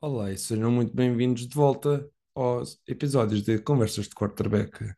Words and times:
Olá 0.00 0.30
e 0.30 0.36
sejam 0.38 0.70
muito 0.70 0.94
bem-vindos 0.94 1.48
de 1.48 1.54
volta 1.54 2.08
aos 2.34 2.78
episódios 2.86 3.42
de 3.42 3.58
Conversas 3.58 4.06
de 4.06 4.14
Quarterback. 4.14 4.94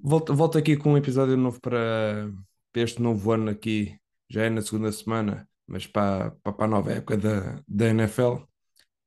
Volto, 0.00 0.34
volto 0.34 0.58
aqui 0.58 0.76
com 0.76 0.92
um 0.92 0.96
episódio 0.96 1.36
novo 1.36 1.60
para, 1.60 2.30
para 2.72 2.82
este 2.82 3.00
novo 3.02 3.30
ano 3.32 3.50
aqui, 3.50 3.98
já 4.28 4.44
é 4.44 4.50
na 4.50 4.62
segunda 4.62 4.90
semana, 4.90 5.48
mas 5.66 5.86
para, 5.86 6.32
para, 6.42 6.64
a 6.64 6.68
nova 6.68 6.92
época 6.92 7.16
da, 7.18 7.62
da 7.68 7.88
NFL. 7.88 8.38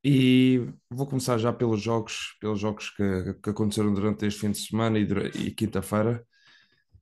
E 0.04 0.61
vou 0.89 1.07
começar 1.07 1.38
já 1.39 1.52
pelos 1.52 1.81
jogos, 1.81 2.38
pelos 2.39 2.59
jogos 2.59 2.91
que, 2.91 3.33
que 3.43 3.49
aconteceram 3.49 3.93
durante 3.93 4.25
este 4.25 4.41
fim 4.41 4.52
de 4.52 4.59
semana 4.59 4.99
e, 4.99 5.04
e 5.47 5.52
quinta-feira. 5.52 6.25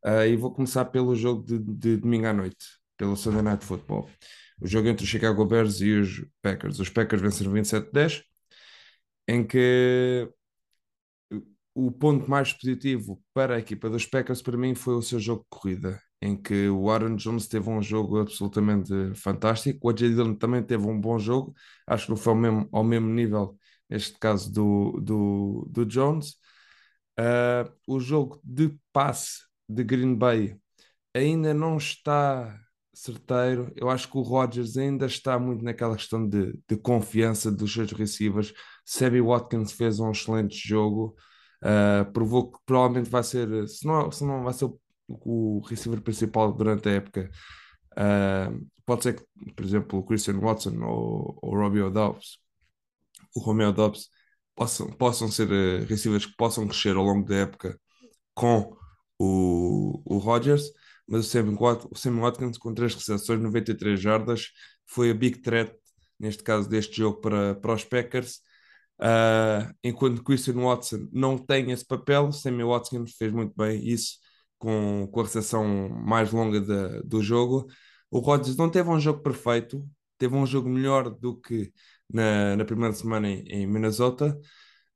Ah, 0.03 0.25
e 0.25 0.37
vou 0.37 0.53
começar 0.53 0.85
pelo 0.85 1.15
jogo 1.15 1.43
de, 1.45 1.59
de 1.59 1.97
domingo 1.97 2.27
à 2.27 2.33
noite, 2.33 2.65
pelo 2.97 3.15
Sunday 3.17 3.41
Night 3.41 3.65
Football. 3.65 4.09
O 4.63 4.67
jogo 4.67 4.87
entre 4.87 5.03
os 5.03 5.09
Chicago 5.09 5.45
Bears 5.45 5.81
e 5.81 5.91
os 5.91 6.25
Packers. 6.41 6.79
Os 6.79 6.89
Packers 6.89 7.21
venceram 7.21 7.51
27-10 7.51 8.23
em 9.27 9.45
que 9.45 10.29
o 11.75 11.91
ponto 11.91 12.29
mais 12.29 12.53
positivo 12.53 13.21
para 13.33 13.55
a 13.55 13.59
equipa 13.59 13.89
dos 13.89 14.05
Packers 14.05 14.41
para 14.41 14.57
mim 14.57 14.73
foi 14.73 14.95
o 14.95 15.01
seu 15.01 15.19
jogo 15.19 15.41
de 15.41 15.47
corrida, 15.49 15.99
em 16.21 16.41
que 16.41 16.69
o 16.69 16.89
Aaron 16.89 17.15
Jones 17.15 17.47
teve 17.47 17.69
um 17.69 17.81
jogo 17.81 18.19
absolutamente 18.19 18.93
fantástico, 19.15 19.87
o 19.87 19.89
AJ 19.89 19.99
Dillon 19.99 20.35
também 20.35 20.63
teve 20.63 20.85
um 20.85 20.99
bom 20.99 21.19
jogo, 21.19 21.53
acho 21.87 22.05
que 22.05 22.11
não 22.11 22.17
foi 22.17 22.31
ao 22.33 22.39
mesmo, 22.39 22.69
ao 22.71 22.83
mesmo 22.83 23.07
nível, 23.09 23.57
neste 23.89 24.17
caso, 24.19 24.51
do, 24.51 24.99
do, 25.01 25.67
do 25.71 25.85
Jones. 25.85 26.35
Uh, 27.19 27.69
o 27.87 27.99
jogo 27.99 28.39
de 28.43 28.75
passe 28.91 29.41
de 29.67 29.83
Green 29.83 30.15
Bay 30.15 30.57
ainda 31.13 31.53
não 31.53 31.77
está 31.77 32.59
certeiro. 32.93 33.71
Eu 33.75 33.89
acho 33.89 34.09
que 34.09 34.17
o 34.17 34.21
Rodgers 34.21 34.77
ainda 34.77 35.05
está 35.05 35.39
muito 35.39 35.63
naquela 35.63 35.95
questão 35.95 36.27
de, 36.27 36.53
de 36.67 36.77
confiança 36.77 37.51
dos 37.51 37.73
seus 37.73 37.91
receivers. 37.91 38.53
Sammy 38.85 39.21
Watkins 39.21 39.71
fez 39.71 39.99
um 39.99 40.11
excelente 40.11 40.55
jogo, 40.55 41.15
uh, 41.63 42.11
provou 42.11 42.51
que 42.51 42.59
provavelmente 42.65 43.09
vai 43.09 43.23
ser, 43.23 43.67
se 43.67 43.85
não, 43.85 44.11
se 44.11 44.23
não 44.23 44.43
vai 44.43 44.53
ser 44.53 44.65
o, 44.65 44.79
o 45.07 45.59
receiver 45.61 46.01
principal 46.01 46.53
durante 46.53 46.87
a 46.87 46.93
época. 46.93 47.29
Uh, 47.93 48.67
pode 48.85 49.03
ser 49.03 49.15
que, 49.15 49.53
por 49.53 49.65
exemplo, 49.65 49.99
o 49.99 50.03
Christian 50.03 50.39
Watson 50.39 50.79
ou 50.83 51.39
o 51.41 51.57
Robbie 51.57 51.89
Dobbs, 51.89 52.37
o 53.35 53.39
Romeo 53.39 53.73
Dobbs, 53.73 54.09
possam, 54.55 54.87
possam 54.91 55.27
ser 55.29 55.49
uh, 55.51 55.85
receivers 55.85 56.25
que 56.25 56.35
possam 56.35 56.67
crescer 56.67 56.95
ao 56.95 57.03
longo 57.03 57.27
da 57.27 57.35
época 57.35 57.79
com 58.35 58.75
o, 59.17 60.01
o 60.05 60.17
Rodgers 60.17 60.71
mas 61.07 61.25
o 61.25 61.29
Sam, 61.29 61.55
o 61.91 61.97
Sam 61.97 62.19
Watkins 62.19 62.57
com 62.57 62.73
três 62.73 62.93
recepções, 62.95 63.41
93 63.41 63.99
jardas, 63.99 64.47
foi 64.85 65.11
a 65.11 65.13
big 65.13 65.39
threat, 65.41 65.73
neste 66.19 66.43
caso 66.43 66.69
deste 66.69 66.97
jogo, 66.97 67.21
para, 67.21 67.55
para 67.55 67.73
os 67.73 67.83
Packers. 67.83 68.41
Uh, 68.99 69.73
enquanto 69.83 70.23
Christian 70.23 70.61
Watson 70.61 71.07
não 71.11 71.37
tem 71.37 71.71
esse 71.71 71.85
papel, 71.85 72.31
Sammy 72.31 72.63
Watkins 72.63 73.15
fez 73.17 73.33
muito 73.33 73.53
bem 73.55 73.85
isso 73.85 74.17
com, 74.57 75.07
com 75.11 75.19
a 75.19 75.23
recepção 75.23 75.89
mais 75.89 76.31
longa 76.31 76.61
de, 76.61 77.03
do 77.03 77.21
jogo. 77.21 77.67
O 78.09 78.19
Rodgers 78.19 78.55
não 78.55 78.69
teve 78.69 78.89
um 78.89 78.99
jogo 78.99 79.21
perfeito, 79.21 79.85
teve 80.17 80.35
um 80.35 80.45
jogo 80.45 80.69
melhor 80.69 81.09
do 81.09 81.35
que 81.39 81.73
na, 82.09 82.55
na 82.55 82.63
primeira 82.63 82.93
semana 82.93 83.27
em, 83.27 83.43
em 83.47 83.67
Minnesota, 83.67 84.39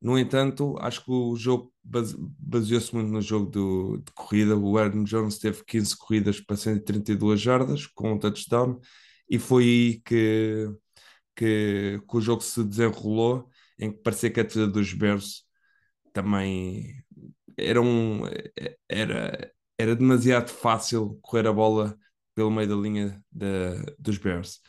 no 0.02 0.18
entanto, 0.18 0.76
acho 0.80 1.04
que 1.04 1.12
o 1.12 1.36
jogo 1.36 1.74
baseou-se 1.84 2.94
muito 2.94 3.10
no 3.12 3.22
jogo 3.22 3.48
do, 3.50 3.98
de 3.98 4.12
corrida. 4.14 4.56
O 4.56 4.78
Aaron 4.78 5.04
Jones 5.04 5.40
teve 5.40 5.64
15 5.66 5.98
corridas 5.98 6.40
para 6.40 6.56
132 6.56 7.42
jardas 7.42 7.88
com 7.88 8.14
um 8.14 8.20
touchdown, 8.20 8.80
e 9.30 9.40
foi 9.40 9.64
aí 9.64 10.02
que, 10.02 10.68
que, 11.36 12.02
que 12.08 12.18
o 12.18 12.22
jogo 12.22 12.42
se 12.42 12.64
desenrolou, 12.64 13.50
em 13.80 13.92
que 13.92 14.00
parecia 14.00 14.30
que 14.32 14.40
a 14.40 14.44
defesa 14.44 14.68
dos 14.68 14.94
Bears 14.94 15.44
também 16.14 17.04
era, 17.58 17.82
um, 17.82 18.24
era, 18.90 19.52
era 19.78 19.96
demasiado 19.96 20.50
fácil 20.50 21.20
correr 21.22 21.48
a 21.48 21.54
bola 21.54 21.98
pelo 22.36 22.52
meio 22.52 22.70
da 22.70 22.76
linha 22.76 23.24
dos 24.00 24.18
Bears. 24.18 24.62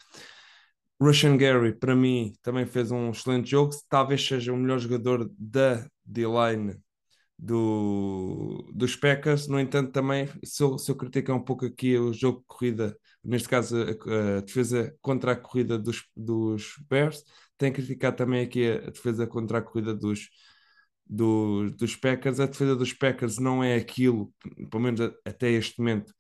Russian 1.01 1.37
Gary, 1.37 1.73
para 1.75 1.95
mim, 1.95 2.33
também 2.43 2.67
fez 2.67 2.91
um 2.91 3.11
excelente 3.11 3.51
jogo. 3.51 3.73
Talvez 3.89 4.27
seja 4.27 4.53
o 4.53 4.57
melhor 4.57 4.79
jogador 4.79 5.31
da 5.39 5.87
D-line 6.05 6.77
do, 7.39 8.69
dos 8.75 8.97
Packers. 8.97 9.47
No 9.47 9.61
entanto, 9.61 9.93
também, 9.93 10.29
se 10.45 10.63
eu, 10.63 10.77
se 10.77 10.91
eu 10.91 10.97
criticar 10.97 11.37
um 11.37 11.43
pouco 11.45 11.65
aqui 11.67 11.97
o 11.97 12.13
jogo 12.13 12.41
de 12.41 12.47
corrida, 12.47 12.99
neste 13.23 13.49
caso 13.49 13.77
a, 13.77 14.39
a 14.39 14.41
defesa 14.41 14.95
contra 15.01 15.33
a 15.33 15.37
corrida 15.37 15.79
dos, 15.79 16.05
dos 16.17 16.75
Bears, 16.91 17.23
tenho 17.57 17.73
que 17.73 17.83
criticar 17.83 18.15
também 18.15 18.45
aqui 18.45 18.69
a, 18.69 18.91
defesa 18.91 19.27
contra 19.27 19.59
a 19.59 19.63
corrida 19.63 19.95
dos, 19.95 20.29
dos, 21.07 21.73
dos 21.77 21.97
Packers. 21.97 22.41
A 22.41 22.47
defesa 22.47 22.75
dos 22.75 22.93
Packers 22.93 23.39
não 23.39 23.63
é 23.63 23.77
aquilo, 23.77 24.33
pelo 24.71 24.83
menos 24.83 25.01
até 25.25 25.51
este 25.51 25.79
momento, 25.79 26.13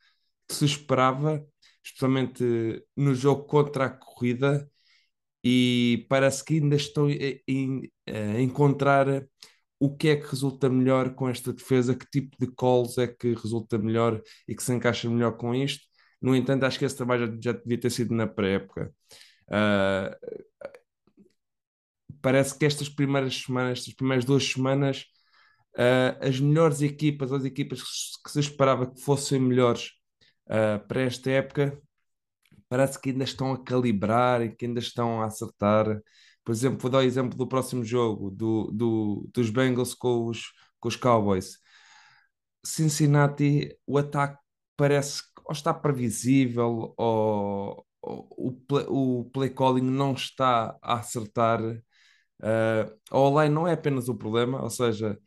que 0.49 0.55
se 0.55 0.65
esperava 0.65 1.45
especialmente 1.88 2.44
no 2.97 3.15
jogo 3.15 3.44
contra 3.44 3.87
a 3.87 3.91
corrida, 3.91 4.69
e 5.43 6.06
parece 6.09 6.44
que 6.44 6.54
ainda 6.54 6.76
estou 6.76 7.09
a 7.09 8.41
encontrar 8.41 9.26
o 9.81 9.97
que 9.97 10.09
é 10.09 10.16
que 10.16 10.27
resulta 10.28 10.69
melhor 10.69 11.15
com 11.15 11.28
esta 11.28 11.53
defesa, 11.53 11.94
que 11.94 12.06
tipo 12.10 12.37
de 12.38 12.53
calls 12.54 12.98
é 12.98 13.06
que 13.06 13.34
resulta 13.34 13.78
melhor 13.78 14.21
e 14.47 14.54
que 14.54 14.62
se 14.62 14.72
encaixa 14.72 15.09
melhor 15.09 15.37
com 15.37 15.54
isto. 15.54 15.87
No 16.21 16.34
entanto, 16.34 16.65
acho 16.65 16.78
que 16.78 16.84
esse 16.84 16.97
trabalho 16.97 17.27
já, 17.41 17.53
já 17.53 17.59
devia 17.59 17.81
ter 17.81 17.91
sido 17.91 18.15
na 18.15 18.27
pré-época. 18.27 18.93
Uh, 19.48 20.10
parece 22.21 22.59
que 22.59 22.66
estas 22.66 22.88
primeiras 22.88 23.37
semanas, 23.37 23.78
estas 23.78 23.94
primeiras 23.94 24.25
duas 24.25 24.44
semanas, 24.44 25.04
uh, 25.77 26.27
as 26.27 26.41
melhores 26.41 26.82
equipas, 26.82 27.32
as 27.32 27.44
equipas 27.44 27.81
que 28.25 28.31
se 28.31 28.41
esperava 28.41 28.93
que 28.93 29.00
fossem 29.00 29.41
melhores 29.41 29.93
uh, 30.50 30.86
para 30.86 31.03
esta 31.03 31.31
época, 31.31 31.81
parece 32.69 33.00
que 33.00 33.10
ainda 33.10 33.25
estão 33.25 33.53
a 33.53 33.62
calibrar 33.64 34.42
e 34.42 34.54
que 34.54 34.66
ainda 34.66 34.81
estão 34.81 35.22
a 35.22 35.26
acertar. 35.26 36.00
Por 36.44 36.53
exemplo, 36.53 36.78
vou 36.81 36.91
dar 36.91 36.98
o 36.98 37.03
exemplo 37.03 37.36
do 37.36 37.47
próximo 37.48 37.84
jogo, 37.84 38.31
do, 38.31 38.70
do, 38.72 39.31
dos 39.34 39.50
Bengals 39.50 39.94
com 39.94 40.26
os, 40.26 40.53
com 40.81 40.88
os 40.88 40.97
Cowboys. 40.97 41.59
Cincinnati, 42.64 43.76
o 43.86 43.98
ataque 43.98 44.38
parece 44.76 45.22
que 45.22 45.38
ou 45.48 45.53
está 45.53 45.72
previsível 45.72 46.94
ou, 46.97 47.86
ou 48.03 48.28
o, 48.36 48.53
play, 48.53 48.84
o 48.88 49.25
play 49.32 49.50
calling 49.50 49.82
não 49.82 50.12
está 50.12 50.76
a 50.82 50.94
acertar. 50.98 51.60
Uh, 51.62 52.98
a 53.10 53.19
online 53.19 53.54
não 53.54 53.66
é 53.66 53.72
apenas 53.72 54.09
o 54.09 54.15
problema, 54.16 54.62
ou 54.62 54.70
seja, 54.70 55.19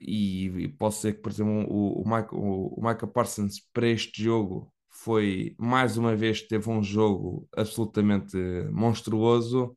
e, 0.00 0.46
e 0.46 0.68
posso 0.68 0.98
dizer 0.98 1.14
que, 1.14 1.20
por 1.20 1.30
exemplo, 1.30 1.66
o, 1.68 2.02
o, 2.02 2.04
Michael, 2.04 2.28
o, 2.32 2.74
o 2.74 2.80
Michael 2.80 3.08
Parsons 3.08 3.60
para 3.72 3.88
este 3.88 4.22
jogo 4.22 4.72
foi 4.88 5.54
mais 5.58 5.96
uma 5.96 6.16
vez 6.16 6.42
teve 6.42 6.68
um 6.70 6.82
jogo 6.82 7.48
absolutamente 7.56 8.36
monstruoso. 8.70 9.76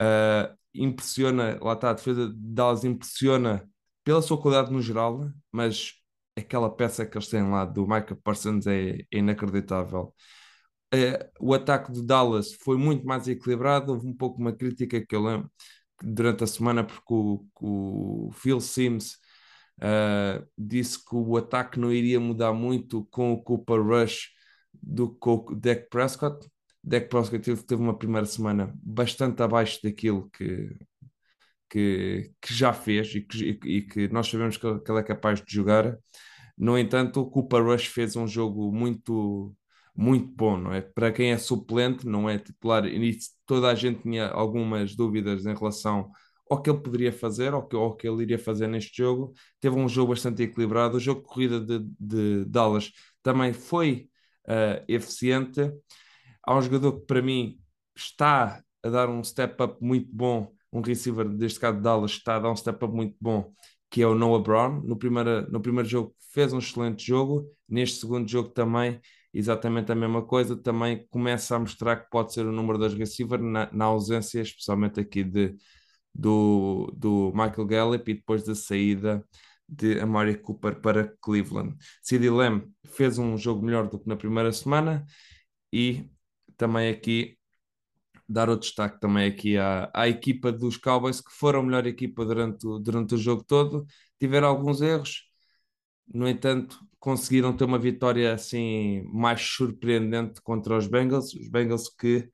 Uh, 0.00 0.56
impressiona, 0.74 1.58
lá 1.62 1.72
está, 1.74 1.90
a 1.90 1.92
defesa 1.94 2.28
de 2.28 2.34
Dallas 2.36 2.84
impressiona 2.84 3.68
pela 4.04 4.22
sua 4.22 4.40
qualidade 4.40 4.72
no 4.72 4.82
geral, 4.82 5.30
mas 5.50 5.94
aquela 6.36 6.70
peça 6.70 7.06
que 7.06 7.16
eles 7.16 7.28
têm 7.28 7.48
lá 7.50 7.64
do 7.64 7.82
Michael 7.82 8.16
Parsons 8.22 8.66
é, 8.66 9.00
é 9.10 9.18
inacreditável. 9.18 10.14
Uh, 10.94 11.18
o 11.40 11.54
ataque 11.54 11.92
de 11.92 12.04
Dallas 12.04 12.52
foi 12.54 12.76
muito 12.76 13.06
mais 13.06 13.26
equilibrado. 13.28 13.92
Houve 13.92 14.06
um 14.06 14.14
pouco 14.14 14.40
uma 14.40 14.52
crítica 14.52 15.04
que 15.04 15.14
eu 15.16 15.22
lembro 15.22 15.50
durante 16.02 16.44
a 16.44 16.46
semana, 16.46 16.84
porque 16.84 17.12
o, 17.12 17.46
o 17.60 18.30
Phil 18.32 18.60
Sims 18.60 19.18
Uh, 19.78 20.40
disse 20.56 20.98
que 21.04 21.14
o 21.14 21.36
ataque 21.36 21.78
não 21.78 21.92
iria 21.92 22.18
mudar 22.18 22.52
muito 22.54 23.04
com 23.10 23.34
o 23.34 23.42
Cooper 23.42 23.82
Rush 23.82 24.30
do 24.72 25.10
que 25.14 25.28
o 25.28 25.54
Dak 25.54 25.88
Prescott. 25.90 26.48
Dak 26.82 27.08
Prescott 27.08 27.44
teve, 27.44 27.62
teve 27.62 27.82
uma 27.82 27.96
primeira 27.96 28.26
semana 28.26 28.72
bastante 28.82 29.42
abaixo 29.42 29.80
daquilo 29.82 30.30
que, 30.30 30.74
que, 31.68 32.32
que 32.40 32.54
já 32.54 32.72
fez 32.72 33.14
e 33.14 33.20
que, 33.20 33.58
e 33.64 33.82
que 33.82 34.08
nós 34.08 34.28
sabemos 34.28 34.56
que, 34.56 34.66
ele 34.66 34.98
é 34.98 35.02
capaz 35.02 35.42
de 35.42 35.52
jogar. 35.52 35.98
No 36.56 36.78
entanto, 36.78 37.20
o 37.20 37.30
Cooper 37.30 37.62
Rush 37.62 37.86
fez 37.86 38.16
um 38.16 38.26
jogo 38.26 38.72
muito 38.72 39.54
muito 39.96 40.28
bom, 40.34 40.56
não 40.56 40.72
é? 40.72 40.80
Para 40.80 41.10
quem 41.12 41.32
é 41.32 41.38
suplente, 41.38 42.06
não 42.06 42.28
é 42.28 42.38
titular, 42.38 42.84
e 42.86 43.18
toda 43.46 43.68
a 43.68 43.74
gente 43.74 44.02
tinha 44.02 44.28
algumas 44.28 44.94
dúvidas 44.94 45.46
em 45.46 45.54
relação 45.54 46.10
ao 46.50 46.62
que 46.62 46.70
ele 46.70 46.80
poderia 46.80 47.12
fazer, 47.12 47.52
ao 47.52 47.66
que, 47.66 47.76
ao 47.76 47.96
que 47.96 48.06
ele 48.06 48.22
iria 48.22 48.38
fazer 48.38 48.68
neste 48.68 48.96
jogo. 48.96 49.32
Teve 49.60 49.76
um 49.76 49.88
jogo 49.88 50.10
bastante 50.12 50.42
equilibrado. 50.42 50.96
O 50.96 51.00
jogo 51.00 51.22
de 51.22 51.26
corrida 51.26 51.60
de, 51.60 51.80
de 51.98 52.44
Dallas 52.44 52.92
também 53.22 53.52
foi 53.52 54.08
uh, 54.46 54.84
eficiente. 54.86 55.60
Há 56.44 56.56
um 56.56 56.62
jogador 56.62 57.00
que, 57.00 57.06
para 57.06 57.22
mim, 57.22 57.58
está 57.96 58.62
a 58.82 58.88
dar 58.88 59.08
um 59.08 59.22
step 59.24 59.60
up 59.62 59.76
muito 59.80 60.08
bom. 60.12 60.52
Um 60.72 60.80
receiver, 60.80 61.28
deste 61.28 61.58
caso 61.58 61.78
de 61.78 61.82
Dallas, 61.82 62.12
está 62.12 62.36
a 62.36 62.40
dar 62.40 62.50
um 62.52 62.56
step 62.56 62.84
up 62.84 62.94
muito 62.94 63.16
bom, 63.20 63.52
que 63.90 64.02
é 64.02 64.06
o 64.06 64.14
Noah 64.14 64.42
Brown. 64.42 64.82
No 64.82 64.96
primeiro, 64.96 65.50
no 65.50 65.60
primeiro 65.60 65.88
jogo 65.88 66.14
fez 66.32 66.52
um 66.52 66.58
excelente 66.58 67.04
jogo, 67.04 67.50
neste 67.68 67.98
segundo 67.98 68.28
jogo 68.28 68.50
também. 68.50 69.00
Exatamente 69.38 69.92
a 69.92 69.94
mesma 69.94 70.24
coisa, 70.24 70.56
também 70.56 71.06
começa 71.08 71.56
a 71.56 71.58
mostrar 71.58 71.96
que 71.96 72.10
pode 72.10 72.32
ser 72.32 72.46
o 72.46 72.52
número 72.52 72.78
das 72.78 72.94
receiver 72.94 73.40
na, 73.40 73.70
na 73.72 73.84
ausência, 73.84 74.40
especialmente 74.40 74.98
aqui 74.98 75.22
de, 75.22 75.54
do, 76.14 76.92
do 76.96 77.32
Michael 77.34 77.66
Gallup 77.66 78.10
e 78.10 78.14
depois 78.14 78.44
da 78.44 78.54
saída 78.54 79.24
de 79.68 80.00
Amari 80.00 80.38
Cooper 80.38 80.80
para 80.80 81.12
Cleveland. 81.20 81.76
CeeDee 82.02 82.30
Lamb 82.30 82.66
fez 82.86 83.18
um 83.18 83.36
jogo 83.36 83.64
melhor 83.64 83.88
do 83.88 83.98
que 83.98 84.08
na 84.08 84.16
primeira 84.16 84.52
semana 84.52 85.04
e 85.72 86.08
também 86.56 86.88
aqui 86.88 87.36
dar 88.28 88.48
o 88.48 88.56
destaque 88.56 88.98
também 89.00 89.26
aqui 89.26 89.56
à, 89.56 89.90
à 89.94 90.08
equipa 90.08 90.50
dos 90.50 90.76
Cowboys, 90.76 91.20
que 91.20 91.30
foram 91.30 91.60
a 91.60 91.62
melhor 91.62 91.86
equipa 91.86 92.24
durante, 92.24 92.66
durante 92.82 93.14
o 93.14 93.18
jogo 93.18 93.44
todo, 93.44 93.86
tiveram 94.18 94.48
alguns 94.48 94.80
erros, 94.80 95.25
no 96.06 96.28
entanto, 96.28 96.78
conseguiram 96.98 97.56
ter 97.56 97.64
uma 97.64 97.78
vitória 97.78 98.34
assim 98.34 99.02
mais 99.12 99.40
surpreendente 99.40 100.40
contra 100.42 100.76
os 100.76 100.86
Bengals, 100.86 101.34
os 101.34 101.48
Bengals 101.48 101.88
que 101.88 102.28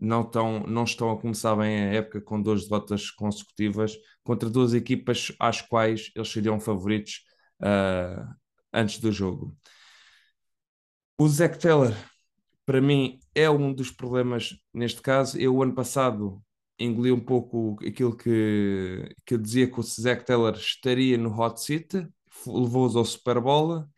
não, 0.00 0.24
tão, 0.24 0.60
não 0.60 0.84
estão 0.84 1.10
a 1.10 1.20
começar 1.20 1.56
bem 1.56 1.78
a 1.80 1.92
época 1.94 2.20
com 2.20 2.40
duas 2.40 2.68
derrotas 2.68 3.10
consecutivas 3.10 3.96
contra 4.22 4.50
duas 4.50 4.74
equipas 4.74 5.32
às 5.38 5.60
quais 5.62 6.10
eles 6.14 6.28
seriam 6.30 6.60
favoritos 6.60 7.24
uh, 7.62 8.34
antes 8.72 8.98
do 8.98 9.10
jogo. 9.10 9.56
O 11.18 11.28
Zach 11.28 11.58
Taylor 11.58 11.94
para 12.68 12.82
mim 12.82 13.18
é 13.34 13.48
um 13.48 13.72
dos 13.72 13.90
problemas 13.90 14.54
neste 14.74 15.00
caso. 15.00 15.38
Eu, 15.38 15.62
ano 15.62 15.74
passado, 15.74 16.42
engoli 16.78 17.10
um 17.10 17.18
pouco 17.18 17.78
aquilo 17.86 18.14
que, 18.14 19.08
que 19.24 19.34
eu 19.34 19.38
dizia 19.38 19.66
que 19.70 19.80
o 19.80 19.82
Zach 19.82 20.24
Taylor 20.24 20.54
estaria 20.54 21.16
no 21.16 21.30
hot 21.34 21.60
seat, 21.60 22.06
levou-os 22.46 22.96
ao 22.96 23.04
Super 23.04 23.40
Bowl, 23.40 23.80
uh, 23.80 23.88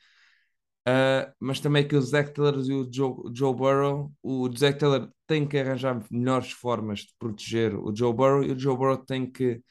mas 1.39 1.61
também 1.61 1.87
que 1.87 1.97
o 1.97 2.03
Zach 2.03 2.33
Taylor 2.33 2.61
e 2.65 2.73
o 2.73 2.89
Joe, 2.93 3.15
Joe 3.35 3.55
Burrow, 3.55 4.13
o 4.23 4.49
Zach 4.57 4.79
Taylor 4.79 5.11
tem 5.27 5.47
que 5.47 5.59
arranjar 5.59 6.05
melhores 6.11 6.53
formas 6.53 7.01
de 7.01 7.15
proteger 7.19 7.75
o 7.75 7.95
Joe 7.95 8.13
Burrow 8.13 8.43
e 8.43 8.53
o 8.53 8.59
Joe 8.59 8.77
Burrow 8.77 8.99
tem 8.99 9.31
que 9.31 9.63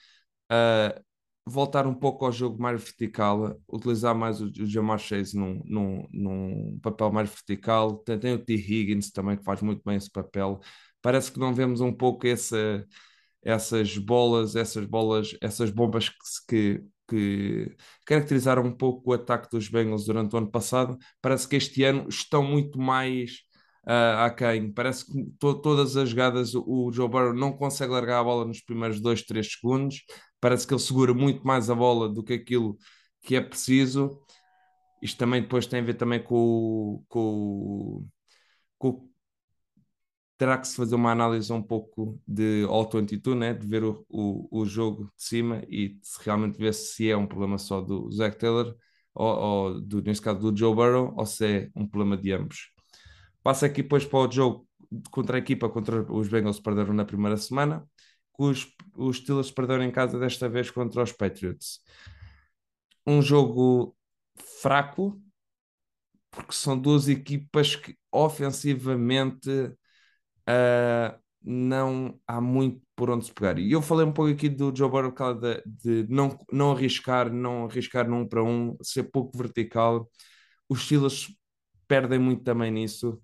uh, 0.52 1.04
voltar 1.50 1.88
um 1.88 1.94
pouco 1.94 2.26
ao 2.26 2.32
jogo 2.32 2.62
mais 2.62 2.82
vertical, 2.82 3.60
utilizar 3.68 4.16
mais 4.16 4.42
o, 4.42 4.46
o 4.46 4.66
Jamar 4.66 5.00
Chase 5.00 5.38
num, 5.38 5.62
num, 5.66 6.08
num 6.12 6.80
papel 6.82 7.12
mais 7.12 7.30
vertical. 7.30 7.98
Tem, 7.98 8.20
tem 8.20 8.34
o 8.34 8.40
T. 8.40 8.54
Higgins 8.54 9.12
também 9.12 9.38
que 9.38 9.44
faz 9.44 9.62
muito 9.62 9.82
bem 9.86 9.98
esse 9.98 10.10
papel. 10.12 10.60
Parece 11.02 11.32
que 11.32 11.40
não 11.40 11.54
vemos 11.54 11.82
um 11.82 11.94
pouco 11.94 12.28
essa, 12.28 12.86
essas 13.44 13.98
bolas, 13.98 14.56
essas 14.56 14.86
bolas, 14.86 15.36
essas 15.42 15.70
bombas 15.72 16.10
que, 16.10 16.16
que, 16.48 16.84
que 17.10 17.76
caracterizaram 18.06 18.64
um 18.64 18.72
pouco 18.76 19.12
o 19.12 19.14
ataque 19.14 19.50
dos 19.52 19.68
Bengals 19.70 20.06
durante 20.06 20.34
o 20.36 20.38
ano 20.38 20.52
passado. 20.52 20.98
Parece 21.22 21.48
que 21.48 21.56
este 21.56 21.84
ano 21.84 22.08
estão 22.10 22.44
muito 22.44 22.80
mais 22.80 23.40
uh, 23.86 24.24
aquém. 24.26 24.72
Parece 24.72 25.06
que 25.06 25.26
to 25.40 25.62
todas 25.62 25.98
as 25.98 26.10
jogadas 26.10 26.54
o 26.56 26.92
Joe 26.92 27.10
Burrow 27.10 27.34
não 27.34 27.54
consegue 27.54 27.92
largar 27.92 28.20
a 28.20 28.24
bola 28.24 28.46
nos 28.46 28.62
primeiros 28.62 29.00
2, 29.02 29.24
3 29.24 29.48
segundos. 29.54 30.04
Parece 30.40 30.68
que 30.68 30.74
ele 30.74 30.82
segura 30.82 31.14
muito 31.14 31.46
mais 31.46 31.70
a 31.70 31.76
bola 31.76 32.10
do 32.10 32.24
que 32.24 32.34
aquilo 32.34 32.78
que 33.22 33.36
é 33.36 33.42
preciso. 33.42 34.20
Isto 35.02 35.18
também 35.18 35.42
depois 35.42 35.66
tem 35.68 35.80
a 35.82 35.84
ver 35.84 35.96
também 35.96 36.22
com, 36.22 37.04
com, 37.08 38.06
com 38.78 39.10
terá 40.40 40.58
que 40.58 40.70
se 40.70 40.76
fazer 40.78 40.96
uma 40.96 41.12
análise 41.12 41.52
um 41.52 41.62
pouco 41.62 42.18
de 42.26 42.66
22, 42.66 43.38
né? 43.38 43.54
de 43.54 43.68
ver 43.68 43.84
o, 43.84 44.06
o, 44.08 44.62
o 44.62 44.66
jogo 44.66 45.12
de 45.18 45.24
cima 45.24 45.62
e 45.68 46.00
realmente 46.22 46.58
ver 46.58 46.74
se 46.74 47.12
é 47.12 47.18
um 47.18 47.28
problema 47.28 47.58
só 47.58 47.82
do 47.82 48.10
Zach 48.10 48.38
Taylor 48.38 48.74
ou, 49.14 49.28
ou 49.28 49.82
do, 49.82 50.02
neste 50.02 50.24
caso 50.24 50.40
do 50.40 50.58
Joe 50.58 50.74
Burrow 50.74 51.14
ou 51.18 51.26
se 51.26 51.46
é 51.46 51.70
um 51.76 51.86
problema 51.86 52.16
de 52.16 52.32
ambos. 52.32 52.72
Passa 53.44 53.66
aqui 53.66 53.84
depois 53.84 54.06
para 54.06 54.30
o 54.30 54.32
jogo 54.32 54.66
contra 55.12 55.36
a 55.36 55.40
equipa 55.40 55.68
contra 55.68 56.10
os 56.10 56.30
Bengals 56.30 56.62
perderam 56.62 56.94
na 56.94 57.04
primeira 57.04 57.36
semana, 57.36 57.86
os, 58.38 58.66
os 58.96 59.18
Steelers 59.18 59.52
perderam 59.52 59.84
em 59.84 59.92
casa 59.92 60.18
desta 60.18 60.48
vez 60.48 60.72
contra 60.72 61.04
os 61.04 61.12
Patriots. 61.12 61.82
Um 63.06 63.22
jogo 63.22 63.94
fraco, 64.62 65.22
porque 66.32 66.54
são 66.54 66.80
duas 66.80 67.10
equipas 67.10 67.76
que 67.76 67.98
ofensivamente 68.10 69.76
uh, 70.50 71.18
não 71.42 72.20
há 72.28 72.42
muito 72.42 72.82
por 72.96 73.10
onde 73.10 73.26
se 73.26 73.34
pegar. 73.34 73.60
E 73.60 73.72
eu 73.72 73.82
falei 73.82 74.06
um 74.06 74.12
pouco 74.12 74.32
aqui 74.32 74.50
do 74.50 74.76
Joe 74.76 74.90
Burrow 74.90 75.14
de, 75.36 75.64
de 75.66 76.14
não, 76.14 76.38
não 76.52 76.72
arriscar, 76.72 77.32
não 77.32 77.66
arriscar 77.66 78.10
num 78.10 78.28
para 78.28 78.44
um, 78.44 78.76
ser 78.82 79.04
pouco 79.04 79.38
vertical. 79.38 80.10
Os 80.68 80.84
Steelers 80.86 81.28
perdem 81.88 82.20
muito 82.20 82.44
também 82.44 82.72
nisso 82.72 83.22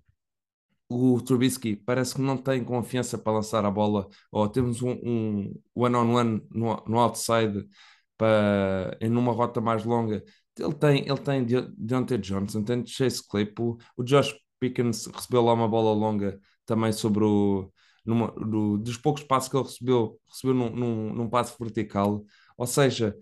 o 0.88 1.20
Trubisky 1.20 1.76
parece 1.76 2.14
que 2.14 2.20
não 2.20 2.36
tem 2.36 2.64
confiança 2.64 3.18
para 3.18 3.32
lançar 3.32 3.64
a 3.64 3.70
bola, 3.70 4.08
ou 4.30 4.48
temos 4.48 4.82
um, 4.82 5.52
one-on-one 5.74 6.42
no, 6.50 6.82
no 6.86 6.98
outside 6.98 7.68
para, 8.16 8.96
em 9.00 9.10
uma 9.10 9.32
rota 9.32 9.60
mais 9.60 9.84
longa. 9.84 10.22
Ele 10.58 10.74
tem, 10.74 11.06
ele 11.06 11.18
tem 11.18 11.44
Deontay 11.76 12.18
Johnson, 12.18 12.62
tem 12.62 12.86
Chase 12.86 13.22
Claypool, 13.28 13.78
o 13.96 14.02
Josh 14.02 14.34
Pickens 14.58 15.06
recebeu 15.06 15.42
lá 15.42 15.52
uma 15.52 15.68
bola 15.68 15.92
longa 15.92 16.40
também 16.66 16.92
sobre 16.92 17.24
o. 17.24 17.72
Numa, 18.04 18.30
do, 18.32 18.78
dos 18.78 18.96
poucos 18.96 19.24
passos 19.24 19.48
que 19.50 19.56
ele 19.56 19.64
recebeu, 19.64 20.20
recebeu 20.28 20.54
num, 20.54 20.70
num, 20.70 21.14
num 21.14 21.30
passo 21.30 21.56
vertical. 21.58 22.24
Ou 22.56 22.66
seja, 22.66 23.16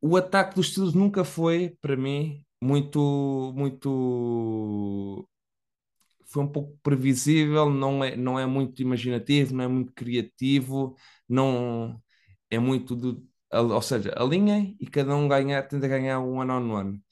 o 0.00 0.16
ataque 0.16 0.54
dos 0.54 0.70
Steelers 0.70 0.94
nunca 0.94 1.24
foi, 1.24 1.76
para 1.80 1.96
mim, 1.96 2.44
muito, 2.60 3.52
muito 3.56 5.28
foi 6.26 6.42
um 6.42 6.48
pouco 6.48 6.76
previsível, 6.82 7.70
não 7.70 8.02
é, 8.04 8.16
não 8.16 8.38
é 8.38 8.46
muito 8.46 8.82
imaginativo, 8.82 9.54
não 9.54 9.64
é 9.64 9.68
muito 9.68 9.92
criativo, 9.94 10.96
não 11.28 12.00
é 12.50 12.58
muito 12.58 12.96
ou 13.52 13.82
seja, 13.82 14.12
alinhem 14.16 14.76
e 14.80 14.86
cada 14.86 15.14
um 15.16 15.28
ganhar, 15.28 15.62
tenta 15.68 15.88
ganhar 15.88 16.20
um 16.20 16.38
one 16.38 16.50
on 16.50 16.70
one. 16.72 17.02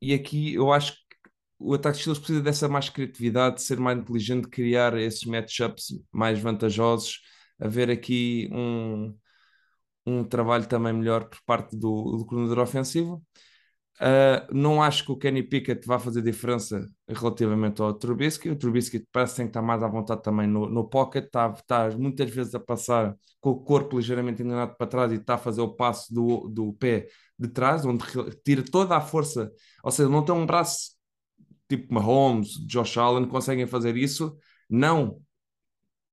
E 0.00 0.14
aqui 0.14 0.54
eu 0.54 0.72
acho 0.72 0.94
o 1.60 1.74
ataque 1.74 1.98
de 1.98 2.04
precisa 2.04 2.40
dessa 2.40 2.68
mais 2.68 2.88
criatividade, 2.88 3.56
de 3.56 3.62
ser 3.62 3.78
mais 3.78 3.98
inteligente, 3.98 4.48
criar 4.48 4.96
esses 4.98 5.24
matchups 5.24 6.02
mais 6.10 6.38
vantajosos, 6.40 7.20
haver 7.60 7.90
aqui 7.90 8.48
um, 8.52 9.14
um 10.06 10.24
trabalho 10.24 10.66
também 10.66 10.92
melhor 10.92 11.28
por 11.28 11.38
parte 11.44 11.76
do, 11.76 12.16
do 12.16 12.26
coordenador 12.26 12.60
ofensivo. 12.64 13.22
Uh, 14.00 14.48
não 14.50 14.82
acho 14.82 15.04
que 15.04 15.12
o 15.12 15.16
Kenny 15.16 15.42
Pickett 15.42 15.86
vá 15.86 15.98
fazer 15.98 16.22
diferença 16.22 16.86
relativamente 17.06 17.82
ao 17.82 17.92
Trubisky. 17.92 18.48
O 18.48 18.56
Trubisky 18.56 19.06
parece 19.12 19.34
que 19.34 19.36
tem 19.36 19.46
que 19.46 19.50
estar 19.50 19.60
mais 19.60 19.82
à 19.82 19.88
vontade 19.88 20.22
também 20.22 20.46
no, 20.46 20.66
no 20.66 20.88
pocket, 20.88 21.26
está, 21.26 21.50
está 21.50 21.90
muitas 21.90 22.30
vezes 22.30 22.54
a 22.54 22.60
passar 22.60 23.14
com 23.38 23.50
o 23.50 23.60
corpo 23.62 23.96
ligeiramente 23.98 24.42
inclinado 24.42 24.74
para 24.76 24.86
trás 24.86 25.12
e 25.12 25.16
está 25.16 25.34
a 25.34 25.38
fazer 25.38 25.60
o 25.60 25.74
passo 25.74 26.12
do, 26.14 26.48
do 26.48 26.72
pé 26.72 27.08
de 27.38 27.48
trás, 27.48 27.84
onde 27.84 28.02
tira 28.42 28.62
toda 28.62 28.96
a 28.96 29.00
força. 29.02 29.52
Ou 29.84 29.90
seja, 29.90 30.08
não 30.08 30.24
tem 30.24 30.34
um 30.34 30.46
braço 30.46 30.99
tipo 31.70 31.94
Mahomes, 31.94 32.56
Josh 32.66 32.98
Allen, 32.98 33.26
conseguem 33.28 33.66
fazer 33.66 33.96
isso, 33.96 34.36
não 34.68 35.22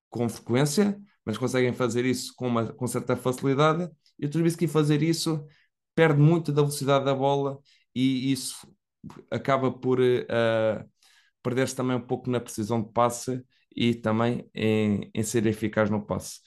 com 0.10 0.30
frequência, 0.30 1.00
mas 1.26 1.38
conseguem 1.38 1.74
fazer 1.74 2.06
isso 2.06 2.34
com, 2.36 2.48
uma, 2.48 2.72
com 2.74 2.88
certa 2.88 3.16
facilidade. 3.16 3.90
E 4.20 4.26
o 4.26 4.30
Trubisky 4.30 4.68
fazer 4.68 5.02
isso 5.02 5.46
perde 5.96 6.20
muito 6.22 6.52
da 6.52 6.62
velocidade 6.62 7.06
da 7.06 7.14
bola 7.14 7.60
e 7.94 8.32
isso 8.32 8.68
acaba 9.32 9.72
por 9.72 10.00
uh, 10.00 10.90
perder-se 11.44 11.76
também 11.76 11.98
um 11.98 12.02
pouco 12.02 12.30
na 12.30 12.40
precisão 12.40 12.82
de 12.82 12.92
passe 12.92 13.44
e 13.76 13.96
também 13.96 14.50
em, 14.54 15.10
em 15.14 15.24
ser 15.24 15.46
eficaz 15.46 15.90
no 15.90 16.06
passe. 16.06 16.40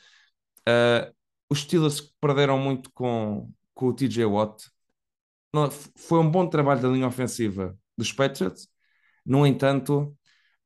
Uh, 0.68 1.12
os 1.48 1.60
Steelers 1.60 2.00
perderam 2.20 2.58
muito 2.58 2.90
com, 2.92 3.50
com 3.74 3.86
o 3.88 3.94
TJ 3.94 4.24
Watt. 4.24 4.70
Não, 5.52 5.70
foi 5.70 6.20
um 6.20 6.30
bom 6.30 6.48
trabalho 6.48 6.80
da 6.80 6.88
linha 6.88 7.08
ofensiva 7.08 7.76
dos 7.96 8.12
Patriots, 8.12 8.68
no 9.24 9.46
entanto, 9.46 10.16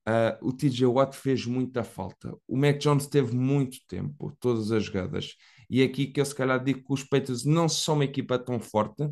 uh, 0.09 0.47
o 0.47 0.53
TJ 0.53 0.87
Watt 0.87 1.17
fez 1.17 1.47
muita 1.47 1.85
falta. 1.85 2.35
O 2.47 2.57
Mac 2.57 2.79
Jones 2.79 3.07
teve 3.07 3.35
muito 3.35 3.79
tempo, 3.89 4.37
todas 4.41 4.71
as 4.73 4.85
jogadas. 4.85 5.35
E 5.69 5.83
é 5.83 5.85
aqui 5.85 6.07
que 6.07 6.21
eu 6.21 6.25
se 6.25 6.35
calhar 6.35 6.63
digo 6.63 6.85
que 6.85 6.93
os 6.93 7.05
Patriots 7.05 7.45
não 7.45 7.69
são 7.69 7.95
uma 7.95 8.05
equipa 8.05 8.39
tão 8.39 8.61
forte, 8.61 9.09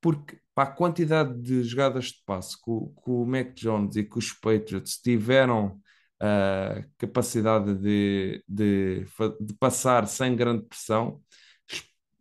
porque 0.00 0.38
para 0.54 0.68
a 0.70 0.72
quantidade 0.72 1.40
de 1.40 1.62
jogadas 1.64 2.06
de 2.06 2.22
passe 2.26 2.56
que 2.62 2.70
o, 2.70 2.94
que 3.02 3.10
o 3.10 3.24
Mac 3.26 3.54
Jones 3.54 3.96
e 3.96 4.04
que 4.04 4.18
os 4.18 4.32
Patriots 4.32 4.98
tiveram 4.98 5.80
a 6.20 6.80
uh, 6.80 6.90
capacidade 6.98 7.74
de, 7.76 8.42
de, 8.48 9.04
de, 9.40 9.54
passar 9.58 10.06
sem 10.06 10.36
grande 10.36 10.64
pressão, 10.66 11.20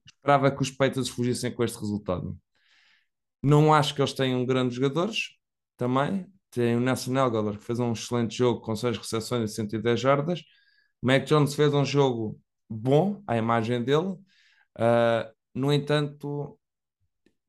esperava 0.05 0.51
que 0.51 0.61
os 0.61 0.71
Patriots 0.71 1.09
fugissem 1.09 1.51
com 1.53 1.63
este 1.63 1.79
resultado. 1.79 2.37
Não 3.41 3.73
acho 3.73 3.93
que 3.93 4.01
eles 4.01 4.13
tenham 4.13 4.45
grandes 4.45 4.75
jogadores, 4.75 5.37
também. 5.77 6.27
Tem 6.51 6.75
o 6.75 6.79
Nelson 6.79 7.17
Elgaler, 7.17 7.57
que 7.57 7.63
fez 7.63 7.79
um 7.79 7.93
excelente 7.93 8.37
jogo 8.37 8.61
com 8.61 8.75
6 8.75 8.97
recepções 8.97 9.51
e 9.51 9.55
110 9.55 9.99
jardas. 9.99 10.41
O 11.01 11.07
Mac 11.07 11.25
Jones 11.25 11.55
fez 11.55 11.73
um 11.73 11.85
jogo 11.85 12.39
bom 12.69 13.23
à 13.27 13.37
imagem 13.37 13.83
dele. 13.83 14.15
Uh, 14.77 15.33
no 15.53 15.71
entanto, 15.73 16.59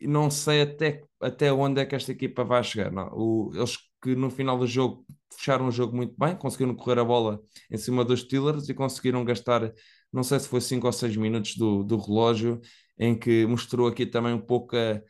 não 0.00 0.31
sei 0.31 0.62
até, 0.62 1.02
até 1.21 1.52
onde 1.52 1.81
é 1.81 1.87
que 1.87 1.95
esta 1.95 2.12
equipa 2.12 2.45
vai 2.45 2.62
chegar. 2.64 2.90
Não. 2.93 3.09
O, 3.12 3.52
eles 3.54 3.78
que 4.02 4.14
no 4.14 4.31
final 4.31 4.59
do 4.59 4.66
jogo 4.66 5.07
fecharam 5.31 5.69
o 5.69 5.71
jogo 5.73 5.97
muito 5.97 6.14
bem, 6.19 6.37
conseguiram 6.37 6.75
correr 6.75 6.99
a 7.00 7.04
bola 7.04 7.40
em 7.71 7.78
cima 7.78 8.04
dos 8.04 8.21
Steelers 8.21 8.69
e 8.69 8.75
conseguiram 8.75 9.25
gastar, 9.25 9.73
não 10.12 10.23
sei 10.23 10.38
se 10.40 10.49
foi 10.49 10.61
5 10.61 10.87
ou 10.87 10.93
6 10.93 11.16
minutos 11.16 11.57
do, 11.57 11.83
do 11.83 11.97
relógio, 11.97 12.61
em 12.99 13.19
que 13.19 13.47
mostrou 13.47 13.88
aqui 13.88 14.04
também 14.07 14.35
um 14.35 14.40
pouco 14.40 14.76
a, 14.76 15.00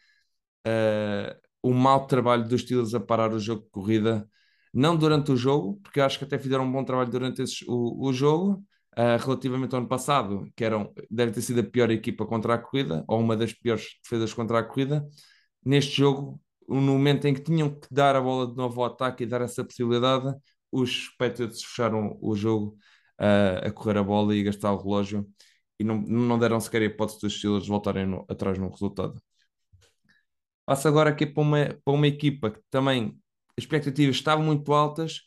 a, 0.67 1.37
o 1.65 1.73
mau 1.73 2.07
trabalho 2.07 2.47
dos 2.47 2.61
Steelers 2.63 2.95
a 2.95 3.01
parar 3.01 3.33
o 3.33 3.39
jogo 3.41 3.63
de 3.63 3.71
corrida. 3.71 4.29
Não 4.73 4.97
durante 4.97 5.33
o 5.33 5.37
jogo, 5.37 5.81
porque 5.83 6.01
acho 6.01 6.19
que 6.19 6.25
até 6.27 6.39
fizeram 6.39 6.65
um 6.65 6.73
bom 6.73 6.85
trabalho 6.85 7.11
durante 7.11 7.43
o, 7.67 8.09
o 8.09 8.13
jogo, 8.13 8.63
uh, 8.99 9.17
relativamente 9.19 9.75
ao 9.75 9.81
ano 9.81 9.89
passado, 9.89 10.47
que 10.55 10.65
eram, 10.65 10.93
deve 11.11 11.33
ter 11.33 11.41
sido 11.43 11.61
a 11.61 11.65
pior 11.65 11.91
equipa 11.91 12.27
contra 12.27 12.55
a 12.55 12.59
corrida, 12.59 13.03
ou 13.09 13.19
uma 13.21 13.35
das 13.37 13.53
piores 13.55 13.99
defesas 14.03 14.35
contra 14.35 14.59
a 14.59 14.63
corrida. 14.63 15.09
Neste 15.65 15.97
jogo, 15.97 16.41
no 16.69 16.81
momento 16.83 17.27
em 17.27 17.35
que 17.35 17.41
tinham 17.43 17.71
que 17.71 17.89
dar 17.91 18.15
a 18.17 18.21
bola 18.21 18.47
de 18.47 18.57
novo 18.57 18.83
ao 18.83 18.93
ataque 18.93 19.25
e 19.25 19.27
dar 19.27 19.41
essa 19.41 19.65
possibilidade, 19.65 20.35
os 20.71 21.09
Patriots 21.19 21.63
fecharam 21.63 22.19
o 22.21 22.37
jogo 22.37 22.77
uh, 23.21 23.69
a 23.69 23.71
correr 23.71 23.99
a 23.99 24.03
bola 24.03 24.35
e 24.35 24.43
gastar 24.43 24.73
o 24.73 24.83
relógio 24.83 25.27
e 25.79 25.85
não, 25.85 26.01
não 26.03 26.39
deram 26.39 26.61
sequer 26.61 26.83
a 26.83 26.85
hipótese 26.87 27.21
dos 27.21 27.39
Steelers 27.39 27.69
voltarem 27.69 28.07
no, 28.07 28.25
atrás 28.29 28.59
no 28.59 28.69
resultado. 28.71 29.21
Passo 30.67 30.89
agora 30.89 31.11
aqui 31.11 31.27
para 31.27 31.43
uma, 31.43 31.65
para 31.85 31.95
uma 31.95 32.07
equipa 32.07 32.51
que 32.51 32.61
também 32.71 33.19
as 33.57 33.65
expectativas 33.65 34.17
estavam 34.17 34.45
muito 34.45 34.73
altas 34.73 35.21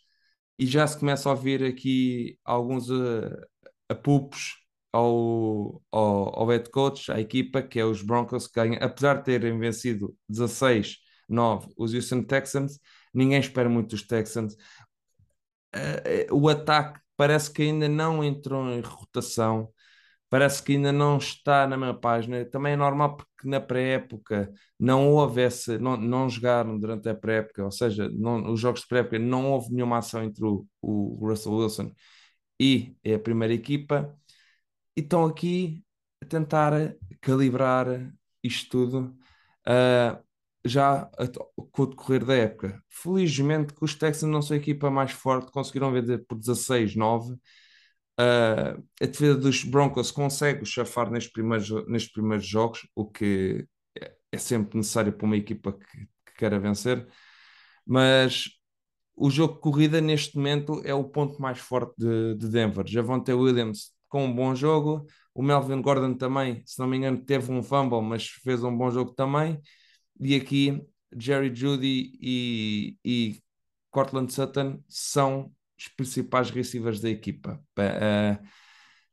e 0.57 0.65
já 0.65 0.85
se 0.87 0.97
começa 0.99 1.29
a 1.29 1.33
ouvir 1.33 1.63
aqui 1.63 2.37
alguns 2.43 2.89
uh, 2.89 3.45
apupos 3.89 4.55
ao, 4.91 5.81
ao, 5.91 6.39
ao 6.39 6.47
head 6.47 6.69
coach, 6.71 7.11
à 7.11 7.19
equipa, 7.19 7.61
que 7.61 7.79
é 7.79 7.85
os 7.85 8.01
Broncos, 8.01 8.47
que 8.47 8.55
ganham, 8.55 8.77
apesar 8.81 9.15
de 9.15 9.25
terem 9.25 9.57
vencido 9.59 10.15
16-9 10.29 11.71
os 11.77 11.93
Houston 11.93 12.23
Texans, 12.23 12.79
ninguém 13.13 13.39
espera 13.39 13.69
muito 13.69 13.91
dos 13.91 14.05
Texans. 14.07 14.55
Uh, 15.75 16.33
o 16.33 16.49
ataque 16.49 16.99
parece 17.15 17.51
que 17.51 17.61
ainda 17.63 17.87
não 17.87 18.23
entrou 18.23 18.67
em 18.69 18.79
rotação, 18.81 19.71
parece 20.29 20.61
que 20.63 20.73
ainda 20.73 20.91
não 20.91 21.17
está 21.17 21.67
na 21.67 21.77
mesma 21.77 21.99
página. 21.99 22.45
Também 22.45 22.73
é 22.73 22.75
normal 22.75 23.17
porque 23.17 23.47
na 23.47 23.59
pré-época 23.61 24.51
não 24.79 25.09
houve 25.11 25.41
esse, 25.41 25.77
não, 25.77 25.97
não 25.97 26.29
jogaram 26.29 26.79
durante 26.79 27.09
a 27.09 27.15
pré-época, 27.15 27.63
ou 27.63 27.71
seja, 27.71 28.09
não, 28.09 28.51
os 28.51 28.59
jogos 28.59 28.81
de 28.81 28.87
pré-época 28.87 29.19
não 29.19 29.51
houve 29.51 29.73
nenhuma 29.73 29.97
ação 29.99 30.23
entre 30.23 30.45
o, 30.45 30.65
o 30.81 31.17
Russell 31.27 31.53
Wilson 31.53 31.91
e 32.59 32.95
a 33.05 33.19
primeira 33.19 33.53
equipa, 33.53 34.15
e 34.95 35.01
estão 35.01 35.25
aqui 35.25 35.83
a 36.21 36.25
tentar 36.25 36.95
calibrar 37.21 37.87
isto 38.43 38.69
tudo 38.69 39.15
uh, 39.67 40.23
já 40.65 41.09
com 41.71 41.83
o 41.83 41.87
decorrer 41.87 42.25
da 42.25 42.35
época. 42.35 42.83
Felizmente 42.89 43.73
que 43.73 43.83
os 43.83 43.95
Texans 43.95 44.31
não 44.31 44.41
são 44.41 44.55
a 44.55 44.59
equipa 44.59 44.89
mais 44.89 45.11
forte, 45.11 45.51
conseguiram 45.51 45.91
vender 45.91 46.25
por 46.27 46.37
16-9. 46.37 47.37
Uh, 48.19 48.83
a 48.99 49.05
defesa 49.05 49.35
dos 49.35 49.63
Broncos 49.63 50.09
consegue 50.09 50.65
chafar 50.65 51.11
nestes 51.11 51.31
primeiros, 51.31 51.69
nestes 51.87 52.11
primeiros 52.11 52.47
jogos, 52.47 52.87
o 52.95 53.05
que 53.05 53.67
é 54.31 54.37
sempre 54.37 54.77
necessário 54.77 55.13
para 55.13 55.25
uma 55.25 55.37
equipa 55.37 55.73
que, 55.73 55.99
que 56.25 56.33
queira 56.37 56.59
vencer, 56.59 57.07
mas 57.85 58.49
o 59.15 59.29
jogo 59.29 59.55
de 59.55 59.61
corrida 59.61 60.01
neste 60.01 60.35
momento 60.35 60.81
é 60.85 60.93
o 60.93 61.03
ponto 61.03 61.41
mais 61.41 61.59
forte 61.59 61.93
de, 61.97 62.35
de 62.35 62.49
Denver. 62.49 62.85
Javonte 62.87 63.33
Williams 63.33 63.91
com 64.07 64.25
um 64.25 64.33
bom 64.33 64.55
jogo, 64.55 65.05
o 65.33 65.41
Melvin 65.41 65.81
Gordon 65.81 66.13
também, 66.13 66.63
se 66.65 66.79
não 66.79 66.87
me 66.87 66.97
engano, 66.97 67.23
teve 67.23 67.51
um 67.51 67.63
fumble, 67.63 68.01
mas 68.01 68.27
fez 68.27 68.63
um 68.63 68.75
bom 68.75 68.89
jogo 68.89 69.11
também. 69.13 69.59
E 70.19 70.35
aqui 70.35 70.81
Jerry 71.17 71.53
Judy 71.53 72.17
e, 72.21 72.97
e 73.03 73.41
Cortland 73.91 74.31
Sutton 74.31 74.81
são 74.87 75.51
os 75.77 75.87
principais 75.89 76.49
receivers 76.49 76.99
da 76.99 77.09
equipa. 77.09 77.61
Uh, 77.77 78.45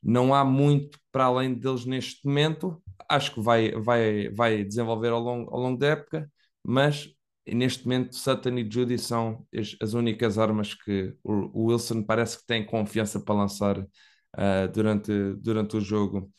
não 0.02 0.35
há 0.35 0.44
muito 0.44 0.99
para 1.11 1.25
além 1.25 1.54
deles 1.54 1.85
neste 1.87 2.26
momento. 2.26 2.83
Acho 3.09 3.35
que 3.35 3.40
vai, 3.40 3.73
vai, 3.73 4.28
vai 4.30 4.64
desenvolver 4.64 5.09
ao 5.09 5.21
longo, 5.21 5.50
ao 5.50 5.61
longo 5.61 5.78
da 5.78 5.88
época, 5.88 6.30
mas 6.62 7.09
neste 7.47 7.85
momento 7.85 8.16
Sutton 8.16 8.59
e 8.59 8.71
Judy 8.71 8.99
são 8.99 9.47
as, 9.54 9.76
as 9.80 9.94
únicas 9.94 10.38
armas 10.38 10.75
que 10.75 11.14
o, 11.23 11.62
o, 11.62 11.64
Wilson 11.66 12.02
parece 12.02 12.38
que 12.38 12.47
tem 12.47 12.64
confiança 12.64 13.21
para 13.21 13.35
lançar 13.35 13.78
uh, 13.78 14.68
durante, 14.73 15.12
durante 15.37 15.76
o 15.76 15.80
jogo. 15.80 16.33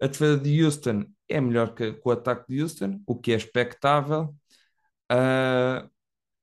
A 0.00 0.06
defesa 0.06 0.38
de 0.38 0.64
Houston 0.64 1.04
é 1.28 1.40
melhor 1.40 1.74
que, 1.74 1.92
que 1.92 2.02
o 2.04 2.10
ataque 2.10 2.46
de 2.48 2.62
Houston, 2.62 3.00
o 3.06 3.16
que 3.16 3.32
é 3.32 3.36
expectável, 3.36 4.34
uh, 5.12 5.90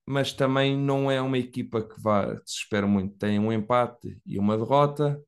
mas 0.08 0.34
também 0.34 0.78
não 0.78 1.12
é 1.12 1.22
uma 1.22 1.38
equipa 1.38 1.82
que 1.84 2.00
vá, 2.02 2.36
se 2.46 2.60
espera 2.60 2.88
muito. 2.88 3.18
Tem 3.18 3.40
um 3.40 3.52
empate 3.52 4.20
e 4.26 4.40
uma 4.40 4.58
derrota. 4.58 5.22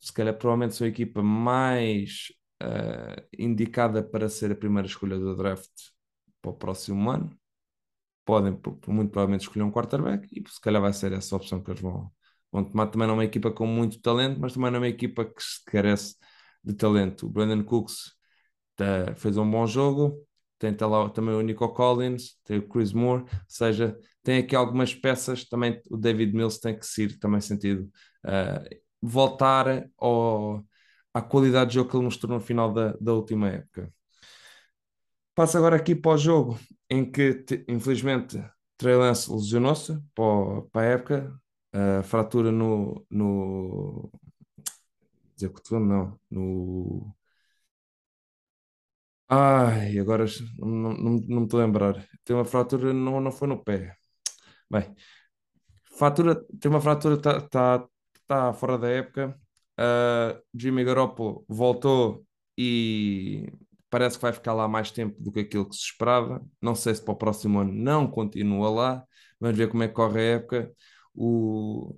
Se 0.00 0.12
calhar, 0.12 0.36
provavelmente, 0.36 0.76
são 0.76 0.86
a 0.86 0.90
equipa 0.90 1.22
mais 1.22 2.32
uh, 2.62 3.26
indicada 3.38 4.02
para 4.02 4.28
ser 4.28 4.52
a 4.52 4.56
primeira 4.56 4.86
escolha 4.88 5.18
do 5.18 5.36
draft 5.36 5.70
para 6.40 6.50
o 6.52 6.54
próximo 6.54 7.10
ano 7.10 7.38
podem 8.28 8.52
muito 8.52 9.10
provavelmente 9.10 9.40
escolher 9.40 9.62
um 9.62 9.72
quarterback 9.72 10.28
e 10.30 10.44
se 10.46 10.60
calhar 10.60 10.82
vai 10.82 10.92
ser 10.92 11.12
essa 11.14 11.34
opção 11.34 11.62
que 11.62 11.70
eles 11.70 11.80
vão, 11.80 12.12
vão 12.52 12.62
tomar. 12.62 12.88
Também 12.88 13.08
não 13.08 13.14
é 13.14 13.16
uma 13.18 13.24
equipa 13.24 13.50
com 13.50 13.66
muito 13.66 14.02
talento, 14.02 14.38
mas 14.38 14.52
também 14.52 14.70
não 14.70 14.76
é 14.76 14.80
uma 14.80 14.88
equipa 14.88 15.24
que 15.24 15.42
se 15.42 15.64
carece 15.64 16.14
de 16.62 16.74
talento. 16.74 17.24
O 17.26 17.30
Brandon 17.30 17.64
Cooks 17.64 18.12
tá, 18.76 19.14
fez 19.16 19.38
um 19.38 19.50
bom 19.50 19.66
jogo, 19.66 20.27
tem 20.58 20.76
lá 20.80 21.08
também 21.10 21.34
o 21.34 21.40
Nico 21.40 21.68
Collins, 21.72 22.36
tem 22.44 22.58
o 22.58 22.68
Chris 22.68 22.92
Moore, 22.92 23.22
ou 23.22 23.28
seja, 23.46 23.96
tem 24.22 24.38
aqui 24.38 24.56
algumas 24.56 24.94
peças. 24.94 25.44
Também 25.48 25.80
o 25.90 25.96
David 25.96 26.34
Mills 26.34 26.60
tem 26.60 26.76
que 26.78 26.86
ser 26.86 27.18
também 27.18 27.40
sentido 27.40 27.88
uh, 28.26 28.78
voltar 29.00 29.88
ao, 29.96 30.64
à 31.14 31.22
qualidade 31.22 31.70
de 31.70 31.74
jogo 31.76 31.90
que 31.90 31.96
ele 31.96 32.04
mostrou 32.04 32.34
no 32.34 32.40
final 32.40 32.72
da, 32.72 32.92
da 33.00 33.14
última 33.14 33.48
época. 33.48 33.92
Passo 35.34 35.56
agora 35.56 35.76
aqui 35.76 35.94
para 35.94 36.12
o 36.12 36.18
jogo 36.18 36.58
em 36.90 37.08
que, 37.10 37.44
infelizmente, 37.68 38.42
Trey 38.76 38.96
Lance 38.96 39.30
lesionou-se 39.30 39.96
para, 40.14 40.62
para 40.72 40.80
a 40.82 40.84
época, 40.84 41.40
a 41.72 42.02
fratura 42.02 42.50
no, 42.50 43.06
no 43.08 44.10
dizer 45.36 45.52
não, 45.80 46.18
no 46.30 47.14
ai, 49.28 49.98
agora 49.98 50.24
não, 50.58 50.68
não, 50.94 50.94
não 50.94 51.40
me 51.40 51.44
estou 51.44 51.60
a 51.60 51.64
lembrar. 51.64 52.06
Tem 52.24 52.34
uma 52.36 52.44
fratura, 52.44 52.92
não, 52.92 53.20
não 53.20 53.32
foi 53.32 53.48
no 53.48 53.62
pé. 53.62 53.96
Bem, 54.70 54.94
fratura, 55.96 56.36
tem 56.60 56.70
uma 56.70 56.80
fratura, 56.80 57.14
está 57.16 57.40
tá, 57.48 57.88
tá 58.26 58.52
fora 58.52 58.78
da 58.78 58.88
época. 58.88 59.38
Uh, 59.78 60.40
Jimmy 60.54 60.84
Garoppolo 60.84 61.44
voltou 61.48 62.26
e 62.56 63.52
parece 63.90 64.16
que 64.18 64.22
vai 64.22 64.32
ficar 64.32 64.52
lá 64.54 64.66
mais 64.68 64.90
tempo 64.90 65.20
do 65.22 65.32
que 65.32 65.40
aquilo 65.40 65.68
que 65.68 65.76
se 65.76 65.82
esperava. 65.82 66.42
Não 66.60 66.74
sei 66.74 66.94
se 66.94 67.04
para 67.04 67.12
o 67.14 67.16
próximo 67.16 67.60
ano 67.60 67.72
não 67.72 68.06
continua 68.10 68.70
lá. 68.70 69.04
Vamos 69.40 69.56
ver 69.56 69.68
como 69.70 69.82
é 69.82 69.88
que 69.88 69.94
corre 69.94 70.20
a 70.20 70.22
época. 70.36 70.72
O, 71.14 71.96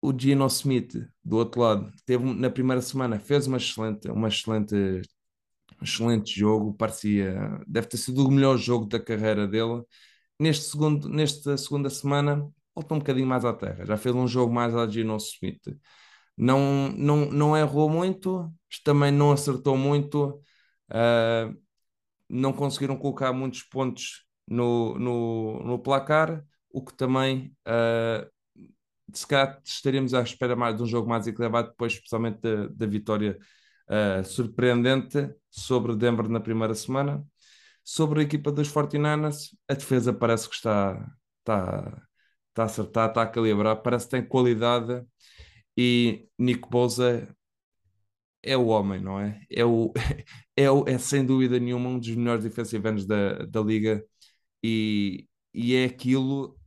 o 0.00 0.12
Gino 0.18 0.46
Smith, 0.46 0.94
do 1.24 1.36
outro 1.38 1.60
lado, 1.60 1.92
teve 2.06 2.24
na 2.34 2.50
primeira 2.50 2.80
semana, 2.82 3.18
fez 3.18 3.46
uma 3.46 3.56
excelente, 3.56 4.08
uma 4.10 4.28
excelente, 4.28 5.02
excelente 5.82 6.38
jogo. 6.38 6.74
Parecia, 6.74 7.60
deve 7.66 7.88
ter 7.88 7.96
sido 7.96 8.26
o 8.26 8.30
melhor 8.30 8.56
jogo 8.56 8.86
da 8.86 9.00
carreira 9.00 9.46
dele. 9.46 9.82
Neste 10.38 10.66
segundo, 10.70 11.08
nesta 11.08 11.56
segunda 11.56 11.90
semana, 11.90 12.46
voltou 12.74 12.96
um 12.96 13.00
bocadinho 13.00 13.26
mais 13.26 13.44
à 13.44 13.52
terra. 13.52 13.84
Já 13.86 13.96
fez 13.96 14.14
um 14.14 14.26
jogo 14.28 14.52
mais 14.52 14.74
a 14.74 14.88
Gino 14.88 15.16
Smith 15.16 15.62
não, 16.38 16.90
não, 16.92 17.16
não 17.30 17.56
errou 17.56 17.90
muito, 17.90 18.52
também 18.84 19.10
não 19.10 19.32
acertou 19.32 19.76
muito, 19.76 20.40
uh, 20.90 21.58
não 22.28 22.52
conseguiram 22.52 22.96
colocar 22.96 23.32
muitos 23.32 23.62
pontos 23.64 24.24
no, 24.46 24.96
no, 24.98 25.62
no 25.64 25.78
placar, 25.80 26.44
o 26.70 26.84
que 26.84 26.94
também 26.96 27.54
uh, 27.66 28.30
se 29.12 29.26
calhar 29.26 29.60
estaríamos 29.64 30.14
à 30.14 30.22
espera 30.22 30.56
mais 30.56 30.76
de 30.76 30.82
um 30.82 30.86
jogo 30.86 31.08
mais 31.08 31.26
equilibrado, 31.26 31.70
depois, 31.70 31.94
especialmente 31.94 32.40
da, 32.40 32.68
da 32.68 32.86
vitória 32.86 33.38
uh, 33.88 34.24
surpreendente 34.24 35.30
sobre 35.50 35.96
Denver 35.96 36.28
na 36.28 36.40
primeira 36.40 36.74
semana. 36.74 37.24
Sobre 37.84 38.20
a 38.20 38.22
equipa 38.24 38.52
dos 38.52 38.68
49ers, 38.70 39.50
a 39.68 39.74
defesa 39.74 40.12
parece 40.12 40.48
que 40.48 40.54
está, 40.56 41.10
está, 41.40 42.02
está 42.50 42.62
a 42.62 42.66
acertar, 42.66 43.08
está 43.08 43.22
a 43.22 43.26
calibrar, 43.26 43.76
parece 43.82 44.06
que 44.06 44.10
tem 44.12 44.26
qualidade 44.26 45.02
e 45.76 46.28
Nico 46.38 46.68
Bosa 46.68 47.28
é 48.42 48.56
o 48.56 48.66
homem, 48.66 49.00
não 49.00 49.20
é? 49.20 49.40
É, 49.50 49.64
o, 49.64 49.92
é, 50.56 50.70
o, 50.70 50.84
é 50.88 50.98
sem 50.98 51.24
dúvida 51.24 51.58
nenhuma 51.58 51.90
um 51.90 51.98
dos 51.98 52.14
melhores 52.14 52.44
defensive 52.44 52.88
ends 52.88 53.06
da, 53.06 53.44
da 53.46 53.60
liga 53.60 54.04
e, 54.62 55.28
e 55.54 55.74
é 55.76 55.84
aquilo 55.84 56.57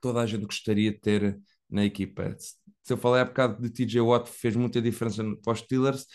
toda 0.00 0.20
a 0.20 0.26
gente 0.26 0.46
gostaria 0.46 0.92
de 0.92 0.98
ter 0.98 1.40
na 1.70 1.84
equipa. 1.84 2.34
Se 2.38 2.92
eu 2.92 2.96
falei 2.96 3.22
há 3.22 3.24
bocado 3.24 3.62
de 3.62 3.70
TJ 3.70 4.00
Watt, 4.00 4.28
fez 4.30 4.56
muita 4.56 4.80
diferença 4.80 5.22
para 5.42 5.52
os 5.52 5.60
Steelers. 5.60 6.06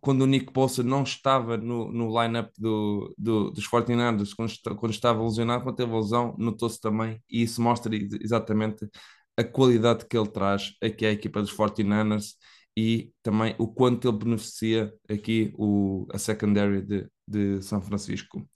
quando 0.00 0.22
o 0.22 0.26
Nick 0.26 0.52
Bosa 0.52 0.82
não 0.82 1.02
estava 1.02 1.56
no, 1.56 1.90
no 1.92 2.22
line-up 2.22 2.50
do, 2.58 3.14
do, 3.18 3.50
dos 3.50 3.68
49ers, 3.68 4.34
quando, 4.34 4.76
quando 4.76 4.92
estava 4.92 5.22
lesionado, 5.22 5.64
quando 5.64 5.76
teve 5.76 5.94
lesão, 5.94 6.34
notou-se 6.38 6.80
também, 6.80 7.22
e 7.30 7.42
isso 7.42 7.62
mostra 7.62 7.94
exatamente 7.94 8.88
a 9.36 9.44
qualidade 9.44 10.06
que 10.06 10.16
ele 10.16 10.28
traz 10.28 10.72
aqui 10.82 11.06
à 11.06 11.12
equipa 11.12 11.40
dos 11.40 11.52
49ers 11.52 12.34
e 12.76 13.12
também 13.22 13.54
o 13.58 13.68
quanto 13.68 14.08
ele 14.08 14.18
beneficia 14.18 14.92
aqui 15.08 15.52
o, 15.56 16.06
a 16.12 16.18
secondary 16.18 16.82
de, 16.82 17.08
de 17.26 17.62
São 17.62 17.80
Francisco. 17.80 18.46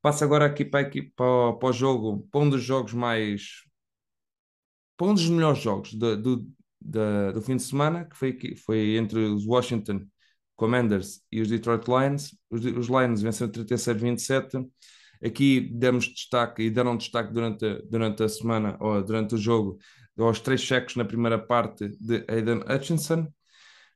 Passo 0.00 0.24
agora 0.24 0.46
aqui 0.46 0.64
para, 0.64 0.80
aqui 0.80 1.02
para, 1.02 1.54
para 1.54 1.68
o 1.68 1.72
jogo, 1.72 2.26
para 2.30 2.40
um 2.40 2.50
dos 2.50 2.62
jogos 2.62 2.92
mais. 2.92 3.62
para 4.96 5.08
um 5.08 5.14
dos 5.14 5.28
melhores 5.28 5.58
jogos 5.60 5.94
do, 5.94 6.16
do, 6.16 6.46
do 6.80 7.42
fim 7.42 7.56
de 7.56 7.62
semana, 7.62 8.04
que 8.04 8.16
foi, 8.16 8.38
foi 8.64 8.96
entre 8.96 9.18
os 9.20 9.46
Washington 9.46 10.06
Commanders 10.56 11.20
e 11.32 11.40
os 11.40 11.48
Detroit 11.48 11.86
Lions. 11.86 12.36
Os, 12.50 12.64
os 12.64 12.88
Lions 12.88 13.22
venceram 13.22 13.50
37-27. 13.50 14.64
Aqui 15.24 15.60
demos 15.60 16.06
destaque 16.06 16.62
e 16.62 16.70
deram 16.70 16.96
destaque 16.96 17.32
durante, 17.32 17.64
a, 17.64 17.80
durante 17.88 18.22
a 18.22 18.28
semana 18.28 18.76
ou 18.80 19.02
durante 19.02 19.34
o 19.34 19.38
jogo 19.38 19.78
aos 20.16 20.40
três 20.40 20.60
cheques 20.60 20.96
na 20.96 21.04
primeira 21.04 21.38
parte 21.38 21.88
de 22.00 22.24
Aiden 22.28 22.60
Hutchinson. 22.68 23.28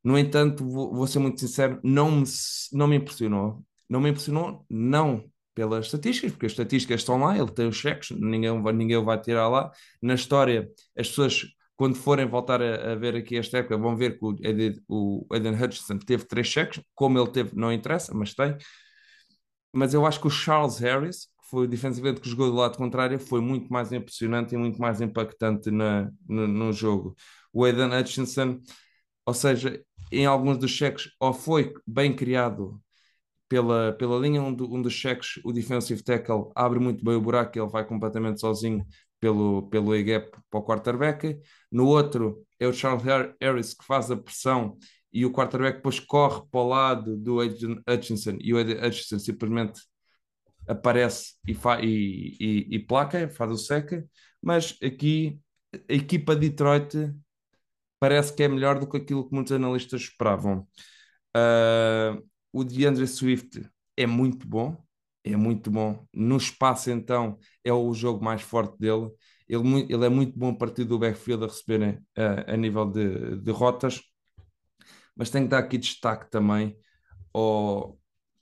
No 0.05 0.19
entanto, 0.19 0.69
vou, 0.69 0.93
vou 0.95 1.07
ser 1.07 1.21
muito 1.21 1.41
sincero, 1.41 1.81
não 1.83 2.11
me, 2.11 2.25
não 2.73 2.89
me 2.89 2.97
impressionou. 2.97 3.65
Não 3.89 4.01
me 4.01 4.11
impressionou, 4.11 4.65
não 4.69 5.32
pelas 5.55 5.87
estatísticas, 5.87 6.33
porque 6.33 6.47
as 6.47 6.53
estatísticas 6.53 7.01
estão 7.01 7.19
lá, 7.21 7.37
ele 7.37 7.51
tem 7.51 7.69
os 7.69 7.77
cheques, 7.77 8.11
ninguém, 8.11 8.51
ninguém 8.75 8.97
o 8.97 9.05
vai 9.05 9.21
tirar 9.21 9.49
lá. 9.49 9.71
Na 10.01 10.15
história, 10.15 10.71
as 10.97 11.09
pessoas, 11.09 11.43
quando 11.77 11.95
forem 11.97 12.27
voltar 12.27 12.63
a, 12.63 12.93
a 12.93 12.95
ver 12.95 13.17
aqui 13.17 13.37
esta 13.37 13.59
época, 13.59 13.77
vão 13.77 13.97
ver 13.97 14.19
que 14.19 14.25
o 14.25 14.37
Aiden, 14.45 14.81
o 14.89 15.27
Aiden 15.33 15.55
Hutchinson 15.55 15.99
teve 15.99 16.25
três 16.25 16.47
cheques, 16.47 16.83
como 16.95 17.19
ele 17.19 17.31
teve, 17.31 17.55
não 17.55 17.73
interessa, 17.73 18.15
mas 18.15 18.35
tem. 18.35 18.57
Mas 19.73 19.95
eu 19.95 20.05
acho 20.07 20.21
que 20.21 20.27
o 20.27 20.31
Charles 20.31 20.79
Harris, 20.79 21.27
que 21.27 21.49
foi 21.51 21.65
o 21.65 21.69
defensivamente 21.69 22.21
que 22.21 22.29
jogou 22.29 22.51
do 22.51 22.57
lado 22.57 22.77
contrário, 22.77 23.19
foi 23.19 23.41
muito 23.41 23.73
mais 23.73 23.93
impressionante 23.93 24.55
e 24.55 24.59
muito 24.59 24.79
mais 24.81 25.01
impactante 25.01 25.71
na, 25.71 26.11
no, 26.29 26.47
no 26.47 26.73
jogo. 26.73 27.15
O 27.53 27.65
Aiden 27.65 27.89
Hutchinson, 27.95 28.61
ou 29.27 29.35
seja, 29.35 29.83
em 30.11 30.27
alguns 30.27 30.59
dos 30.59 30.71
cheques, 30.71 31.11
ou 31.21 31.33
foi 31.33 31.73
bem 31.87 32.15
criado 32.15 32.81
pela, 33.53 33.93
pela 33.93 34.19
linha, 34.19 34.41
um, 34.41 34.55
do, 34.55 34.75
um 34.75 34.81
dos 34.81 34.95
cheques, 34.95 35.39
o 35.45 35.53
defensive 35.53 36.03
tackle 36.03 36.51
abre 36.55 36.79
muito 36.79 37.05
bem 37.05 37.17
o 37.17 37.21
buraco, 37.21 37.59
ele 37.59 37.69
vai 37.69 37.85
completamente 37.87 38.41
sozinho 38.41 38.83
pelo, 39.21 39.69
pelo 39.69 39.93
A-gap 39.93 40.31
para 40.51 40.59
o 40.59 40.65
quarterback. 40.65 41.39
No 41.71 41.87
outro 41.87 42.43
é 42.59 42.67
o 42.67 42.73
Charles 42.73 43.05
Harris 43.39 43.75
que 43.75 43.85
faz 43.85 44.11
a 44.11 44.17
pressão 44.17 44.79
e 45.13 45.27
o 45.27 45.31
quarterback 45.31 45.77
depois 45.77 46.01
corre 46.01 46.41
para 46.51 46.61
o 46.61 46.67
lado 46.67 47.15
do 47.15 47.41
Hutchinson 47.87 48.39
e 48.41 48.55
o 48.55 48.57
Hutchinson 48.59 49.19
simplesmente 49.19 49.83
aparece 50.67 51.35
e, 51.47 51.53
e, 51.83 52.37
e, 52.41 52.77
e 52.77 52.79
placa, 52.79 53.29
faz 53.29 53.51
o 53.51 53.57
seca, 53.59 54.03
mas 54.41 54.79
aqui 54.83 55.39
a 55.75 55.93
equipa 55.93 56.35
de 56.35 56.49
Detroit 56.49 57.15
parece 58.01 58.35
que 58.35 58.45
é 58.45 58.49
melhor 58.49 58.79
do 58.79 58.89
que 58.89 58.97
aquilo 58.97 59.29
que 59.29 59.35
muitos 59.35 59.53
analistas 59.53 60.01
esperavam. 60.01 60.67
Uh, 61.37 62.32
o 62.53 62.65
DeAndre 62.65 63.07
Swift 63.07 63.69
é 63.97 64.07
muito 64.07 64.47
bom, 64.47 64.77
é 65.25 65.37
muito 65.37 65.71
bom. 65.71 66.07
No 66.13 66.37
espaço, 66.37 66.91
então, 66.91 67.39
é 67.65 67.73
o 67.73 67.93
jogo 67.95 68.25
mais 68.25 68.43
forte 68.43 68.79
dele. 68.79 69.11
Ele, 69.49 69.87
ele 69.89 70.05
é 70.05 70.09
muito 70.09 70.39
bom 70.39 70.51
a 70.51 70.57
partir 70.57 70.85
do 70.85 70.99
backfield 70.99 71.45
a 71.45 71.47
receber 71.47 72.03
a, 72.17 72.53
a 72.53 72.57
nível 72.57 72.87
de, 72.87 73.37
de 73.37 73.51
rotas, 73.51 74.01
mas 75.17 75.31
tenho 75.31 75.45
que 75.45 75.51
dar 75.51 75.59
aqui 75.59 75.79
destaque 75.79 76.31
também 76.31 76.77
ao. 77.33 77.99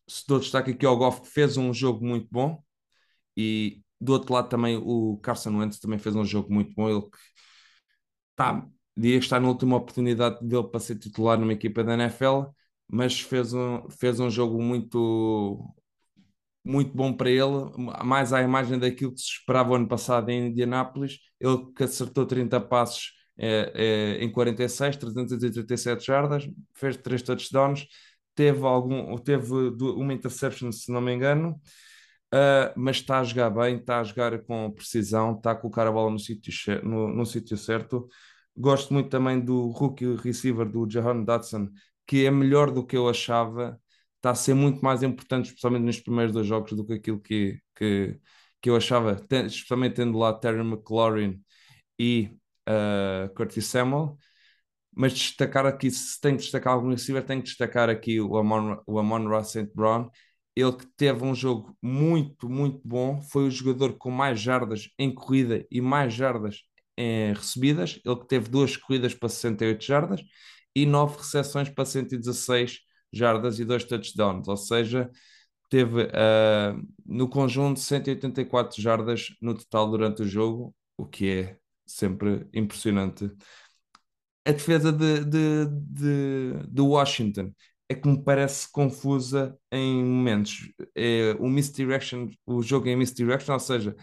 Se 0.09 0.27
dou 0.27 0.41
destaque 0.41 0.73
aqui 0.73 0.85
ao 0.87 0.97
Goff, 0.97 1.23
que 1.23 1.29
fez 1.29 1.57
um 1.57 1.73
jogo 1.73 2.05
muito 2.05 2.29
bom, 2.31 2.63
e 3.37 3.83
do 4.01 4.13
outro 4.13 4.35
lado 4.35 4.49
também 4.49 4.77
o 4.77 5.19
Carson 5.19 5.57
Wentz 5.59 5.79
também 5.79 5.99
fez 5.99 6.17
um 6.17 6.25
jogo 6.25 6.53
muito 6.53 6.75
bom. 6.75 6.89
Ele 6.89 7.03
que 7.03 7.19
está, 8.33 8.67
diria 8.97 9.19
que 9.19 9.25
está 9.25 9.39
na 9.41 9.49
última 9.49 9.77
oportunidade 9.77 10.45
dele 10.47 10.65
para 10.69 10.81
ser 10.81 10.99
titular 10.99 11.39
numa 11.39 11.53
equipa 11.53 11.85
da 11.85 11.95
NFL 11.95 12.51
mas 12.91 13.21
fez 13.21 13.53
um, 13.55 13.89
fez 13.91 14.19
um 14.21 14.31
jogo 14.31 14.61
muito, 14.63 15.75
muito 16.65 16.95
bom 16.97 17.13
para 17.13 17.31
ele, 17.31 17.73
mais 18.05 18.33
à 18.33 18.43
imagem 18.43 18.79
daquilo 18.79 19.13
que 19.15 19.21
se 19.21 19.29
esperava 19.29 19.77
ano 19.77 19.89
passado 19.89 20.31
em 20.31 20.49
Indianápolis. 20.49 21.19
Ele 21.39 21.73
que 21.75 21.85
acertou 21.85 22.27
30 22.27 22.61
passos 22.61 23.13
é, 23.39 23.73
é, 24.21 24.25
em 24.25 24.31
46, 24.31 24.97
337 24.97 26.05
jardas, 26.05 26.49
fez 26.75 26.97
3 26.97 27.23
touchdowns, 27.23 27.87
teve, 28.35 28.65
algum, 28.67 29.17
teve 29.19 29.53
uma 29.53 30.13
interception, 30.13 30.71
se 30.73 30.93
não 30.93 31.01
me 31.01 31.15
engano. 31.15 31.61
Uh, 32.33 32.71
mas 32.77 32.97
está 32.97 33.19
a 33.19 33.25
jogar 33.25 33.51
bem, 33.51 33.79
está 33.79 33.99
a 33.99 34.05
jogar 34.05 34.39
com 34.45 34.71
precisão, 34.71 35.35
está 35.37 35.51
a 35.51 35.55
colocar 35.57 35.85
a 35.87 35.91
bola 35.91 36.13
no 36.13 36.19
sítio 36.19 36.53
no, 36.85 37.09
no 37.09 37.27
sítio 37.27 37.57
certo. 37.57 38.09
Gosto 38.57 38.93
muito 38.95 39.09
também 39.09 39.41
do 39.41 39.69
rookie 39.71 40.15
receiver 40.17 40.69
do 40.71 40.89
Jahan 40.89 41.25
Dodson, 41.25 41.69
que 42.07 42.27
é 42.27 42.31
melhor 42.31 42.71
do 42.71 42.87
que 42.87 42.97
eu 42.97 43.09
achava, 43.09 43.81
está 44.17 44.31
a 44.31 44.35
ser 44.35 44.55
muito 44.55 44.85
mais 44.85 45.03
importante, 45.03 45.47
especialmente 45.47 45.85
nos 45.85 46.01
primeiros 46.01 46.33
dois 46.33 46.47
jogos, 46.47 46.73
do 46.73 46.87
que 46.87 46.95
aquilo 46.95 47.21
que, 47.21 47.61
que, 47.77 48.21
que 48.61 48.71
eu 48.71 48.77
achava, 48.77 49.21
especialmente 49.47 49.97
tendo 49.97 50.19
lá 50.19 50.33
Terry 50.33 50.61
McLaurin 50.61 51.41
e 51.99 52.31
uh, 52.69 53.33
Curtis 53.35 53.67
Samuel. 53.67 54.17
Mas 54.95 55.13
destacar 55.15 55.67
aqui, 55.67 55.91
se 55.91 56.21
tem 56.21 56.37
que 56.37 56.43
destacar 56.43 56.75
algum 56.75 56.91
receiver, 56.91 57.25
tem 57.25 57.41
que 57.41 57.49
destacar 57.49 57.89
aqui 57.89 58.21
o 58.21 58.37
Amon, 58.37 58.77
o 58.87 58.99
Amon 58.99 59.29
Ross 59.29 59.53
St. 59.53 59.71
Brown, 59.75 60.11
ele 60.55 60.73
que 60.73 60.87
teve 60.97 61.25
um 61.25 61.35
jogo 61.35 61.77
muito, 61.81 62.49
muito 62.49 62.81
bom, 62.85 63.21
foi 63.23 63.47
o 63.47 63.51
jogador 63.51 63.97
com 63.97 64.11
mais 64.11 64.41
jardas 64.41 64.89
em 64.99 65.15
corrida 65.15 65.65
e 65.71 65.81
mais 65.81 66.13
jardas 66.13 66.63
em 66.97 67.33
recebidas, 67.33 68.01
ele 68.05 68.17
que 68.17 68.27
teve 68.27 68.49
duas 68.51 68.77
corridas 68.77 69.15
para 69.15 69.29
68 69.29 69.85
jardas, 69.85 70.21
e 70.75 70.87
9 70.87 71.19
recepções 71.19 71.69
para 71.69 71.85
116 71.85 72.81
jardas 73.13 73.59
e 73.59 73.65
2 73.65 73.85
touchdowns, 73.85 74.49
ou 74.49 74.57
seja, 74.57 75.11
teve 75.69 76.03
uh, 76.05 76.89
no 77.07 77.29
conjunto 77.29 77.81
184 77.81 78.81
jardas 78.81 79.29
no 79.41 79.55
total 79.55 79.91
durante 79.91 80.23
o 80.23 80.29
jogo, 80.29 80.75
o 80.97 81.07
que 81.07 81.31
é 81.31 81.59
sempre 81.87 82.47
impressionante. 82.53 83.31
A 84.45 84.53
defesa 84.53 84.93
de, 84.93 85.25
de, 85.25 85.67
de, 85.67 86.67
de 86.69 86.81
Washington 86.81 87.53
é 87.89 87.95
que 87.95 88.09
me 88.09 88.23
parece 88.23 88.71
confusa 88.71 89.57
em 89.71 90.03
momentos. 90.05 90.73
É, 90.95 91.37
o 91.39 91.49
misdirection, 91.49 92.29
o 92.47 92.63
jogo 92.63 92.89
em 92.89 92.97
misdirection, 92.97 93.53
ou 93.53 93.61
seja, 93.61 93.95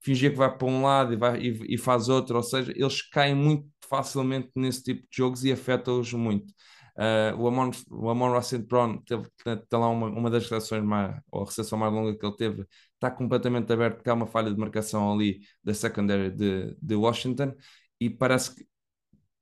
fingir 0.00 0.32
que 0.32 0.36
vai 0.36 0.56
para 0.56 0.68
um 0.68 0.82
lado 0.82 1.14
e, 1.14 1.16
vai, 1.16 1.40
e, 1.40 1.74
e 1.74 1.78
faz 1.78 2.08
outro, 2.08 2.36
ou 2.36 2.42
seja, 2.42 2.72
eles 2.76 3.02
caem 3.02 3.34
muito 3.34 3.66
facilmente 3.92 4.50
nesse 4.56 4.82
tipo 4.82 5.02
de 5.02 5.14
jogos 5.18 5.44
e 5.44 5.52
afeta-os 5.52 6.14
muito. 6.14 6.50
Uh, 6.96 7.36
o 7.38 7.46
Amon, 7.46 7.70
o 7.90 8.08
Amon 8.08 8.30
Rossent 8.32 8.66
Brown 8.66 8.96
teve, 9.02 9.28
tem 9.44 9.78
lá 9.78 9.88
uma, 9.90 10.06
uma 10.08 10.30
das 10.30 10.44
recepções 10.44 10.82
mais, 10.82 11.20
ou 11.30 11.42
a 11.42 11.44
recepção 11.44 11.78
mais 11.78 11.92
longa 11.92 12.16
que 12.18 12.24
ele 12.24 12.36
teve, 12.36 12.66
está 12.94 13.10
completamente 13.10 13.70
aberto, 13.70 13.96
porque 13.96 14.08
há 14.08 14.14
uma 14.14 14.26
falha 14.26 14.50
de 14.50 14.58
marcação 14.58 15.12
ali 15.12 15.40
da 15.62 15.74
secondary 15.74 16.30
de, 16.30 16.74
de 16.80 16.94
Washington 16.94 17.54
e 18.00 18.08
parece 18.08 18.54
que 18.54 18.66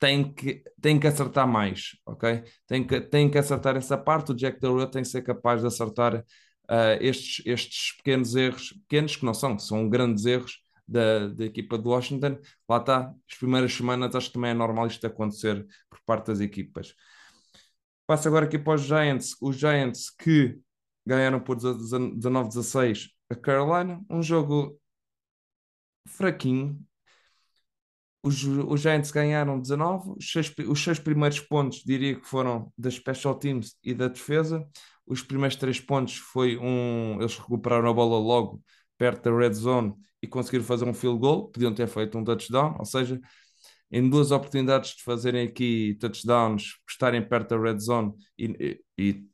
tem 0.01 0.33
que, 0.33 0.65
tem 0.81 0.99
que 0.99 1.07
acertar 1.07 1.47
mais, 1.47 1.91
ok? 2.05 2.43
Tem 2.67 2.85
que, 2.85 3.01
tem 3.01 3.31
que 3.31 3.39
acertar 3.39 3.77
essa 3.77 3.97
parte. 3.99 4.33
O 4.33 4.35
Jack 4.35 4.61
Del 4.61 4.77
Rio 4.79 4.87
tem 4.89 5.03
que 5.03 5.09
ser 5.09 5.23
capaz 5.23 5.61
de 5.61 5.69
acertar 5.69 6.17
uh, 6.17 6.25
estes, 7.01 7.45
estes 7.47 7.97
pequenos 7.99 8.35
erros, 8.35 8.73
pequenos 8.89 9.15
que 9.15 9.25
não 9.25 9.35
são, 9.35 9.59
são 9.59 9.89
grandes 9.89 10.25
erros 10.25 10.59
da, 10.91 11.29
da 11.29 11.45
equipa 11.45 11.79
de 11.79 11.87
Washington. 11.87 12.39
Lá 12.69 12.79
está, 12.79 13.15
as 13.31 13.39
primeiras 13.39 13.73
semanas 13.73 14.15
acho 14.15 14.29
que 14.29 14.35
também 14.35 14.51
é 14.51 14.55
normal 14.55 14.89
isto 14.89 15.07
acontecer 15.07 15.67
por 15.89 16.01
parte 16.05 16.27
das 16.27 16.41
equipas. 16.41 16.95
Passo 18.07 18.27
agora 18.27 18.47
aqui 18.47 18.59
para 18.59 18.75
os 18.75 18.83
Giants. 18.83 19.37
Os 19.41 19.57
Giants 19.57 20.11
que 20.11 20.59
ganharam 21.07 21.41
por 21.41 21.57
19-16 21.57 23.11
a 23.31 23.37
Carolina, 23.37 24.05
um 24.11 24.23
jogo 24.23 24.79
fraquinho. 26.09 26.79
Os, 28.23 28.43
os 28.45 28.81
Giants 28.81 29.11
ganharam 29.11 29.59
19, 29.59 30.15
os 30.19 30.31
seis, 30.31 30.53
os 30.69 30.83
seis 30.83 30.99
primeiros 30.99 31.41
pontos 31.41 31.83
diria 31.83 32.21
que 32.21 32.27
foram 32.27 32.71
das 32.77 32.95
special 32.95 33.39
teams 33.39 33.77
e 33.83 33.95
da 33.95 34.09
defesa. 34.09 34.67
Os 35.07 35.23
primeiros 35.23 35.57
três 35.57 35.81
pontos 35.81 36.17
foi 36.17 36.59
um. 36.59 37.19
Eles 37.21 37.39
recuperaram 37.39 37.89
a 37.89 37.95
bola 37.95 38.19
logo 38.19 38.63
perto 39.01 39.31
da 39.31 39.35
red 39.35 39.55
zone 39.55 39.95
e 40.23 40.27
conseguiram 40.27 40.63
fazer 40.63 40.85
um 40.85 40.93
field 40.93 41.19
goal, 41.19 41.49
podiam 41.49 41.73
ter 41.73 41.89
feito 41.89 42.19
um 42.19 42.23
touchdown, 42.23 42.77
ou 42.79 42.85
seja, 42.85 43.19
em 43.91 44.07
duas 44.11 44.31
oportunidades 44.31 44.95
de 44.97 45.03
fazerem 45.03 45.47
aqui 45.47 45.97
touchdowns, 45.99 46.77
estarem 46.87 47.27
perto 47.27 47.57
da 47.57 47.63
red 47.63 47.79
zone 47.79 48.13
e, 48.39 48.79
e 48.99 49.25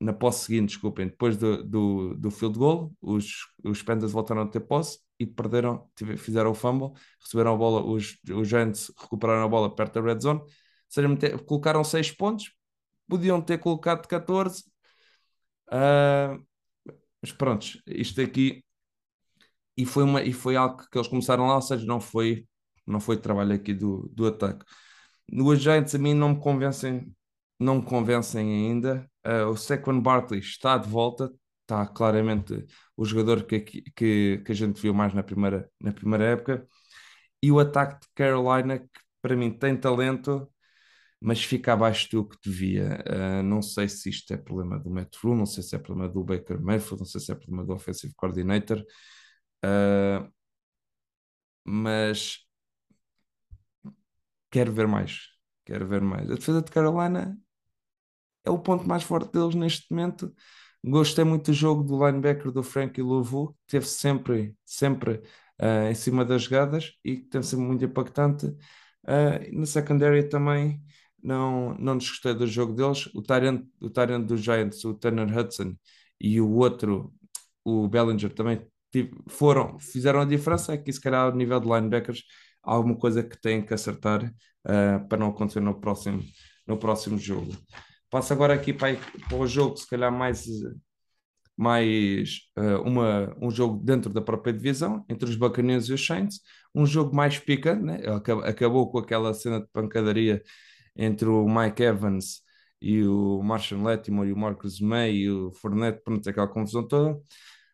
na 0.00 0.12
posse 0.12 0.46
seguinte, 0.46 0.70
desculpem, 0.70 1.06
depois 1.06 1.36
do, 1.36 1.62
do, 1.62 2.14
do 2.16 2.30
field 2.32 2.58
goal, 2.58 2.92
os, 3.00 3.46
os 3.62 3.80
Panthers 3.80 4.10
voltaram 4.10 4.42
a 4.42 4.48
ter 4.48 4.60
posse 4.60 4.98
e 5.16 5.24
perderam, 5.24 5.88
fizeram 6.16 6.50
o 6.50 6.54
fumble, 6.54 6.90
receberam 7.22 7.54
a 7.54 7.56
bola, 7.56 7.84
os, 7.84 8.18
os 8.28 8.48
Giants 8.48 8.92
recuperaram 8.98 9.44
a 9.44 9.48
bola 9.48 9.72
perto 9.72 9.94
da 9.94 10.12
red 10.12 10.18
zone, 10.18 10.40
seja, 10.88 11.08
colocaram 11.46 11.84
seis 11.84 12.10
pontos, 12.10 12.52
podiam 13.08 13.40
ter 13.40 13.58
colocado 13.58 14.08
14. 14.08 14.64
Uh, 15.68 16.44
mas 17.22 17.32
pronto, 17.32 17.66
isto 17.86 18.20
aqui 18.20 18.64
e 19.78 19.86
foi, 19.86 20.02
uma, 20.02 20.22
e 20.22 20.32
foi 20.32 20.56
algo 20.56 20.84
que 20.90 20.98
eles 20.98 21.06
começaram 21.06 21.46
lá, 21.46 21.54
ou 21.54 21.62
seja, 21.62 21.86
não 21.86 22.00
foi, 22.00 22.44
não 22.84 22.98
foi 22.98 23.16
trabalho 23.16 23.54
aqui 23.54 23.72
do, 23.72 24.10
do 24.12 24.26
ataque. 24.26 24.64
No 25.30 25.54
Giants 25.54 25.94
a 25.94 25.98
mim 25.98 26.14
não 26.14 26.30
me 26.30 26.40
convencem, 26.40 27.14
não 27.60 27.76
me 27.76 27.82
convencem 27.84 28.66
ainda. 28.66 29.08
Uh, 29.24 29.50
o 29.50 29.56
Saquon 29.56 30.00
Barkley 30.00 30.40
está 30.40 30.76
de 30.76 30.88
volta, 30.88 31.32
está 31.62 31.86
claramente 31.86 32.66
o 32.96 33.04
jogador 33.04 33.44
que, 33.44 33.60
que, 33.60 34.42
que 34.44 34.52
a 34.52 34.54
gente 34.54 34.80
viu 34.82 34.92
mais 34.92 35.14
na 35.14 35.22
primeira, 35.22 35.70
na 35.80 35.92
primeira 35.92 36.24
época. 36.24 36.66
E 37.42 37.52
o 37.52 37.60
ataque 37.60 38.00
de 38.00 38.08
Carolina, 38.16 38.80
que 38.80 38.88
para 39.22 39.36
mim 39.36 39.52
tem 39.52 39.76
talento, 39.76 40.48
mas 41.20 41.44
fica 41.44 41.72
abaixo 41.72 42.08
do 42.10 42.28
que 42.28 42.36
devia. 42.44 43.04
Uh, 43.06 43.42
não 43.44 43.62
sei 43.62 43.88
se 43.88 44.10
isto 44.10 44.32
é 44.32 44.36
problema 44.36 44.78
do 44.78 44.90
Rule, 45.22 45.38
não 45.38 45.46
sei 45.46 45.62
se 45.62 45.76
é 45.76 45.78
problema 45.78 46.08
do 46.12 46.24
Baker 46.24 46.60
Mayfield, 46.60 46.98
não 47.00 47.06
sei 47.06 47.20
se 47.20 47.30
é 47.30 47.34
problema 47.36 47.64
do 47.64 47.74
Offensive 47.74 48.12
Coordinator, 48.16 48.84
uh, 49.64 50.30
mas 51.64 52.46
quero 54.50 54.72
ver 54.72 54.86
mais. 54.86 55.28
Quero 55.64 55.86
ver 55.86 56.00
mais. 56.00 56.30
A 56.30 56.34
defesa 56.34 56.62
de 56.62 56.70
Carolina 56.70 57.38
é 58.44 58.50
o 58.50 58.58
ponto 58.58 58.86
mais 58.86 59.02
forte 59.02 59.32
deles 59.32 59.54
neste 59.54 59.86
momento. 59.90 60.34
Gostei 60.84 61.24
muito 61.24 61.46
do 61.46 61.52
jogo 61.52 61.82
do 61.82 62.06
linebacker 62.06 62.52
do 62.52 62.62
Frankie 62.62 63.02
Louvu, 63.02 63.56
teve 63.66 63.86
sempre, 63.86 64.56
sempre 64.64 65.16
uh, 65.60 65.90
em 65.90 65.94
cima 65.94 66.24
das 66.24 66.42
jogadas 66.44 66.92
e 67.04 67.16
tem 67.16 67.42
sempre 67.42 67.66
muito 67.66 67.84
impactante. 67.84 68.46
Uh, 68.46 69.58
na 69.58 69.66
secondary 69.66 70.28
também 70.28 70.80
não, 71.22 71.74
não 71.74 71.98
desgostei 71.98 72.34
do 72.34 72.46
jogo 72.46 72.72
deles. 72.74 73.06
O 73.14 73.22
Tyrant, 73.22 73.64
o 73.80 73.88
dos 74.24 74.40
Giants, 74.40 74.84
o 74.84 74.94
Tanner 74.94 75.36
Hudson 75.36 75.74
e 76.20 76.40
o 76.40 76.50
outro, 76.52 77.12
o 77.64 77.88
Bellinger, 77.88 78.32
também 78.32 78.66
foram, 79.28 79.78
fizeram 79.78 80.20
a 80.20 80.24
diferença. 80.24 80.72
Aqui, 80.72 80.92
se 80.92 81.00
calhar, 81.00 81.26
ao 81.26 81.34
nível 81.34 81.60
de 81.60 81.66
linebackers, 81.66 82.22
há 82.62 82.72
alguma 82.72 82.96
coisa 82.96 83.22
que 83.22 83.40
têm 83.40 83.64
que 83.64 83.74
acertar 83.74 84.24
uh, 84.24 85.08
para 85.08 85.18
não 85.18 85.28
acontecer 85.28 85.60
no 85.60 85.80
próximo, 85.80 86.22
no 86.66 86.76
próximo 86.78 87.18
jogo. 87.18 87.52
Passo 88.10 88.32
agora 88.32 88.54
aqui 88.54 88.72
para, 88.72 88.96
para 89.28 89.36
o 89.36 89.46
jogo, 89.46 89.76
se 89.76 89.88
calhar 89.88 90.10
mais, 90.10 90.46
mais 91.56 92.40
uh, 92.58 92.82
uma, 92.82 93.36
um 93.40 93.50
jogo 93.50 93.82
dentro 93.84 94.12
da 94.12 94.20
própria 94.20 94.52
divisão, 94.52 95.04
entre 95.08 95.28
os 95.28 95.36
Buccaneers 95.36 95.88
e 95.88 95.92
os 95.92 96.06
Saints, 96.06 96.40
um 96.74 96.86
jogo 96.86 97.14
mais 97.14 97.38
picante, 97.38 97.82
né? 97.82 98.00
acabou 98.44 98.90
com 98.90 98.98
aquela 98.98 99.34
cena 99.34 99.60
de 99.60 99.66
pancadaria 99.72 100.42
entre 100.96 101.28
o 101.28 101.46
Mike 101.48 101.82
Evans 101.82 102.42
e 102.80 103.02
o 103.04 103.42
Marshall 103.42 103.82
Latimore 103.82 104.30
e 104.30 104.32
o 104.32 104.36
Marcus 104.36 104.80
May 104.80 105.12
e 105.14 105.30
o 105.30 105.50
Fournette, 105.52 106.02
pronto, 106.04 106.28
aquela 106.28 106.48
confusão 106.48 106.86
toda, 106.86 107.18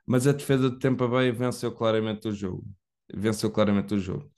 mas 0.07 0.27
a 0.27 0.33
defesa 0.33 0.71
de 0.71 0.79
Tampa 0.79 1.09
Bay 1.09 1.31
venceu 1.33 1.73
claramente 1.73 2.29
o 2.29 2.33
jogo. 2.33 2.65
Venceu 3.13 3.51
claramente 3.51 3.95
o 3.95 3.99
jogo. 3.99 4.31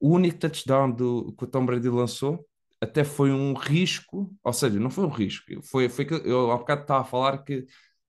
O 0.00 0.10
único 0.10 0.38
touchdown 0.38 0.90
do, 0.90 1.34
que 1.36 1.44
o 1.44 1.46
Tom 1.46 1.64
Brady 1.66 1.88
lançou 1.88 2.46
até 2.80 3.04
foi 3.04 3.32
um 3.32 3.54
risco, 3.54 4.30
ou 4.42 4.52
seja, 4.52 4.78
não 4.78 4.90
foi 4.90 5.04
um 5.04 5.08
risco, 5.08 5.44
foi, 5.62 5.88
foi 5.88 6.04
que 6.04 6.14
eu 6.14 6.50
há 6.50 6.58
bocado 6.58 6.82
estava 6.82 7.00
a 7.00 7.04
falar 7.04 7.38
que 7.38 7.66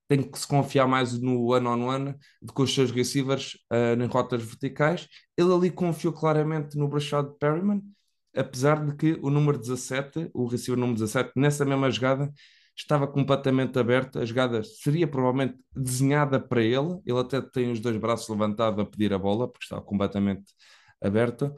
tem 0.08 0.22
que 0.22 0.38
se 0.38 0.46
confiar 0.46 0.86
mais 0.86 1.18
no 1.20 1.46
one-on-one 1.46 2.14
do 2.40 2.52
que 2.52 2.62
os 2.62 2.72
seus 2.74 2.90
receivers 2.90 3.54
uh, 3.72 4.00
em 4.00 4.06
rotas 4.06 4.42
verticais. 4.42 5.08
Ele 5.36 5.52
ali 5.52 5.70
confiou 5.70 6.12
claramente 6.12 6.76
no 6.76 6.88
Brashad 6.88 7.26
Perryman, 7.40 7.82
apesar 8.34 8.84
de 8.84 8.94
que 8.94 9.18
o 9.22 9.30
número 9.30 9.58
17, 9.58 10.30
o 10.32 10.46
receiver 10.46 10.78
número 10.78 10.98
17, 10.98 11.32
nessa 11.36 11.64
mesma 11.64 11.90
jogada, 11.90 12.32
estava 12.76 13.06
completamente 13.06 13.78
aberto. 13.78 14.18
A 14.18 14.24
jogada 14.24 14.62
seria 14.62 15.08
provavelmente 15.08 15.58
desenhada 15.74 16.40
para 16.40 16.62
ele. 16.62 17.00
Ele 17.04 17.18
até 17.18 17.40
tem 17.40 17.70
os 17.70 17.80
dois 17.80 17.96
braços 17.96 18.28
levantados 18.28 18.78
a 18.80 18.86
pedir 18.86 19.12
a 19.12 19.18
bola, 19.18 19.48
porque 19.48 19.64
estava 19.64 19.82
completamente 19.82 20.44
aberto. 21.00 21.54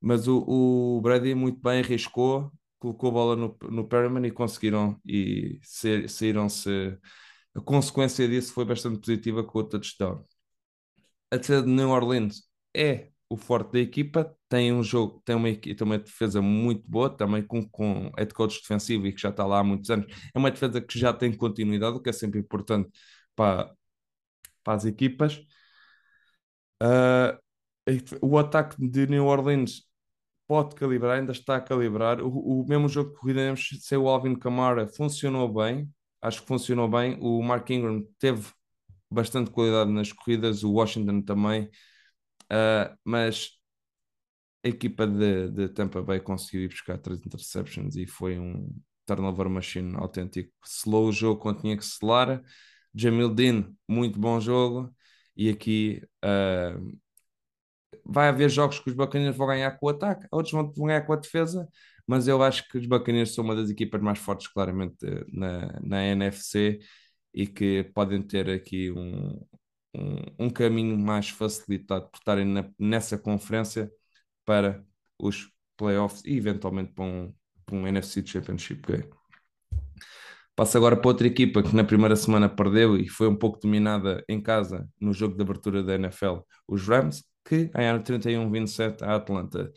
Mas 0.00 0.28
o, 0.28 0.44
o 0.46 1.00
Brady 1.02 1.34
muito 1.34 1.60
bem 1.60 1.80
arriscou, 1.80 2.52
colocou 2.78 3.10
a 3.10 3.12
bola 3.12 3.36
no, 3.36 3.56
no 3.70 3.88
Perriman 3.88 4.26
e 4.26 4.30
conseguiram 4.30 5.00
e 5.06 5.60
saíram-se. 6.08 6.98
A 7.54 7.60
consequência 7.60 8.28
disso 8.28 8.52
foi 8.52 8.64
bastante 8.64 9.00
positiva 9.00 9.42
com 9.44 9.58
o 9.58 9.64
touchdown. 9.64 10.24
A 11.30 11.36
defesa 11.36 11.62
de 11.62 11.68
New 11.70 11.90
Orleans 11.90 12.42
é 12.74 13.10
o 13.30 13.36
forte 13.36 13.72
da 13.72 13.78
equipa, 13.78 14.36
tem 14.48 14.72
um 14.72 14.82
jogo, 14.82 15.22
tem 15.24 15.36
uma, 15.36 15.54
tem 15.54 15.76
uma 15.82 15.98
defesa 15.98 16.42
muito 16.42 16.82
boa, 16.90 17.08
também 17.08 17.42
com, 17.46 17.66
com 17.70 18.10
head 18.18 18.34
coach 18.34 18.60
defensivo 18.60 19.06
e 19.06 19.12
que 19.12 19.20
já 19.20 19.30
está 19.30 19.46
lá 19.46 19.60
há 19.60 19.64
muitos 19.64 19.88
anos. 19.88 20.06
É 20.34 20.38
uma 20.38 20.50
defesa 20.50 20.80
que 20.80 20.98
já 20.98 21.12
tem 21.12 21.32
continuidade, 21.32 21.96
o 21.96 22.00
que 22.00 22.10
é 22.10 22.12
sempre 22.12 22.40
importante 22.40 22.90
para, 23.36 23.72
para 24.64 24.74
as 24.74 24.84
equipas. 24.84 25.40
Uh, 26.82 27.38
o 28.20 28.36
ataque 28.38 28.76
de 28.78 29.06
New 29.06 29.26
Orleans 29.26 29.82
pode 30.48 30.74
calibrar, 30.74 31.18
ainda 31.18 31.30
está 31.30 31.56
a 31.56 31.60
calibrar. 31.60 32.20
O, 32.20 32.62
o 32.62 32.66
mesmo 32.68 32.88
jogo 32.88 33.10
de 33.10 33.16
corrida 33.16 33.54
sem 33.56 33.96
o 33.96 34.08
Alvin 34.08 34.34
Kamara 34.34 34.88
funcionou 34.88 35.48
bem, 35.52 35.88
acho 36.20 36.42
que 36.42 36.48
funcionou 36.48 36.88
bem. 36.88 37.16
O 37.20 37.40
Mark 37.42 37.70
Ingram 37.70 38.04
teve 38.18 38.48
bastante 39.08 39.50
qualidade 39.52 39.92
nas 39.92 40.12
corridas, 40.12 40.64
o 40.64 40.72
Washington 40.72 41.22
também. 41.22 41.70
Uh, 42.50 42.96
mas 43.04 43.50
a 44.64 44.68
equipa 44.68 45.06
de, 45.06 45.50
de, 45.50 45.68
Tampa 45.68 46.02
Bay 46.02 46.20
conseguiu 46.20 46.62
ir 46.62 46.68
buscar 46.68 46.98
três 46.98 47.20
interceptions 47.24 47.96
e 47.96 48.06
foi 48.06 48.38
um 48.38 48.68
turnover 49.06 49.48
machine 49.48 49.94
autêntico. 49.96 50.52
Selou 50.64 51.08
o 51.08 51.12
jogo 51.12 51.40
quando 51.40 51.60
tinha 51.60 51.76
que 51.76 51.84
selar. 51.84 52.42
Jamil 52.94 53.32
Dean, 53.32 53.72
muito 53.88 54.18
bom 54.18 54.40
jogo. 54.40 54.94
E 55.36 55.48
aqui 55.48 56.02
uh, 56.24 56.98
vai 58.04 58.28
haver 58.28 58.50
jogos 58.50 58.78
que 58.78 58.90
os 58.90 58.96
Buccaneers 58.96 59.36
vão 59.36 59.46
ganhar 59.46 59.70
com 59.78 59.86
o 59.86 59.88
ataque, 59.88 60.26
outros 60.30 60.52
vão, 60.52 60.70
ganhar 60.72 61.02
com 61.02 61.12
a 61.12 61.16
defesa, 61.16 61.68
mas 62.06 62.28
eu 62.28 62.42
acho 62.42 62.68
que 62.68 62.78
os 62.78 62.86
Buccaneers 62.86 63.34
são 63.34 63.44
uma 63.44 63.54
das 63.54 63.70
equipas 63.70 64.00
mais 64.02 64.18
fortes, 64.18 64.48
claramente, 64.48 64.96
na, 65.32 65.80
na 65.80 66.04
NFC 66.04 66.80
e 67.32 67.46
que 67.46 67.84
podem 67.94 68.22
ter 68.22 68.50
aqui 68.50 68.90
um, 68.90 69.40
um, 69.94 70.46
um 70.46 70.50
caminho 70.50 70.96
mais 70.98 71.28
facilitado 71.28 72.08
por 72.10 72.18
estarem 72.18 72.44
na, 72.44 72.68
nessa 72.78 73.18
conferência 73.18 73.90
para 74.44 74.84
os 75.18 75.50
playoffs 75.76 76.22
e 76.24 76.36
eventualmente 76.36 76.92
para 76.92 77.04
um, 77.04 77.34
para 77.64 77.76
um 77.76 77.86
NFC 77.86 78.24
Championship 78.26 78.82
Game. 78.86 79.08
Passo 80.54 80.76
agora 80.76 80.96
para 80.96 81.08
outra 81.08 81.26
equipa 81.26 81.62
que 81.62 81.74
na 81.74 81.84
primeira 81.84 82.14
semana 82.14 82.48
perdeu 82.48 82.96
e 82.96 83.08
foi 83.08 83.28
um 83.28 83.34
pouco 83.34 83.58
dominada 83.58 84.22
em 84.28 84.40
casa 84.40 84.86
no 85.00 85.12
jogo 85.12 85.34
de 85.34 85.42
abertura 85.42 85.82
da 85.82 85.94
NFL, 85.94 86.40
os 86.68 86.86
Rams, 86.86 87.24
que 87.44 87.64
ganharam 87.66 88.02
31-27 88.02 89.02
a 89.02 89.14
Atlanta. 89.14 89.72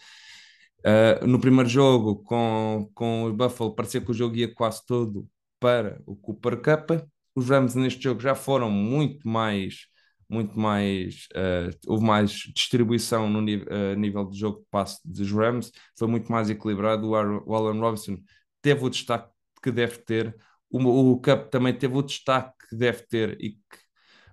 Uh, 0.80 1.26
no 1.26 1.40
primeiro 1.40 1.70
jogo 1.70 2.22
com, 2.24 2.90
com 2.94 3.24
os 3.24 3.34
Buffalo 3.34 3.74
parecia 3.74 4.02
que 4.02 4.12
o 4.12 4.14
jogo 4.14 4.36
ia 4.36 4.54
quase 4.54 4.86
todo 4.86 5.26
para 5.58 6.02
o 6.06 6.16
Cooper 6.18 6.58
Cup. 6.58 6.92
Os 7.34 7.50
Rams 7.50 7.76
neste 7.76 8.04
jogo 8.04 8.20
já 8.20 8.36
foram 8.36 8.70
muito 8.70 9.26
mais 9.26 9.88
muito 10.30 10.58
mais, 10.60 11.28
uh, 11.36 11.76
houve 11.88 12.04
mais 12.04 12.32
distribuição 12.32 13.30
no 13.30 13.40
uh, 13.40 13.96
nível 13.96 14.26
de 14.26 14.38
jogo 14.38 14.60
de 14.60 14.66
passe 14.70 15.00
dos 15.06 15.32
Rams, 15.32 15.72
foi 15.98 16.08
muito 16.08 16.32
mais 16.32 16.50
equilibrado. 16.50 17.08
O, 17.08 17.12
o 17.12 17.56
Allen 17.56 17.80
Robinson 17.80 18.18
teve 18.62 18.84
o 18.84 18.90
destaque 18.90 19.30
que 19.62 19.72
deve 19.72 19.98
ter, 20.00 20.36
o, 20.70 20.80
o 21.12 21.22
Cup 21.22 21.50
também 21.50 21.74
teve 21.74 21.96
o 21.96 22.02
destaque 22.02 22.68
que 22.70 22.76
deve 22.76 23.04
ter 23.08 23.38
e 23.40 23.52
que 23.52 23.84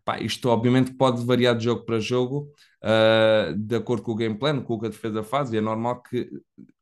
pá, 0.04 0.18
isto 0.20 0.48
obviamente 0.48 0.92
pode 0.94 1.24
variar 1.24 1.56
de 1.56 1.64
jogo 1.64 1.84
para 1.84 2.00
jogo 2.00 2.50
uh, 2.82 3.54
de 3.56 3.76
acordo 3.76 4.02
com 4.02 4.12
o 4.12 4.16
game 4.16 4.38
plan, 4.38 4.60
com 4.62 4.74
o 4.74 4.80
que 4.80 4.86
a 4.86 4.90
defesa 4.90 5.22
faz, 5.22 5.52
e 5.52 5.58
é 5.58 5.60
normal 5.60 6.02
que 6.02 6.28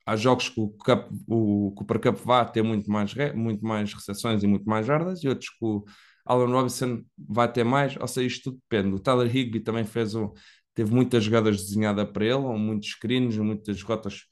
há 0.07 0.17
jogos 0.17 0.49
que 0.49 0.61
o, 0.61 0.69
Cup, 0.71 1.11
o 1.29 1.73
Cooper 1.77 2.01
Cup 2.01 2.25
vá 2.25 2.45
ter 2.45 2.63
muito 2.63 2.91
mais, 2.91 3.15
muito 3.35 3.65
mais 3.65 3.93
recepções 3.93 4.43
e 4.43 4.47
muito 4.47 4.65
mais 4.69 4.87
jardas, 4.87 5.23
e 5.23 5.29
outros 5.29 5.51
que 5.51 5.65
o 5.65 5.85
Allen 6.29 6.53
Robinson 6.53 7.03
vai 7.17 7.51
ter 7.51 7.65
mais, 7.65 7.97
ou 7.97 8.07
seja, 8.07 8.27
isto 8.27 8.51
tudo 8.51 8.63
depende. 8.71 8.95
O 8.95 9.01
Tyler 9.01 9.35
Higby 9.35 9.61
também 9.61 9.85
fez 9.85 10.15
um, 10.15 10.33
teve 10.75 10.93
muitas 10.95 11.25
jogadas 11.25 11.57
desenhadas 11.63 12.09
para 12.11 12.25
ele, 12.27 12.39
muitos 12.59 12.91
screens, 12.91 13.37
muitas 13.39 13.83
rotas 13.83 14.25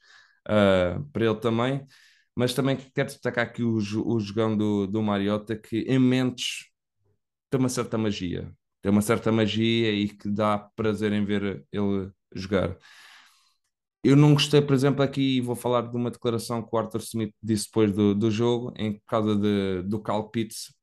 uh, 0.47 1.03
para 1.11 1.25
ele 1.25 1.39
também. 1.39 1.85
Mas 2.35 2.53
também 2.53 2.77
quero 2.77 3.09
destacar 3.09 3.45
aqui 3.45 3.63
o, 3.63 3.77
o 3.77 4.19
jogão 4.19 4.55
do, 4.55 4.85
do 4.87 5.01
Mariota, 5.01 5.55
que 5.57 5.79
em 5.81 5.99
mentes 5.99 6.67
tem 7.49 7.59
uma 7.59 7.69
certa 7.69 7.97
magia. 7.97 8.51
Tem 8.81 8.91
uma 8.91 9.01
certa 9.01 9.31
magia 9.31 9.91
e 9.91 10.09
que 10.09 10.29
dá 10.29 10.57
prazer 10.57 11.11
em 11.13 11.25
ver 11.25 11.65
ele 11.71 12.11
jogar. 12.33 12.77
Eu 14.03 14.15
não 14.15 14.33
gostei, 14.33 14.61
por 14.61 14.73
exemplo, 14.73 15.03
aqui 15.03 15.41
vou 15.41 15.55
falar 15.55 15.81
de 15.81 15.95
uma 15.97 16.11
declaração 16.11 16.61
que 16.63 16.69
o 16.73 16.77
Arthur 16.77 17.01
Smith 17.01 17.33
disse 17.43 17.65
depois 17.65 17.91
do, 17.91 18.15
do 18.15 18.31
jogo, 18.31 18.71
em 18.77 19.01
causa 19.07 19.35
de, 19.35 19.81
do 19.83 19.99
Cal 20.01 20.29
Pitts, 20.29 20.73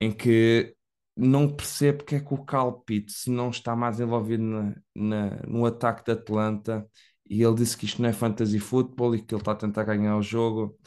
em 0.00 0.12
que 0.12 0.74
não 1.16 1.48
percebo 1.54 1.98
porque 1.98 2.16
é 2.16 2.20
que 2.20 2.34
o 2.34 2.44
Cal 2.44 2.80
Pitts 2.80 3.26
não 3.26 3.50
está 3.50 3.76
mais 3.76 4.00
envolvido 4.00 4.42
na, 4.42 4.74
na, 4.94 5.30
no 5.46 5.64
ataque 5.66 6.04
de 6.04 6.12
Atlanta 6.12 6.88
e 7.28 7.42
ele 7.42 7.54
disse 7.54 7.76
que 7.76 7.86
isto 7.86 8.02
não 8.02 8.08
é 8.08 8.12
fantasy 8.12 8.58
football 8.58 9.14
e 9.14 9.22
que 9.22 9.34
ele 9.34 9.40
está 9.40 9.52
a 9.52 9.56
tentar 9.56 9.84
ganhar 9.84 10.16
o 10.16 10.22
jogo. 10.22 10.78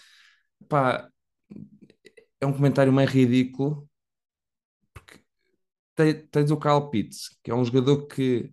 Pá, 0.68 1.10
é 2.40 2.46
um 2.46 2.54
comentário 2.54 2.94
meio 2.94 3.10
ridículo, 3.10 3.90
porque 4.94 5.20
tens 6.32 6.52
o 6.52 6.58
Kyle 6.60 6.90
Pitts, 6.92 7.38
que 7.44 7.52
é 7.52 7.56
um 7.56 7.66
jogador 7.66 8.08
que 8.08 8.52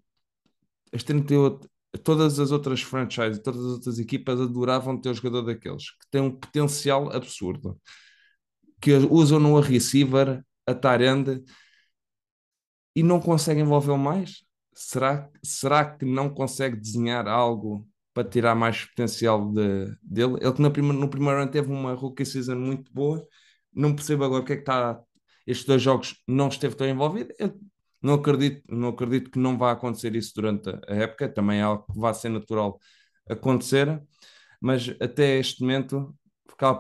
as 0.93 1.03
38, 1.03 1.69
todas 2.03 2.39
as 2.39 2.51
outras 2.51 2.83
franchises, 2.83 3.43
todas 3.43 3.61
as 3.61 3.73
outras 3.73 3.99
equipas 3.99 4.41
adoravam 4.41 5.01
ter 5.01 5.11
um 5.11 5.15
jogador 5.15 5.43
daqueles, 5.43 5.91
que 5.91 6.07
tem 6.11 6.21
um 6.21 6.31
potencial 6.31 7.11
absurdo, 7.13 7.81
que 8.85 8.93
usam 8.93 9.41
no 9.41 9.59
receiver, 9.61 10.45
a 10.67 10.75
tarende, 10.75 11.43
e 12.95 13.03
não 13.03 13.19
consegue 13.19 13.63
envolver 13.63 13.97
mais? 13.97 14.45
Será, 14.75 15.31
será 15.43 15.97
que 15.97 16.05
não 16.05 16.29
consegue 16.29 16.77
desenhar 16.77 17.27
algo 17.27 17.89
para 18.13 18.29
tirar 18.29 18.55
mais 18.55 18.85
potencial 18.85 19.51
de, 19.53 19.87
dele? 20.03 20.37
Ele 20.39 20.53
que 20.53 20.61
no 20.61 20.71
primeiro, 20.71 20.99
no 20.99 21.09
primeiro 21.09 21.41
ano 21.41 21.51
teve 21.51 21.73
uma 21.73 21.95
rookie 21.95 22.27
season 22.27 22.57
muito 22.57 22.93
boa, 22.93 23.27
não 23.73 23.95
percebo 23.95 24.25
agora 24.25 24.43
o 24.43 24.45
que 24.45 24.53
é 24.53 24.57
que 24.57 24.63
está. 24.63 25.01
Estes 25.47 25.67
dois 25.67 25.81
jogos 25.81 26.23
não 26.29 26.49
esteve 26.49 26.75
tão 26.77 26.87
envolvido. 26.87 27.33
Eu 27.39 27.59
não 28.03 28.15
acredito, 28.15 28.65
não 28.69 28.89
acredito 28.89 29.31
que 29.31 29.39
não 29.39 29.57
vá 29.57 29.73
acontecer 29.73 30.15
isso 30.15 30.33
durante 30.35 30.69
a 30.69 30.95
época, 30.95 31.27
também 31.27 31.61
é 31.61 31.63
algo 31.63 31.87
que 31.91 31.99
vai 31.99 32.13
ser 32.13 32.29
natural 32.29 32.79
acontecer, 33.31 34.03
mas 34.61 34.95
até 35.01 35.39
este 35.39 35.63
momento 35.63 36.15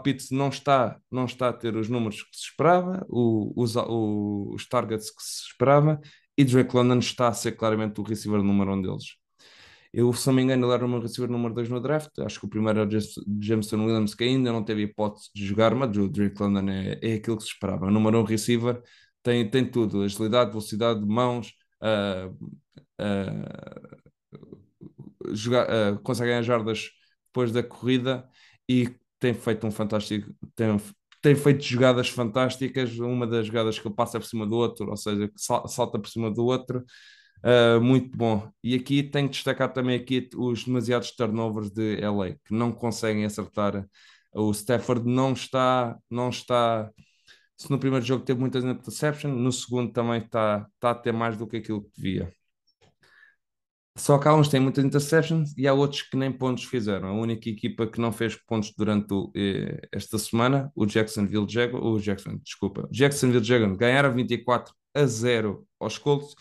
Pitts 0.02 0.30
não 0.30 0.48
está, 0.48 0.98
não 1.10 1.24
está 1.24 1.48
a 1.48 1.52
ter 1.52 1.76
os 1.76 1.88
números 1.88 2.22
que 2.22 2.36
se 2.36 2.44
esperava, 2.44 3.04
o, 3.08 3.52
os, 3.56 3.76
o, 3.76 4.52
os 4.54 4.66
targets 4.68 5.10
que 5.10 5.22
se 5.22 5.48
esperava, 5.48 6.00
e 6.36 6.44
Drake 6.44 6.74
London 6.74 6.98
está 6.98 7.28
a 7.28 7.32
ser 7.32 7.52
claramente 7.52 8.00
o 8.00 8.04
receiver 8.04 8.42
número 8.42 8.74
um 8.74 8.82
deles. 8.82 9.16
Eu, 9.92 10.12
se 10.12 10.26
não 10.26 10.34
me 10.34 10.42
engano, 10.42 10.66
ele 10.66 10.74
era 10.74 10.84
o 10.84 10.88
meu 10.88 11.00
receiver 11.00 11.30
número 11.30 11.54
2 11.54 11.68
no 11.68 11.80
draft. 11.80 12.18
Acho 12.18 12.40
que 12.40 12.46
o 12.46 12.48
primeiro 12.48 12.80
era 12.80 12.90
Jameson 13.40 13.84
Williams, 13.84 14.12
que 14.14 14.24
ainda 14.24 14.52
não 14.52 14.64
teve 14.64 14.82
hipótese 14.82 15.30
de 15.32 15.46
jogar, 15.46 15.72
mas 15.74 15.96
o 15.96 16.08
Drake 16.08 16.42
London 16.42 16.68
é, 16.68 16.98
é 17.00 17.14
aquilo 17.14 17.36
que 17.36 17.44
se 17.44 17.50
esperava. 17.50 17.86
O 17.86 17.90
número 17.92 18.18
1 18.18 18.20
um 18.20 18.24
receiver 18.24 18.82
tem, 19.22 19.48
tem 19.48 19.64
tudo: 19.64 20.02
agilidade, 20.02 20.50
velocidade, 20.50 21.00
mãos, 21.06 21.54
uh, 21.80 22.28
uh, 23.00 23.94
jogar, 25.34 25.68
uh, 25.68 25.98
consegue 26.02 26.30
ganhar 26.30 26.42
jardas 26.42 26.90
depois 27.26 27.52
da 27.52 27.62
corrida 27.62 28.28
e 28.68 28.94
tem 29.24 29.34
feito 29.34 29.66
um 29.66 29.70
fantástico. 29.70 30.30
Tem, 30.54 30.76
tem 31.22 31.34
feito 31.34 31.62
jogadas 31.64 32.08
fantásticas. 32.08 32.98
Uma 32.98 33.26
das 33.26 33.46
jogadas 33.46 33.78
que 33.78 33.88
ele 33.88 33.94
passa 33.94 34.20
por 34.20 34.26
cima 34.26 34.46
do 34.46 34.56
outro, 34.56 34.90
ou 34.90 34.96
seja, 34.96 35.30
salta 35.36 35.98
por 35.98 36.08
cima 36.08 36.30
do 36.30 36.44
outro 36.44 36.84
Uh, 37.44 37.78
muito 37.78 38.16
bom. 38.16 38.50
E 38.62 38.74
aqui 38.74 39.02
tenho 39.02 39.28
que 39.28 39.34
destacar 39.34 39.70
também 39.70 39.94
aqui 39.96 40.30
os 40.34 40.64
demasiados 40.64 41.10
turnovers 41.10 41.70
de 41.70 42.00
LA, 42.00 42.36
que 42.42 42.54
não 42.54 42.72
conseguem 42.72 43.26
acertar. 43.26 43.86
O 44.32 44.50
Stafford 44.50 45.06
não 45.06 45.34
está, 45.34 45.94
não 46.10 46.30
está. 46.30 46.90
Se 47.54 47.70
no 47.70 47.78
primeiro 47.78 48.04
jogo 48.04 48.24
teve 48.24 48.40
muitas 48.40 48.64
interceptions, 48.64 49.36
no 49.36 49.52
segundo 49.52 49.92
também 49.92 50.22
está, 50.22 50.66
está 50.74 50.92
a 50.92 50.94
ter 50.94 51.12
mais 51.12 51.36
do 51.36 51.46
que 51.46 51.58
aquilo 51.58 51.82
que 51.82 51.90
devia. 51.94 52.32
Só 53.96 54.18
que 54.18 54.26
há 54.26 54.34
uns 54.34 54.48
que 54.48 54.52
têm 54.52 54.60
muitas 54.60 54.84
interceptions 54.84 55.54
e 55.56 55.68
há 55.68 55.72
outros 55.72 56.02
que 56.02 56.16
nem 56.16 56.32
pontos 56.32 56.64
fizeram. 56.64 57.08
A 57.08 57.12
única 57.12 57.48
equipa 57.48 57.86
que 57.86 58.00
não 58.00 58.10
fez 58.10 58.34
pontos 58.34 58.72
durante 58.76 59.14
o, 59.14 59.30
eh, 59.36 59.80
esta 59.92 60.18
semana, 60.18 60.72
o 60.74 60.84
Jacksonville 60.84 61.46
Jaguars, 61.48 61.84
o 61.84 62.00
Jackson, 62.00 62.36
desculpa, 62.38 62.88
Jacksonville 62.90 63.44
Jaguars 63.44 63.76
ganharam 63.76 64.12
24 64.12 64.74
a 64.94 65.06
0 65.06 65.64
aos 65.78 65.96
Colts 65.96 66.34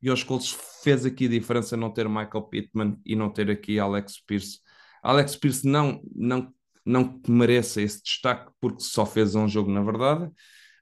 e 0.00 0.08
aos 0.08 0.22
Colts 0.22 0.56
fez 0.82 1.04
aqui 1.04 1.26
a 1.26 1.30
diferença 1.30 1.76
não 1.76 1.90
ter 1.90 2.08
Michael 2.08 2.42
Pittman 2.44 2.96
e 3.04 3.16
não 3.16 3.30
ter 3.30 3.50
aqui 3.50 3.80
Alex 3.80 4.20
Pierce. 4.24 4.60
Alex 5.02 5.34
Pierce 5.34 5.66
não, 5.66 6.00
não, 6.14 6.52
não 6.84 7.20
mereça 7.28 7.82
esse 7.82 8.00
destaque 8.00 8.50
porque 8.60 8.80
só 8.80 9.04
fez 9.04 9.34
um 9.34 9.48
jogo 9.48 9.70
na 9.72 9.82
verdade, 9.82 10.30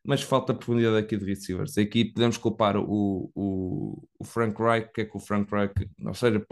mas 0.04 0.22
falta 0.22 0.54
profundidade 0.54 0.96
aqui 0.96 1.16
de 1.16 1.24
receivers. 1.24 1.76
Aqui 1.76 2.06
podemos 2.06 2.36
culpar 2.36 2.76
o, 2.76 3.30
o, 3.34 4.02
o 4.18 4.24
Frank 4.24 4.60
Reich, 4.60 4.90
que 4.92 5.02
é 5.02 5.04
que 5.04 5.16
o 5.16 5.20
Frank 5.20 5.50
Reich, 5.52 5.72
ou 6.04 6.14
seja, 6.14 6.44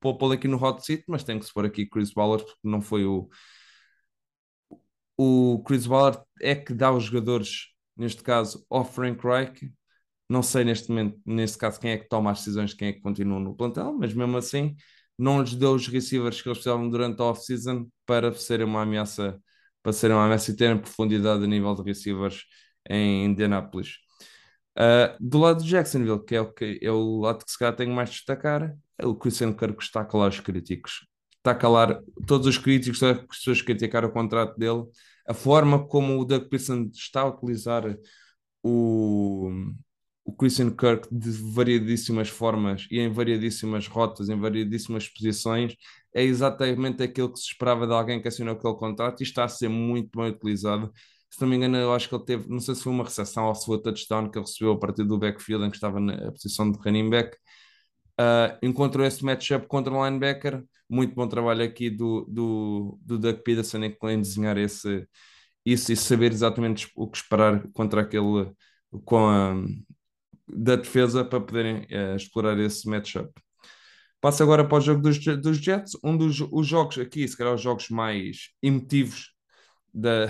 pôr 0.00 0.32
aqui 0.32 0.48
no 0.48 0.62
hot 0.62 0.84
seat, 0.84 1.04
mas 1.08 1.24
tem 1.24 1.38
que 1.38 1.44
se 1.44 1.52
pôr 1.52 1.66
aqui 1.66 1.86
Chris 1.86 2.12
Ballard 2.12 2.44
porque 2.44 2.60
não 2.62 2.80
foi 2.80 3.04
o 3.04 3.28
o 5.16 5.62
Chris 5.64 5.86
Ballard 5.86 6.20
é 6.40 6.54
que 6.54 6.74
dá 6.74 6.92
os 6.92 7.04
jogadores, 7.04 7.68
neste 7.96 8.22
caso, 8.22 8.64
ao 8.68 8.84
Frank 8.84 9.24
Reich, 9.24 9.72
não 10.28 10.42
sei 10.42 10.64
neste 10.64 10.88
momento, 10.88 11.20
neste 11.26 11.58
caso, 11.58 11.78
quem 11.78 11.92
é 11.92 11.98
que 11.98 12.08
toma 12.08 12.30
as 12.30 12.38
decisões, 12.38 12.74
quem 12.74 12.88
é 12.88 12.92
que 12.92 13.00
continua 13.00 13.38
no 13.38 13.54
plantel, 13.54 13.92
mas 13.94 14.14
mesmo 14.14 14.36
assim 14.36 14.74
não 15.18 15.40
lhes 15.42 15.54
deu 15.54 15.72
os 15.74 15.86
receivers 15.86 16.40
que 16.40 16.48
eles 16.48 16.58
precisavam 16.58 16.88
durante 16.88 17.20
a 17.20 17.26
off-season 17.26 17.86
para 18.06 18.32
serem 18.32 18.66
uma 18.66 18.82
ameaça, 18.82 19.38
para 19.82 19.92
serem 19.92 20.16
uma 20.16 20.24
ameaça 20.24 20.50
e 20.50 20.56
terem 20.56 20.78
profundidade 20.78 21.44
a 21.44 21.46
nível 21.46 21.74
de 21.74 21.82
receivers 21.82 22.44
em 22.88 23.26
Indianapolis. 23.26 23.96
Uh, 24.78 25.16
do 25.20 25.38
lado 25.38 25.62
de 25.62 25.68
Jacksonville, 25.68 26.24
que 26.24 26.34
é 26.34 26.40
o, 26.40 26.52
que, 26.52 26.78
é 26.82 26.90
o 26.90 27.20
lado 27.20 27.44
que 27.44 27.50
se 27.50 27.58
calhar 27.58 27.76
tenho 27.76 27.92
mais 27.92 28.08
de 28.08 28.16
destacar, 28.16 28.74
é 28.98 29.06
o 29.06 29.14
Christian 29.14 29.52
Kirk 29.52 29.82
está 29.82 30.00
a 30.00 30.04
calar 30.04 30.30
os 30.30 30.40
críticos. 30.40 31.06
Está 31.38 31.50
a 31.50 31.54
calar 31.54 32.00
todos 32.26 32.46
os 32.46 32.56
críticos, 32.56 33.02
as 33.02 33.20
pessoas 33.26 33.60
que 33.60 33.66
criticaram 33.66 34.08
o 34.08 34.12
contrato 34.12 34.56
dele, 34.56 34.84
a 35.26 35.34
forma 35.34 35.86
como 35.86 36.18
o 36.18 36.24
Doug 36.24 36.48
Pearson 36.48 36.88
está 36.92 37.22
a 37.22 37.28
utilizar 37.28 37.84
o, 38.62 39.50
o 40.24 40.32
Christian 40.32 40.70
Kirk 40.70 41.08
de 41.10 41.30
variadíssimas 41.30 42.28
formas 42.28 42.86
e 42.90 43.00
em 43.00 43.12
variadíssimas 43.12 43.86
rotas, 43.86 44.28
em 44.28 44.38
variadíssimas 44.38 45.08
posições, 45.08 45.76
é 46.14 46.22
exatamente 46.22 47.02
aquilo 47.02 47.32
que 47.32 47.40
se 47.40 47.46
esperava 47.46 47.86
de 47.86 47.92
alguém 47.92 48.20
que 48.20 48.28
assinou 48.28 48.54
aquele 48.54 48.74
contrato 48.74 49.20
e 49.20 49.24
está 49.24 49.44
a 49.44 49.48
ser 49.48 49.68
muito 49.68 50.18
bem 50.18 50.30
utilizado. 50.30 50.92
Se 51.32 51.40
não 51.40 51.48
me 51.48 51.56
engano, 51.56 51.78
eu 51.78 51.94
acho 51.94 52.08
que 52.10 52.14
ele 52.14 52.24
teve, 52.24 52.48
não 52.48 52.60
sei 52.60 52.74
se 52.74 52.82
foi 52.82 52.92
uma 52.92 53.04
recepção 53.04 53.46
ou 53.46 53.54
se 53.54 53.64
foi 53.64 53.80
touchdown 53.80 54.30
que 54.30 54.38
ele 54.38 54.44
recebeu 54.44 54.72
a 54.72 54.78
partir 54.78 55.02
do 55.04 55.18
backfield 55.18 55.64
em 55.64 55.70
que 55.70 55.76
estava 55.76 55.98
na 55.98 56.30
posição 56.30 56.70
de 56.70 56.78
running 56.78 57.08
back. 57.08 57.34
Uh, 58.20 58.58
encontrou 58.62 59.06
esse 59.06 59.24
matchup 59.24 59.66
contra 59.66 59.90
o 59.92 60.04
linebacker. 60.04 60.62
Muito 60.90 61.14
bom 61.14 61.26
trabalho 61.26 61.64
aqui 61.64 61.88
do, 61.88 62.26
do, 62.28 62.98
do 63.00 63.18
Doug 63.18 63.38
Peterson 63.38 63.78
em 63.78 64.20
desenhar 64.20 64.58
esse, 64.58 65.08
isso 65.64 65.90
e 65.90 65.96
saber 65.96 66.32
exatamente 66.32 66.90
o 66.94 67.08
que 67.08 67.16
esperar 67.16 67.66
contra 67.72 68.02
aquele 68.02 68.52
com 69.06 69.26
a, 69.26 69.54
da 70.46 70.76
defesa 70.76 71.24
para 71.24 71.40
poderem 71.40 71.86
uh, 71.90 72.14
explorar 72.14 72.58
esse 72.58 72.86
matchup. 72.86 73.32
Passo 74.20 74.42
agora 74.42 74.68
para 74.68 74.76
o 74.76 74.80
jogo 74.82 75.00
dos, 75.00 75.18
dos 75.18 75.56
Jets, 75.56 75.96
um 76.04 76.14
dos 76.14 76.40
os 76.40 76.66
jogos 76.66 76.98
aqui, 76.98 77.26
se 77.26 77.36
calhar 77.36 77.54
os 77.54 77.62
jogos 77.62 77.88
mais 77.88 78.50
emotivos 78.62 79.32
da, 79.94 80.26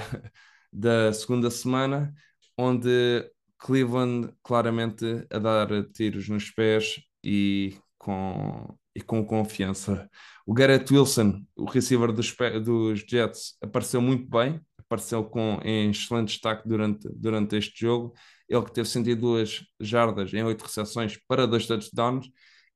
da 0.73 1.13
segunda 1.13 1.51
semana, 1.51 2.13
onde 2.57 3.29
Cleveland 3.59 4.33
claramente 4.43 5.05
a 5.31 5.39
dar 5.39 5.69
tiros 5.93 6.29
nos 6.29 6.51
pés 6.51 7.01
e 7.23 7.77
com, 7.99 8.77
e 8.95 9.01
com 9.01 9.25
confiança. 9.25 10.09
O 10.47 10.55
Garrett 10.55 10.93
Wilson, 10.93 11.45
o 11.57 11.65
receiver 11.65 12.13
dos, 12.13 12.35
dos 12.65 13.01
Jets, 13.01 13.57
apareceu 13.63 14.01
muito 14.01 14.29
bem, 14.29 14.61
apareceu 14.79 15.25
com, 15.25 15.61
em 15.63 15.91
excelente 15.91 16.29
destaque 16.29 16.69
durante, 16.69 17.09
durante 17.15 17.57
este 17.57 17.81
jogo 17.81 18.15
ele 18.49 18.65
que 18.65 18.73
teve 18.73 18.89
102 18.89 19.65
jardas 19.81 20.33
em 20.35 20.43
8 20.43 20.63
recepções 20.63 21.19
para 21.27 21.47
2 21.47 21.67
touchdowns, 21.67 22.27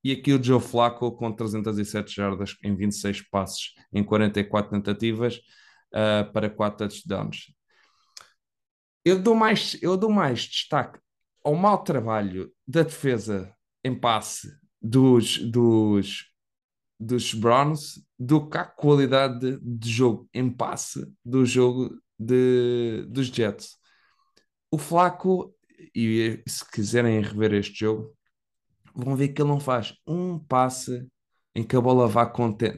e 0.02 0.12
aqui 0.12 0.32
o 0.32 0.42
Joe 0.42 0.60
Flacco 0.60 1.12
com 1.12 1.32
307 1.32 2.14
jardas 2.14 2.56
em 2.62 2.74
26 2.74 3.28
passes 3.28 3.74
em 3.92 4.04
44 4.04 4.70
tentativas 4.70 5.36
uh, 5.92 6.32
para 6.32 6.48
4 6.48 6.88
touchdowns. 6.88 7.55
Eu 9.06 9.22
dou, 9.22 9.36
mais, 9.36 9.80
eu 9.80 9.96
dou 9.96 10.10
mais 10.10 10.40
destaque 10.40 10.98
ao 11.44 11.54
mau 11.54 11.84
trabalho 11.84 12.52
da 12.66 12.82
defesa 12.82 13.54
em 13.84 13.94
passe 13.94 14.52
dos, 14.82 15.38
dos, 15.38 16.24
dos 16.98 17.32
Browns 17.32 18.04
do 18.18 18.50
que 18.50 18.58
à 18.58 18.64
qualidade 18.64 19.38
de, 19.38 19.60
de 19.78 19.88
jogo 19.88 20.28
em 20.34 20.50
passe 20.50 21.06
do 21.24 21.46
jogo 21.46 21.96
de, 22.18 23.06
dos 23.08 23.28
Jets. 23.28 23.76
O 24.72 24.76
Flaco 24.76 25.54
e 25.94 26.42
se 26.44 26.68
quiserem 26.68 27.20
rever 27.20 27.54
este 27.54 27.78
jogo, 27.78 28.12
vão 28.92 29.14
ver 29.14 29.28
que 29.28 29.40
ele 29.40 29.50
não 29.50 29.60
faz 29.60 29.94
um 30.04 30.36
passe 30.36 31.06
em 31.56 31.64
que 31.64 31.74
a 31.74 31.80
bola 31.80 32.06
vá 32.06 32.30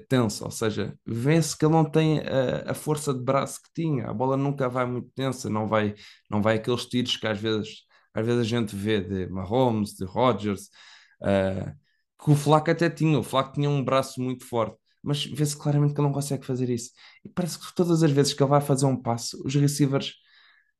tensa, 0.09 0.45
ou 0.45 0.53
seja, 0.53 0.97
vê-se 1.05 1.59
que 1.59 1.64
ele 1.64 1.73
não 1.73 1.85
tem 1.85 2.21
a, 2.21 2.71
a, 2.71 2.75
força 2.75 3.12
de 3.12 3.21
braço 3.21 3.61
que 3.61 3.71
tinha, 3.75 4.07
a 4.09 4.14
bola 4.14 4.37
nunca 4.37 4.69
vai 4.69 4.87
muito 4.87 5.11
tensa, 5.17 5.51
não 5.51 5.67
vai, 5.67 5.97
não 6.31 6.41
vai 6.41 6.57
aqueles 6.57 6.87
tiros 6.87 7.17
que 7.17 7.27
às 7.27 7.41
vezes, 7.41 7.83
às 8.14 8.25
vezes 8.25 8.41
a 8.41 8.45
gente 8.45 8.77
vê 8.77 9.01
de 9.01 9.27
Mahomes, 9.33 9.95
de 9.95 10.05
Rodgers, 10.05 10.69
uh, 11.23 11.75
que 12.25 12.31
o 12.31 12.37
Flaco 12.37 12.71
até 12.71 12.88
tinha, 12.88 13.19
o 13.19 13.23
Flaco 13.25 13.53
tinha 13.53 13.69
um 13.69 13.85
braço 13.85 14.21
muito 14.23 14.47
forte, 14.47 14.77
mas 15.03 15.25
vê-se 15.25 15.57
claramente 15.57 15.93
que 15.93 16.01
ele 16.01 16.07
não 16.07 16.14
consegue 16.14 16.47
fazer 16.47 16.71
isso. 16.71 16.93
E 17.25 17.29
parece 17.29 17.59
que 17.59 17.75
todas 17.75 18.05
as 18.05 18.11
vezes 18.12 18.33
que 18.33 18.41
ele 18.41 18.51
vai 18.51 18.61
fazer 18.61 18.87
um 18.87 18.97
passo, 18.97 19.43
os 19.45 19.57
receivers, 19.57 20.14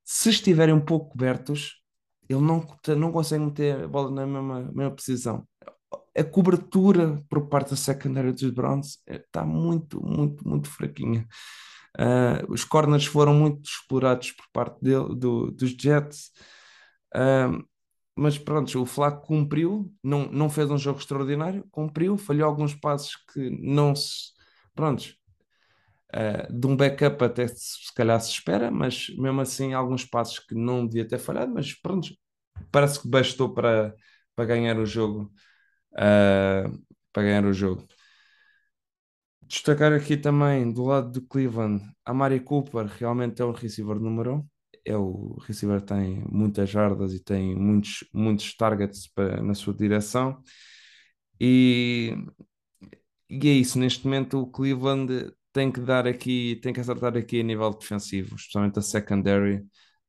se 0.05 0.31
estiverem 0.31 0.75
um 0.75 0.81
pouco 0.85 1.11
cobertos, 1.11 1.83
ele 2.29 2.43
não, 2.43 2.65
não 2.97 3.11
consegue 3.11 3.45
meter 3.45 3.85
a 3.85 3.89
bola 3.89 4.11
na 4.11 4.25
mesma, 4.25 4.71
mesma 4.73 4.95
posição. 4.95 5.45
A 6.17 6.25
cobertura 6.25 7.23
por 7.29 7.49
parte 7.49 7.71
da 7.71 7.77
secundária 7.77 8.33
dos 8.33 8.51
Browns 8.51 8.99
está 9.07 9.45
muito, 9.45 10.05
muito, 10.05 10.47
muito 10.47 10.69
fraquinha. 10.69 11.27
Uh, 11.99 12.53
os 12.53 12.65
corners 12.65 13.07
foram 13.07 13.35
muito 13.35 13.69
explorados 13.69 14.33
por 14.33 14.47
parte 14.53 14.81
dele, 14.83 15.15
do, 15.17 15.51
dos 15.51 15.71
Jets. 15.71 16.31
Uh, 17.15 17.65
mas 18.17 18.37
pronto, 18.37 18.83
o 18.83 18.87
Flaco 18.87 19.27
cumpriu, 19.27 19.93
não, 20.03 20.27
não 20.31 20.51
fez 20.51 20.71
um 20.71 20.79
jogo 20.79 20.99
extraordinário, 20.99 21.65
cumpriu, 21.71 22.17
falhou 22.19 22.49
alguns 22.49 22.75
passos 22.75 23.17
que 23.33 23.51
não 23.63 23.95
se. 23.95 24.33
Pronto, 24.75 25.15
uh, 26.15 26.53
de 26.53 26.67
um 26.67 26.77
backup 26.77 27.25
até 27.25 27.47
se, 27.49 27.87
se 27.87 27.95
calhar 27.95 28.21
se 28.21 28.31
espera, 28.31 28.71
mas 28.71 29.09
mesmo 29.17 29.41
assim, 29.41 29.73
alguns 29.73 30.05
passos 30.05 30.39
que 30.41 30.55
não 30.55 30.87
devia 30.87 31.07
ter 31.07 31.19
falhado, 31.19 31.53
mas 31.53 31.73
pronto, 31.75 32.09
parece 32.73 33.01
que 33.01 33.09
bastou 33.09 33.53
para, 33.55 33.95
para 34.35 34.45
ganhar 34.45 34.79
o 34.79 34.87
jogo. 34.87 35.33
Uh, 35.93 36.79
para 37.13 37.23
ganhar 37.23 37.45
o 37.45 37.53
jogo. 37.53 37.87
Destacar 39.43 39.93
aqui 39.93 40.17
também 40.17 40.71
do 40.71 40.85
lado 40.85 41.11
do 41.11 41.23
Cleveland, 41.23 41.83
a 42.05 42.13
Mari 42.13 42.41
Cooper 42.41 42.87
realmente 42.87 43.41
é 43.41 43.45
o 43.45 43.53
receiver 43.53 43.99
número 43.99 44.37
um. 44.37 44.47
É 44.85 44.97
o 44.97 45.37
receiver 45.47 45.81
tem 45.81 46.23
muitas 46.31 46.69
jardas 46.71 47.13
e 47.15 47.23
tem 47.23 47.55
muitos, 47.57 48.05
muitos 48.13 48.55
targets 48.57 49.07
para, 49.13 49.43
na 49.43 49.55
sua 49.55 49.75
direção. 49.75 50.43
E, 51.41 52.15
e 53.31 53.49
é 53.49 53.53
isso, 53.53 53.79
neste 53.79 54.05
momento 54.05 54.41
o 54.41 54.47
Cleveland 54.51 55.33
tem 55.53 55.73
que 55.73 55.81
dar 55.81 56.07
aqui, 56.07 56.59
tem 56.63 56.73
que 56.73 56.81
acertar 56.81 57.17
aqui 57.17 57.41
a 57.41 57.43
nível 57.43 57.71
defensivo, 57.71 58.37
especialmente 58.37 58.79
a 58.79 58.83
secondary, 58.83 59.65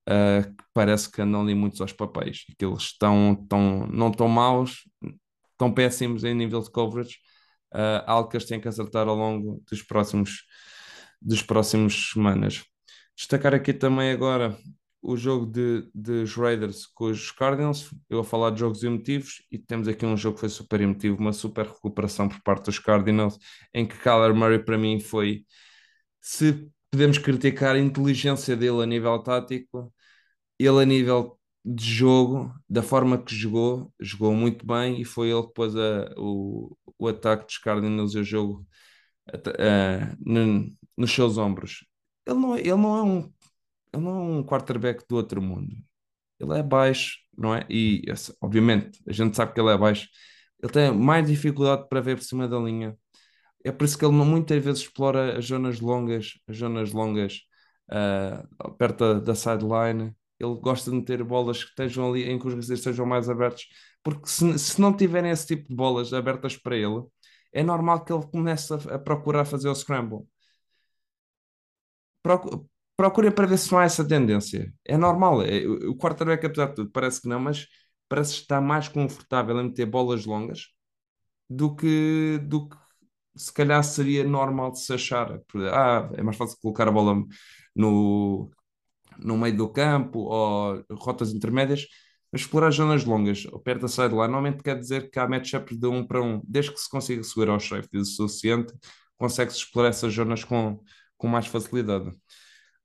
uh, 0.09 0.55
parece 0.73 1.11
que 1.11 1.21
andam 1.21 1.41
ali 1.41 1.55
muitos 1.55 1.81
aos 1.81 1.93
papéis, 1.93 2.45
que 2.57 2.65
eles 2.65 2.83
estão, 2.83 3.37
estão, 3.41 3.87
não 3.87 4.09
estão 4.09 4.27
maus, 4.27 4.83
estão 5.59 5.73
péssimos 5.73 6.23
em 6.23 6.33
nível 6.33 6.61
de 6.61 6.71
coverage, 6.71 7.17
uh, 7.73 8.03
algo 8.07 8.29
que 8.29 8.37
eles 8.37 8.47
têm 8.47 8.61
que 8.61 8.67
acertar 8.67 9.07
ao 9.09 9.15
longo 9.15 9.61
dos 9.69 9.83
próximos, 9.83 10.45
dos 11.21 11.43
próximos 11.43 12.11
semanas. 12.13 12.63
Destacar 13.15 13.53
aqui 13.53 13.73
também 13.73 14.11
agora 14.11 14.57
o 15.01 15.17
jogo 15.17 15.45
de, 15.45 15.89
dos 15.93 16.33
Raiders 16.35 16.85
com 16.87 17.05
os 17.05 17.31
Cardinals. 17.31 17.89
Eu 18.09 18.17
vou 18.17 18.23
falar 18.23 18.51
de 18.51 18.59
jogos 18.61 18.83
emotivos 18.83 19.43
e 19.51 19.57
temos 19.57 19.87
aqui 19.87 20.05
um 20.05 20.15
jogo 20.15 20.35
que 20.35 20.41
foi 20.41 20.49
super 20.49 20.79
emotivo, 20.79 21.17
uma 21.19 21.33
super 21.33 21.65
recuperação 21.67 22.29
por 22.29 22.41
parte 22.41 22.65
dos 22.65 22.79
Cardinals, 22.79 23.37
em 23.73 23.85
que 23.85 23.97
Kyler 23.97 24.33
Murray 24.33 24.59
para 24.59 24.77
mim 24.77 24.99
foi, 24.99 25.45
se 26.21 26.69
podemos 26.91 27.17
criticar 27.17 27.75
a 27.75 27.79
inteligência 27.79 28.55
dele 28.55 28.81
a 28.83 28.85
nível 28.85 29.19
tático, 29.19 29.93
ele 30.57 30.81
a 30.81 30.85
nível 30.85 31.38
de 31.71 31.85
jogo, 31.85 32.51
da 32.67 32.81
forma 32.81 33.21
que 33.23 33.35
jogou, 33.35 33.93
jogou 33.99 34.33
muito 34.33 34.65
bem 34.65 34.99
e 34.99 35.05
foi 35.05 35.29
ele 35.29 35.43
que 35.43 35.53
pôs 35.53 35.75
a, 35.75 36.11
o, 36.17 36.75
o 36.97 37.07
ataque 37.07 37.45
dos 37.45 37.57
Cardinals 37.59 38.15
e 38.15 38.19
o 38.19 38.23
jogo 38.23 38.65
uh, 39.29 40.17
no, 40.19 40.71
nos 40.97 41.11
seus 41.11 41.37
ombros. 41.37 41.85
Ele 42.25 42.39
não, 42.39 42.55
é, 42.55 42.59
ele, 42.61 42.75
não 42.75 42.97
é 42.97 43.03
um, 43.03 43.33
ele 43.93 44.03
não 44.03 44.11
é 44.11 44.21
um 44.39 44.43
quarterback 44.43 45.05
do 45.07 45.15
outro 45.15 45.41
mundo. 45.41 45.75
Ele 46.39 46.57
é 46.57 46.63
baixo, 46.63 47.17
não 47.37 47.53
é? 47.55 47.65
E 47.69 48.03
obviamente 48.41 48.99
a 49.07 49.13
gente 49.13 49.35
sabe 49.35 49.53
que 49.53 49.61
ele 49.61 49.69
é 49.69 49.77
baixo. 49.77 50.07
Ele 50.61 50.71
tem 50.71 50.91
mais 50.91 51.27
dificuldade 51.27 51.87
para 51.89 52.01
ver 52.01 52.17
por 52.17 52.23
cima 52.23 52.47
da 52.47 52.57
linha. 52.57 52.97
É 53.63 53.71
por 53.71 53.85
isso 53.85 53.97
que 53.97 54.05
ele 54.05 54.13
muitas 54.13 54.63
vezes 54.63 54.81
explora 54.83 55.37
as 55.37 55.45
zonas 55.45 55.79
longas, 55.79 56.33
as 56.47 56.57
zonas 56.57 56.91
longas 56.93 57.41
uh, 57.91 58.73
perto 58.77 59.15
da, 59.15 59.19
da 59.19 59.35
sideline 59.35 60.15
ele 60.39 60.55
gosta 60.55 60.89
de 60.91 60.97
meter 60.97 61.23
bolas 61.23 61.63
que 61.63 61.69
estejam 61.71 62.09
ali 62.09 62.23
em 62.29 62.39
que 62.39 62.47
os 62.47 62.53
receivers 62.53 62.79
estejam 62.79 63.05
mais 63.05 63.29
abertos, 63.29 63.67
porque 64.03 64.27
se, 64.29 64.57
se 64.59 64.81
não 64.81 64.95
tiverem 64.95 65.31
esse 65.31 65.47
tipo 65.47 65.67
de 65.69 65.75
bolas 65.75 66.13
abertas 66.13 66.55
para 66.57 66.75
ele, 66.77 67.03
é 67.53 67.63
normal 67.63 68.03
que 68.05 68.13
ele 68.13 68.25
comece 68.31 68.73
a, 68.73 68.95
a 68.95 68.99
procurar 68.99 69.45
fazer 69.45 69.69
o 69.69 69.75
scramble. 69.75 70.25
procurem 72.97 73.31
para 73.31 73.47
ver 73.47 73.57
se 73.57 73.71
não 73.71 73.79
há 73.79 73.83
essa 73.85 74.05
tendência. 74.07 74.73
É 74.85 74.97
normal. 74.97 75.41
É, 75.43 75.65
o 75.67 75.95
quarterback, 75.95 76.45
apesar 76.45 76.67
de 76.67 76.75
tudo, 76.75 76.91
parece 76.91 77.21
que 77.21 77.27
não, 77.27 77.39
mas 77.39 77.67
parece 78.07 78.33
estar 78.33 78.61
mais 78.61 78.87
confortável 78.87 79.59
em 79.59 79.65
meter 79.65 79.85
bolas 79.85 80.25
longas 80.25 80.67
do 81.49 81.75
que, 81.75 82.39
do 82.43 82.69
que 82.69 82.77
se 83.37 83.53
calhar 83.53 83.83
seria 83.83 84.23
normal 84.25 84.71
de 84.73 84.81
se 84.81 84.93
achar. 84.93 85.39
Ah, 85.73 86.09
é 86.15 86.23
mais 86.23 86.37
fácil 86.37 86.57
colocar 86.61 86.87
a 86.87 86.91
bola 86.91 87.23
no, 87.75 88.51
no 89.23 89.37
meio 89.37 89.55
do 89.55 89.69
campo 89.69 90.19
ou 90.19 90.83
rotas 90.91 91.33
intermédias, 91.33 91.85
mas 92.31 92.41
explorar 92.41 92.71
zonas 92.71 93.05
longas 93.05 93.45
ou 93.45 93.59
perto 93.59 93.81
da 93.81 93.87
sideline 93.87 94.17
normalmente 94.31 94.63
quer 94.63 94.77
dizer 94.77 95.09
que 95.09 95.19
há 95.19 95.27
matchups 95.27 95.77
de 95.77 95.87
um 95.87 96.05
para 96.05 96.21
um, 96.21 96.41
desde 96.47 96.71
que 96.71 96.79
se 96.79 96.89
consiga 96.89 97.23
segurar 97.23 97.53
ao 97.53 97.59
chefe 97.59 97.97
o 97.97 98.05
suficiente, 98.05 98.73
consegue-se 99.17 99.57
explorar 99.59 99.89
essas 99.89 100.13
zonas 100.13 100.43
com, 100.43 100.79
com 101.17 101.27
mais 101.27 101.47
facilidade. 101.47 102.11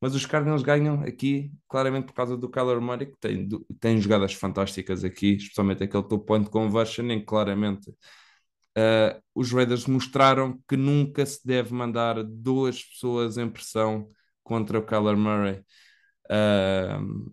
Mas 0.00 0.14
os 0.14 0.26
Cardinals 0.26 0.62
ganham 0.62 1.00
aqui 1.02 1.50
claramente 1.68 2.06
por 2.06 2.14
causa 2.14 2.36
do 2.36 2.50
Kyler 2.50 2.80
Murray, 2.80 3.06
que 3.06 3.18
tem, 3.18 3.48
tem 3.80 4.00
jogadas 4.00 4.34
fantásticas 4.34 5.04
aqui, 5.04 5.36
especialmente 5.36 5.84
aquele 5.84 6.02
two 6.02 6.18
point 6.18 6.50
conversion, 6.50 7.10
em 7.10 7.20
que 7.20 7.26
claramente 7.26 7.90
uh, 7.90 9.22
os 9.34 9.50
Raiders 9.52 9.86
mostraram 9.86 10.60
que 10.68 10.76
nunca 10.76 11.24
se 11.24 11.46
deve 11.46 11.72
mandar 11.72 12.22
duas 12.22 12.82
pessoas 12.82 13.38
em 13.38 13.48
pressão 13.48 14.08
contra 14.42 14.78
o 14.78 14.82
Kyler 14.84 15.16
Murray. 15.16 15.62
Uh, 16.30 17.30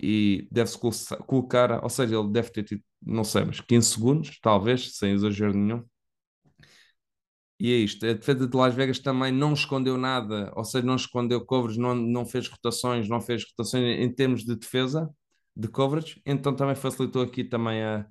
e 0.00 0.48
deve-se 0.50 0.78
colocar, 1.26 1.82
ou 1.82 1.88
seja, 1.88 2.16
ele 2.18 2.28
deve 2.30 2.50
ter 2.50 2.64
tido, 2.64 2.82
não 3.00 3.22
sei, 3.24 3.44
mas 3.44 3.60
15 3.60 3.88
segundos, 3.88 4.38
talvez, 4.40 4.96
sem 4.96 5.12
exagero 5.12 5.54
nenhum. 5.54 5.84
E 7.60 7.72
é 7.72 7.76
isto. 7.76 8.04
A 8.04 8.12
defesa 8.12 8.46
de 8.48 8.56
Las 8.56 8.74
Vegas 8.74 8.98
também 8.98 9.30
não 9.30 9.52
escondeu 9.52 9.96
nada, 9.96 10.52
ou 10.56 10.64
seja, 10.64 10.84
não 10.84 10.96
escondeu 10.96 11.44
covers, 11.44 11.76
não, 11.76 11.94
não 11.94 12.26
fez 12.26 12.48
rotações, 12.48 13.08
não 13.08 13.20
fez 13.20 13.44
rotações 13.44 14.00
em 14.00 14.12
termos 14.12 14.44
de 14.44 14.56
defesa, 14.56 15.08
de 15.56 15.68
coverage, 15.68 16.20
então 16.26 16.54
também 16.56 16.74
facilitou 16.74 17.22
aqui 17.22 17.44
também 17.44 17.82
a, 17.84 18.06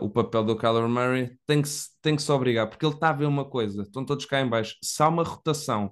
o 0.00 0.08
papel 0.10 0.44
do 0.44 0.56
Kyler 0.56 0.88
Murray. 0.88 1.38
Tem 1.46 1.60
que, 1.62 1.68
tem 2.00 2.16
que 2.16 2.22
se 2.22 2.32
obrigar, 2.32 2.68
porque 2.68 2.86
ele 2.86 2.94
está 2.94 3.10
a 3.10 3.12
ver 3.12 3.26
uma 3.26 3.44
coisa, 3.44 3.82
estão 3.82 4.04
todos 4.04 4.24
cá 4.24 4.40
em 4.40 4.48
baixo. 4.48 4.76
Se 4.82 5.02
há 5.02 5.08
uma 5.08 5.22
rotação 5.22 5.90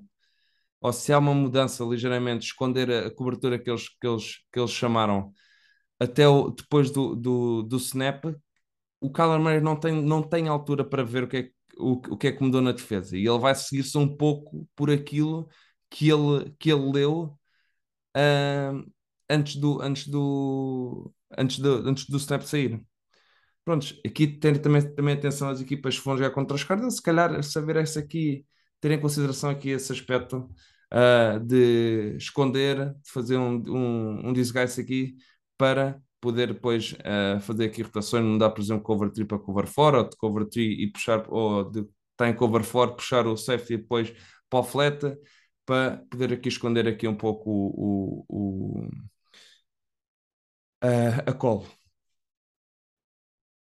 ou 0.85 0.93
se 0.93 1.15
há 1.15 1.19
uma 1.19 1.35
mudança 1.35 1.83
ligeiramente, 1.83 2.45
esconder 2.45 2.91
a, 2.91 3.11
cobertura 3.11 3.59
que 3.59 3.71
eles, 3.71 3.89
que 3.89 4.07
eles, 4.07 4.45
que 4.53 4.61
eles 4.61 4.71
chamaram. 4.71 5.33
Até 5.99 6.29
o, 6.29 6.51
depois 6.51 6.91
do, 6.91 7.17
do, 7.17 7.63
do 7.63 7.77
snap, 7.79 8.27
o 9.01 9.11
Kyler 9.11 9.41
Murray 9.41 9.61
não 9.63 9.77
tem, 9.81 10.03
não 10.03 10.23
tem 10.23 10.47
altura 10.47 10.85
para 10.85 11.03
ver 11.03 11.25
o 11.25 11.29
que, 11.29 11.37
é, 11.39 11.51
o, 11.79 11.93
o 12.13 12.19
que 12.19 12.29
é 12.29 12.33
que 12.33 12.43
mudou 12.43 12.61
na 12.61 12.73
defesa. 12.73 13.17
E 13.17 13.27
ele 13.27 13.39
vai 13.39 13.55
seguir-se 13.55 13.97
um 13.97 14.15
pouco 14.15 14.69
por 14.77 14.91
aquilo 14.91 15.49
que 15.89 16.11
ele, 16.11 16.55
que 16.59 16.71
ele 16.71 16.93
leu 16.93 17.39
uh, 18.15 18.93
antes, 19.31 19.57
do, 19.57 19.81
antes, 19.81 20.07
do, 20.07 21.15
antes, 21.39 21.59
do, 21.61 21.89
antes 21.89 22.07
do 22.07 22.19
snap 22.19 22.43
sair. 22.43 22.85
Prontos, 23.65 23.99
aqui 24.07 24.27
tem 24.27 24.55
também, 24.61 24.95
também 24.95 25.15
atenção 25.15 25.49
às 25.49 25.63
equipas 25.63 25.99
que 25.99 26.05
vão 26.05 26.17
jogar 26.19 26.31
contra 26.33 26.55
os 26.55 26.65
Cardinals, 26.65 26.97
se 26.97 27.03
calhar 27.03 27.43
saber 27.43 27.77
essa 27.77 28.01
aqui, 28.01 28.45
ter 28.81 28.91
em 28.91 29.01
consideração 29.01 29.49
aqui 29.49 29.71
esse 29.71 29.91
aspecto 29.91 30.47
uh, 30.95 31.41
de 31.41 32.17
esconder, 32.17 32.95
de 32.95 33.11
fazer 33.11 33.37
um, 33.37 33.63
um, 33.69 34.29
um 34.29 34.33
disguise 34.33 34.81
aqui 34.81 35.17
para 35.57 36.01
poder 36.21 36.55
depois 36.55 36.93
uh, 36.93 37.41
fazer 37.41 37.67
aqui 37.67 37.83
rotações, 37.83 38.25
não 38.25 38.51
por 38.51 38.61
exemplo, 38.61 38.83
cover 38.83 39.11
3 39.11 39.29
para 39.29 39.39
cover 39.39 39.67
4, 39.73 39.99
ou 39.99 40.09
de 40.09 40.17
cover 40.17 40.47
3 40.49 40.79
e 40.81 40.87
puxar, 40.91 41.25
ou 41.29 41.71
de 41.71 41.81
estar 42.13 42.29
em 42.29 42.35
cover 42.35 42.63
4, 42.67 42.97
puxar 42.97 43.27
o 43.27 43.37
safety 43.37 43.77
depois 43.79 44.13
para 44.49 44.61
o 44.61 44.63
flat, 44.63 45.01
para 45.67 45.99
poder 46.11 46.33
aqui 46.33 46.49
esconder 46.49 46.89
aqui 46.89 47.09
um 47.09 47.17
pouco 47.17 47.51
o, 47.51 48.25
o, 48.29 48.85
o 48.85 48.89
uh, 50.85 51.31
a 51.31 51.33
call. 51.35 51.67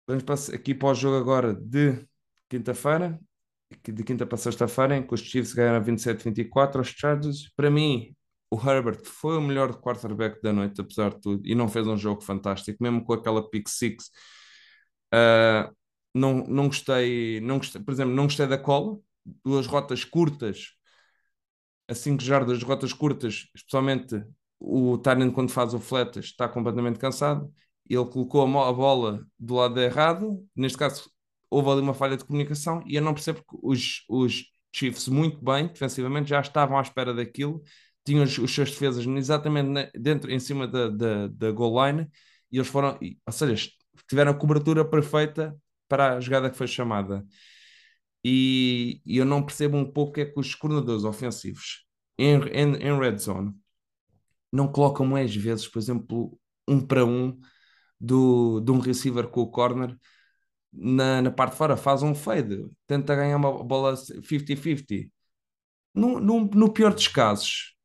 Vamos 0.07 0.23
passar 0.23 0.55
aqui 0.55 0.73
para 0.75 0.89
o 0.89 0.95
jogo 0.95 1.17
agora 1.17 1.53
de 1.53 2.05
quinta-feira, 2.49 3.19
de 3.91 4.03
quinta 4.03 4.25
para 4.25 4.37
sexta-feira, 4.37 4.97
em 4.97 5.05
que 5.05 5.13
os 5.13 5.21
Chiefs 5.21 5.53
ganharam 5.53 5.83
27-24 5.83 6.77
aos 6.77 6.87
Chargers. 6.87 7.51
Para 7.55 7.69
mim, 7.69 8.15
o 8.49 8.57
Herbert 8.57 9.01
foi 9.03 9.37
o 9.37 9.41
melhor 9.41 9.73
quarterback 9.81 10.41
da 10.41 10.53
noite, 10.53 10.79
apesar 10.81 11.11
de 11.11 11.21
tudo, 11.21 11.41
e 11.45 11.55
não 11.55 11.67
fez 11.67 11.87
um 11.87 11.97
jogo 11.97 12.21
fantástico, 12.21 12.81
mesmo 12.81 13.03
com 13.03 13.13
aquela 13.13 13.49
pick 13.49 13.67
six. 13.67 14.09
Uh, 15.13 15.73
não, 16.13 16.45
não 16.45 16.67
gostei, 16.67 17.41
não 17.41 17.57
gostei, 17.57 17.81
por 17.81 17.91
exemplo, 17.91 18.13
não 18.13 18.25
gostei 18.25 18.47
da 18.47 18.57
cola, 18.57 18.97
duas 19.43 19.65
rotas 19.65 20.03
curtas, 20.03 20.73
a 21.87 21.95
5 21.95 22.23
jardas, 22.23 22.61
rotas 22.63 22.93
curtas, 22.93 23.47
especialmente 23.55 24.23
o 24.59 24.97
Tyrant 24.97 25.33
quando 25.33 25.51
faz 25.51 25.73
o 25.73 25.79
flat 25.79 26.17
está 26.19 26.47
completamente 26.47 26.99
cansado. 26.99 27.51
Ele 27.89 28.05
colocou 28.05 28.41
a 28.41 28.71
bola 28.73 29.25
do 29.37 29.55
lado 29.55 29.79
errado, 29.79 30.45
neste 30.55 30.77
caso 30.77 31.09
houve 31.53 31.69
ali 31.69 31.81
uma 31.81 31.93
falha 31.93 32.17
de 32.17 32.25
comunicação 32.25 32.83
e 32.85 32.95
eu 32.95 33.01
não 33.01 33.13
percebo 33.13 33.39
que 33.39 33.57
os, 33.61 34.03
os 34.09 34.45
Chiefs, 34.75 35.07
muito 35.07 35.43
bem, 35.43 35.67
defensivamente, 35.67 36.29
já 36.29 36.41
estavam 36.41 36.77
à 36.77 36.81
espera 36.81 37.13
daquilo, 37.13 37.61
tinham 38.05 38.23
os, 38.23 38.37
os 38.37 38.53
seus 38.53 38.71
defesas 38.71 39.05
exatamente 39.05 39.91
dentro, 39.97 40.31
em 40.31 40.39
cima 40.39 40.67
da, 40.67 40.89
da, 40.89 41.27
da 41.27 41.51
goal 41.51 41.85
line 41.87 42.09
e 42.51 42.57
eles 42.57 42.67
foram, 42.67 42.97
ou 43.25 43.33
seja, 43.33 43.69
tiveram 44.09 44.31
a 44.31 44.35
cobertura 44.35 44.83
perfeita 44.83 45.55
para 45.87 46.17
a 46.17 46.19
jogada 46.19 46.49
que 46.49 46.57
foi 46.57 46.67
chamada. 46.67 47.25
E, 48.23 49.01
e 49.05 49.17
eu 49.17 49.25
não 49.25 49.43
percebo 49.43 49.77
um 49.77 49.91
pouco 49.91 50.19
é 50.19 50.25
que 50.25 50.39
os 50.39 50.55
coordenadores 50.55 51.03
ofensivos 51.03 51.85
em, 52.17 52.35
em, 52.49 52.75
em 52.75 52.99
red 52.99 53.17
zone, 53.17 53.53
não 54.51 54.71
colocam 54.71 55.05
mais 55.05 55.35
vezes, 55.35 55.67
por 55.67 55.79
exemplo, 55.79 56.39
um 56.67 56.79
para 56.79 57.05
um 57.05 57.39
do, 57.99 58.59
de 58.61 58.71
um 58.71 58.79
receiver 58.79 59.27
com 59.27 59.41
o 59.41 59.51
corner 59.51 59.97
na, 60.73 61.21
na 61.21 61.31
parte 61.31 61.51
de 61.51 61.57
fora, 61.57 61.77
faz 61.77 62.03
um 62.03 62.15
fade, 62.15 62.65
tenta 62.87 63.15
ganhar 63.15 63.37
uma 63.37 63.63
bola 63.63 63.95
50-50. 63.95 65.09
No, 65.93 66.19
no, 66.19 66.45
no 66.45 66.73
pior 66.73 66.93
dos 66.93 67.07
casos, 67.07 67.75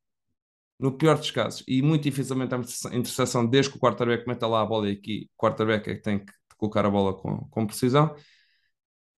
no 0.79 0.93
pior 0.97 1.19
dos 1.19 1.31
casos, 1.31 1.65
e 1.69 1.83
muito 1.83 2.05
dificilmente 2.05 2.55
há 2.55 2.59
interseção 2.97 3.47
desde 3.47 3.73
que 3.73 3.79
o 3.79 3.81
quarterback 3.81 4.27
meta 4.27 4.47
lá 4.47 4.63
a 4.63 4.67
bola 4.67 4.89
e 4.89 4.93
aqui 4.93 5.29
o 5.37 5.43
quarterback 5.43 5.91
é 5.91 5.95
que 5.97 6.03
tem 6.03 6.19
que 6.25 6.33
colocar 6.57 6.87
a 6.87 6.91
bola 6.91 7.15
com, 7.15 7.39
com 7.51 7.67
precisão. 7.67 8.15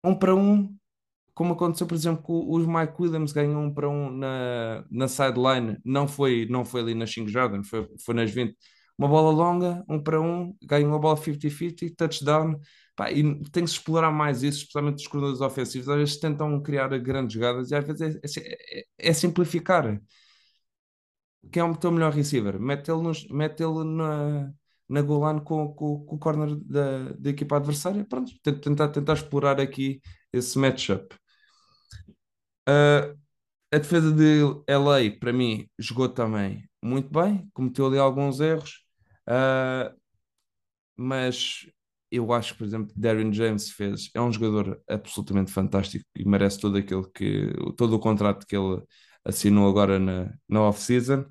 Um 0.03 0.15
para 0.15 0.35
um, 0.35 0.75
como 1.35 1.55
aconteceu, 1.55 1.87
por 1.87 1.95
exemplo, 1.95 2.23
com 2.23 2.51
os 2.55 2.67
Mike 2.67 2.95
Williams 3.01 3.33
ganham 3.33 3.65
um 3.65 3.73
para 3.75 3.89
um 3.89 4.11
na, 4.11 4.85
na 4.91 5.09
sideline, 5.09 5.79
não 5.85 6.09
foi, 6.09 6.47
não 6.51 6.65
foi 6.65 6.81
ali 6.83 6.95
nas 6.95 7.13
5 7.13 7.29
jardas, 7.29 7.69
foi, 7.69 7.89
foi 8.05 8.15
nas 8.15 8.31
20. 8.31 8.57
Uma 8.99 9.09
bola 9.09 9.31
longa, 9.31 9.85
um 9.89 10.03
para 10.03 10.21
um, 10.21 10.55
ganham 10.63 10.91
uma 10.91 10.99
bola 10.99 11.17
50-50, 11.17 11.95
touchdown. 11.97 12.59
Pá, 13.01 13.11
e 13.11 13.23
tem 13.51 13.65
que 13.65 13.71
se 13.71 13.77
explorar 13.77 14.11
mais 14.11 14.43
isso, 14.43 14.59
especialmente 14.59 14.99
os 14.99 15.07
coordenadores 15.07 15.41
ofensivos. 15.41 15.89
Às 15.89 15.97
vezes 15.97 16.21
tentam 16.21 16.63
criar 16.63 16.89
grandes 16.99 17.33
jogadas 17.33 17.71
e 17.71 17.75
às 17.75 17.83
vezes 17.87 18.37
é, 18.37 18.41
é, 18.79 18.85
é 18.99 19.13
simplificar. 19.15 19.99
Quem 21.51 21.63
é 21.63 21.65
o 21.65 21.75
teu 21.75 21.91
melhor 21.91 22.13
receiver? 22.13 22.61
Mete-lo 22.61 23.11
mete 23.31 23.63
na, 23.63 24.53
na 24.87 25.01
goal 25.01 25.31
line 25.31 25.43
com, 25.43 25.73
com, 25.73 26.05
com 26.05 26.17
o 26.17 26.19
corner 26.19 26.55
da, 26.57 27.13
da 27.15 27.31
equipa 27.31 27.57
adversária. 27.57 28.05
Pronto, 28.05 28.33
tentar, 28.43 28.89
tentar 28.89 29.15
explorar 29.15 29.59
aqui 29.59 30.03
esse 30.31 30.59
matchup. 30.59 31.15
Uh, 32.69 33.17
a 33.73 33.79
defesa 33.79 34.13
de 34.13 34.43
LA, 34.67 35.11
para 35.19 35.33
mim, 35.33 35.67
jogou 35.79 36.09
também 36.11 36.69
muito 36.83 37.11
bem, 37.11 37.49
cometeu 37.55 37.87
ali 37.87 37.99
alguns 37.99 38.41
erros, 38.41 38.85
uh, 39.27 39.99
mas 40.99 41.65
eu 42.11 42.33
acho 42.33 42.53
que, 42.53 42.59
por 42.59 42.65
exemplo, 42.67 42.93
Darren 42.97 43.33
James 43.33 43.71
fez, 43.71 44.11
é 44.15 44.21
um 44.21 44.33
jogador 44.33 44.83
absolutamente 44.89 45.53
fantástico 45.53 46.05
e 46.17 46.25
merece 46.25 46.61
todo 46.61 46.77
aquele 46.79 47.05
que, 47.15 47.53
todo 47.77 47.95
o 47.95 48.01
contrato 48.01 48.47
que 48.47 48.57
ele 48.57 48.83
assinou 49.25 49.69
agora 49.69 49.99
na, 49.99 50.33
na 50.49 50.63
off-season. 50.63 51.25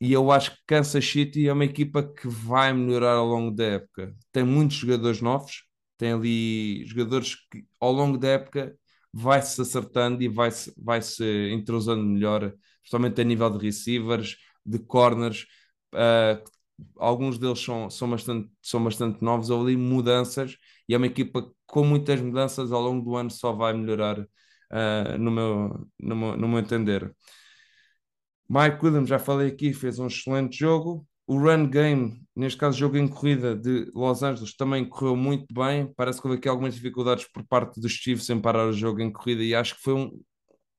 E 0.00 0.12
eu 0.12 0.30
acho 0.30 0.52
que 0.52 0.58
Kansas 0.66 1.04
City 1.06 1.48
é 1.48 1.52
uma 1.52 1.64
equipa 1.64 2.02
que 2.02 2.28
vai 2.28 2.72
melhorar 2.72 3.14
ao 3.14 3.26
longo 3.26 3.50
da 3.54 3.64
época. 3.64 4.14
Tem 4.30 4.44
muitos 4.44 4.76
jogadores 4.76 5.22
novos, 5.22 5.64
tem 5.96 6.12
ali 6.12 6.84
jogadores 6.86 7.34
que 7.50 7.66
ao 7.80 7.92
longo 7.92 8.18
da 8.18 8.28
época 8.28 8.76
vai-se 9.12 9.60
acertando 9.60 10.22
e 10.22 10.28
vai-se 10.28 10.72
vai 10.76 11.00
-se 11.00 11.24
entrosando 11.52 12.02
melhor, 12.04 12.52
principalmente 12.80 13.20
a 13.20 13.24
nível 13.24 13.50
de 13.50 13.64
receivers, 13.66 14.36
de 14.64 14.78
corners. 14.80 15.46
Uh, 15.94 16.42
alguns 16.96 17.38
deles 17.38 17.60
são, 17.60 17.88
são, 17.90 18.10
bastante, 18.10 18.50
são 18.62 18.82
bastante 18.82 19.22
novos, 19.22 19.50
ali 19.50 19.76
mudanças 19.76 20.56
e 20.88 20.94
é 20.94 20.96
uma 20.96 21.06
equipa 21.06 21.50
com 21.66 21.84
muitas 21.84 22.20
mudanças 22.20 22.72
ao 22.72 22.80
longo 22.80 23.04
do 23.04 23.16
ano 23.16 23.30
só 23.30 23.52
vai 23.52 23.72
melhorar 23.72 24.18
uh, 24.20 25.18
no, 25.18 25.30
meu, 25.30 25.88
no, 26.00 26.16
meu, 26.16 26.36
no 26.36 26.48
meu 26.48 26.58
entender. 26.58 27.14
Mike 28.48 28.84
Williams, 28.84 29.08
já 29.08 29.18
falei 29.18 29.48
aqui, 29.48 29.72
fez 29.72 29.98
um 29.98 30.06
excelente 30.06 30.56
jogo. 30.58 31.06
O 31.26 31.36
run 31.38 31.68
game, 31.68 32.22
neste 32.36 32.58
caso, 32.58 32.78
jogo 32.78 32.96
em 32.96 33.08
corrida 33.08 33.56
de 33.56 33.90
Los 33.92 34.22
Angeles, 34.22 34.54
também 34.56 34.88
correu 34.88 35.16
muito 35.16 35.52
bem. 35.52 35.92
Parece 35.96 36.20
que 36.20 36.28
houve 36.28 36.38
aqui 36.38 36.48
algumas 36.48 36.74
dificuldades 36.74 37.24
por 37.32 37.44
parte 37.44 37.80
dos 37.80 37.90
Chiefs 37.92 38.30
em 38.30 38.40
parar 38.40 38.68
o 38.68 38.72
jogo 38.72 39.00
em 39.00 39.10
corrida 39.10 39.42
e 39.42 39.52
acho 39.52 39.74
que 39.74 39.82
foi 39.82 39.94
um, 39.94 40.20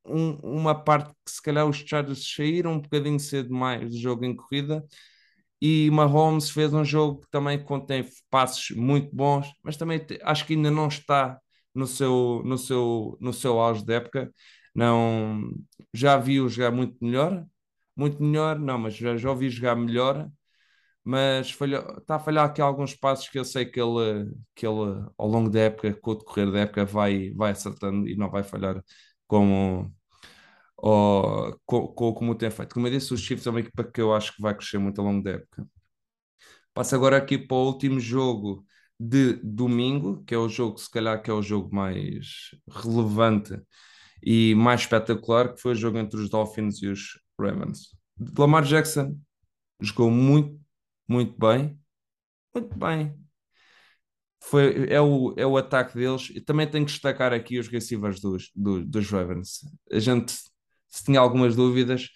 um, 0.05 0.35
uma 0.41 0.73
parte 0.73 1.11
que 1.25 1.31
se 1.31 1.41
calhar 1.41 1.67
os 1.67 1.77
Chargers 1.77 2.33
saíram 2.33 2.73
um 2.73 2.79
bocadinho 2.79 3.19
cedo 3.19 3.53
mais 3.53 3.91
do 3.91 3.97
jogo 3.97 4.23
em 4.23 4.33
corrida 4.33 4.81
e 5.61 5.89
Mahomes 5.91 6.49
fez 6.49 6.73
um 6.73 6.85
jogo 6.85 7.21
que 7.21 7.29
também 7.31 7.63
contém 7.63 8.05
passos 8.29 8.71
muito 8.75 9.15
bons, 9.15 9.47
mas 9.63 9.77
também 9.77 10.05
acho 10.23 10.45
que 10.45 10.53
ainda 10.53 10.71
não 10.71 10.87
está 10.87 11.39
no 11.73 11.87
seu, 11.87 12.41
no 12.45 12.57
seu, 12.57 13.17
no 13.21 13.33
seu 13.33 13.59
auge 13.59 13.83
de 13.85 13.93
época. 13.93 14.31
Não, 14.75 15.49
já 15.93 16.17
vi-o 16.17 16.49
jogar 16.49 16.71
muito 16.71 16.97
melhor, 17.03 17.45
muito 17.95 18.21
melhor, 18.23 18.59
não, 18.59 18.77
mas 18.77 18.95
já, 18.95 19.17
já 19.17 19.29
ouvi 19.29 19.49
jogar 19.49 19.75
melhor, 19.75 20.29
mas 21.03 21.51
falhou, 21.51 21.97
está 21.99 22.15
a 22.15 22.19
falhar 22.19 22.45
aqui 22.45 22.61
alguns 22.61 22.93
passos 22.95 23.29
que 23.29 23.39
eu 23.39 23.45
sei 23.45 23.65
que 23.65 23.79
ele, 23.81 24.31
que 24.55 24.67
ele 24.67 25.05
ao 25.17 25.27
longo 25.27 25.49
da 25.49 25.61
época, 25.61 25.93
com 25.95 26.11
o 26.11 26.15
decorrer 26.15 26.51
da 26.51 26.59
época, 26.61 26.85
vai, 26.85 27.31
vai 27.33 27.51
acertando 27.51 28.07
e 28.07 28.15
não 28.15 28.29
vai 28.29 28.43
falhar 28.43 28.83
como, 29.27 29.93
ou, 30.77 31.59
como, 31.65 32.13
como 32.13 32.35
tem 32.35 32.51
feito. 32.51 32.73
Como 32.73 32.87
eu 32.87 32.91
disse, 32.91 33.13
os 33.13 33.21
Chiefs 33.21 33.47
é 33.47 33.49
uma 33.49 33.59
equipa 33.59 33.83
que 33.83 34.01
eu 34.01 34.13
acho 34.13 34.35
que 34.35 34.41
vai 34.41 34.55
crescer 34.55 34.77
muito 34.77 34.99
ao 35.01 35.07
longo 35.07 35.23
da 35.23 35.31
época. 35.31 35.67
Passo 36.73 36.95
agora 36.95 37.17
aqui 37.17 37.37
para 37.37 37.57
o 37.57 37.65
último 37.67 37.99
jogo 37.99 38.65
de 38.99 39.33
domingo, 39.43 40.23
que 40.23 40.33
é 40.33 40.37
o 40.37 40.49
jogo, 40.49 40.77
se 40.77 40.89
calhar, 40.89 41.21
que 41.21 41.29
é 41.29 41.33
o 41.33 41.41
jogo 41.41 41.73
mais 41.75 42.51
relevante 42.69 43.59
e 44.23 44.55
mais 44.55 44.81
espetacular, 44.81 45.53
que 45.53 45.61
foi 45.61 45.71
o 45.73 45.75
jogo 45.75 45.97
entre 45.97 46.19
os 46.19 46.29
Dolphins 46.29 46.81
e 46.81 46.87
os 46.87 47.19
Ravens. 47.39 47.95
Lamar 48.37 48.63
Jackson 48.63 49.17
jogou 49.79 50.09
muito, 50.09 50.59
muito 51.07 51.37
bem, 51.37 51.79
muito 52.53 52.75
bem. 52.77 53.15
Foi, 54.39 54.87
é, 54.89 55.01
o, 55.01 55.33
é 55.37 55.45
o 55.45 55.57
ataque 55.57 55.95
deles. 55.95 56.29
E 56.33 56.41
também 56.41 56.69
tenho 56.69 56.85
que 56.85 56.91
destacar 56.91 57.33
aqui 57.33 57.59
os 57.59 57.67
receivers 57.67 58.19
dos, 58.19 58.49
dos, 58.55 58.85
dos 58.87 59.09
Ravens. 59.09 59.59
A 59.91 59.99
gente, 59.99 60.33
se 60.89 61.03
tinha 61.03 61.19
algumas 61.19 61.55
dúvidas, 61.55 62.09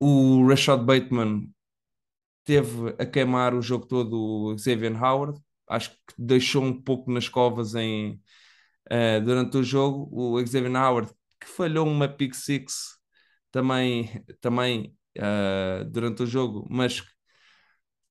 o 0.00 0.46
Rashad 0.46 0.84
Bateman 0.84 1.48
teve 2.44 2.94
a 2.98 3.06
queimar 3.06 3.54
o 3.54 3.62
jogo 3.62 3.86
todo 3.86 4.54
o 4.54 4.58
Xavier 4.58 5.02
Howard. 5.02 5.40
Acho 5.68 5.90
que 5.90 6.14
deixou 6.18 6.62
um 6.64 6.80
pouco 6.80 7.10
nas 7.10 7.28
covas 7.28 7.74
em, 7.74 8.20
uh, 8.90 9.24
durante 9.24 9.56
o 9.58 9.64
jogo. 9.64 10.08
O 10.12 10.38
Xavier 10.46 10.74
Howard, 10.76 11.12
que 11.40 11.48
falhou 11.48 11.86
uma 11.86 12.08
pick 12.08 12.34
six 12.34 12.98
também, 13.50 14.24
também 14.40 14.96
uh, 15.18 15.84
durante 15.90 16.22
o 16.22 16.26
jogo, 16.26 16.66
mas 16.70 17.02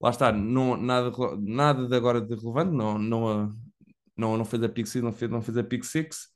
lá 0.01 0.09
está, 0.09 0.31
não, 0.31 0.75
nada, 0.77 1.11
nada 1.37 1.87
de 1.87 1.95
agora 1.95 2.21
de 2.21 2.35
relevante, 2.35 2.71
não, 2.75 2.97
não, 2.97 3.55
não, 4.17 4.37
não 4.37 4.45
fez 4.45 4.63
a 4.63 4.69
pick 4.69 4.87
six, 4.87 5.03
não 5.03 5.13
fez, 5.13 5.31
não 5.31 5.41
fez 5.41 5.57
a 5.57 5.63
pick 5.63 5.83
six. 5.83 6.27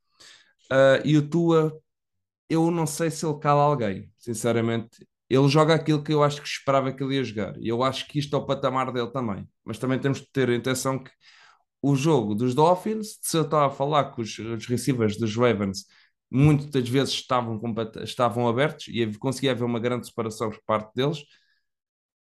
Uh, 0.71 1.01
e 1.03 1.17
o 1.17 1.27
Tua, 1.27 1.77
eu 2.50 2.72
não 2.72 2.88
sei 2.88 3.12
se 3.12 3.26
ele 3.26 3.39
cala 3.39 3.62
alguém, 3.64 4.12
sinceramente. 4.18 5.08
Ele 5.30 5.47
joga 5.47 5.76
aquilo 5.76 6.04
que 6.04 6.12
eu 6.14 6.24
acho 6.24 6.41
que 6.41 6.47
esperava 6.47 6.91
que 6.91 7.04
ele 7.04 7.16
ia 7.16 7.24
jogar. 7.24 7.56
E 7.60 7.68
eu 7.68 7.84
acho 7.84 8.08
que 8.08 8.20
isto 8.20 8.36
é 8.36 8.39
o 8.39 8.45
patamar 8.45 8.91
dele 8.91 9.12
também. 9.12 9.47
Mas 9.64 9.78
também 9.78 10.00
temos 10.00 10.22
de 10.22 10.30
ter 10.32 10.50
a 10.50 10.56
intenção 10.56 10.97
que 11.04 11.12
o 11.82 11.95
jogo 11.95 12.36
dos 12.36 12.56
Dolphins, 12.56 13.20
se 13.22 13.38
eu 13.38 13.43
estava 13.43 13.68
a 13.68 13.70
falar 13.70 14.06
com 14.12 14.22
os, 14.22 14.38
os 14.39 14.66
receivers 14.68 15.18
dos 15.18 15.36
Ravens, 15.36 15.86
muitas 16.32 16.88
vezes 16.89 17.14
estavam, 17.14 17.60
estavam 18.04 18.47
abertos 18.47 18.88
e 18.89 19.06
conseguia 19.18 19.52
haver 19.52 19.64
uma 19.64 19.80
grande 19.80 20.08
separação 20.08 20.50
por 20.50 20.62
parte 20.66 20.93
deles. 20.95 21.24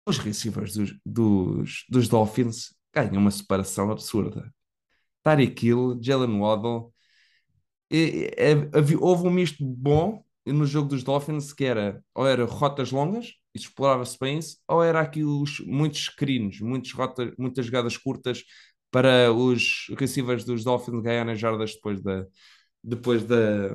Os 0.05 0.17
receivers 0.17 0.73
dos, 0.73 0.99
dos, 1.05 1.85
dos 1.89 2.07
Dolphins 2.07 2.73
ganham 2.93 3.17
uma 3.21 3.31
separação 3.31 3.91
absurda. 3.91 4.51
Tyreek 5.23 5.67
Hill, 5.67 5.99
Jalen 6.01 6.39
Waddle. 6.39 6.93
E, 7.91 8.31
houve 8.99 9.27
um 9.27 9.31
misto 9.31 9.63
bom 9.65 10.23
no 10.45 10.65
jogo 10.65 10.89
dos 10.89 11.03
Dolphins 11.03 11.53
que 11.53 11.65
era 11.65 12.03
ou 12.13 12.27
era 12.27 12.45
rotas 12.45 12.91
longas, 12.91 13.33
e 13.53 13.59
explorava-se 13.59 14.17
bem 14.19 14.39
isso, 14.39 14.57
ou 14.67 14.83
era 14.83 15.01
aqui 15.01 15.23
os, 15.23 15.59
muitos 15.61 16.05
screens, 16.05 16.59
muitos 16.61 16.91
rotas, 16.91 17.33
muitas 17.37 17.65
jogadas 17.65 17.97
curtas 17.97 18.43
para 18.91 19.31
os 19.31 19.87
receivers 19.97 20.43
dos 20.43 20.63
Dolphins 20.63 21.01
ganharem 21.01 21.35
jardas 21.35 21.73
depois 21.75 22.01
da, 22.01 22.25
depois 22.83 23.23
da, 23.25 23.69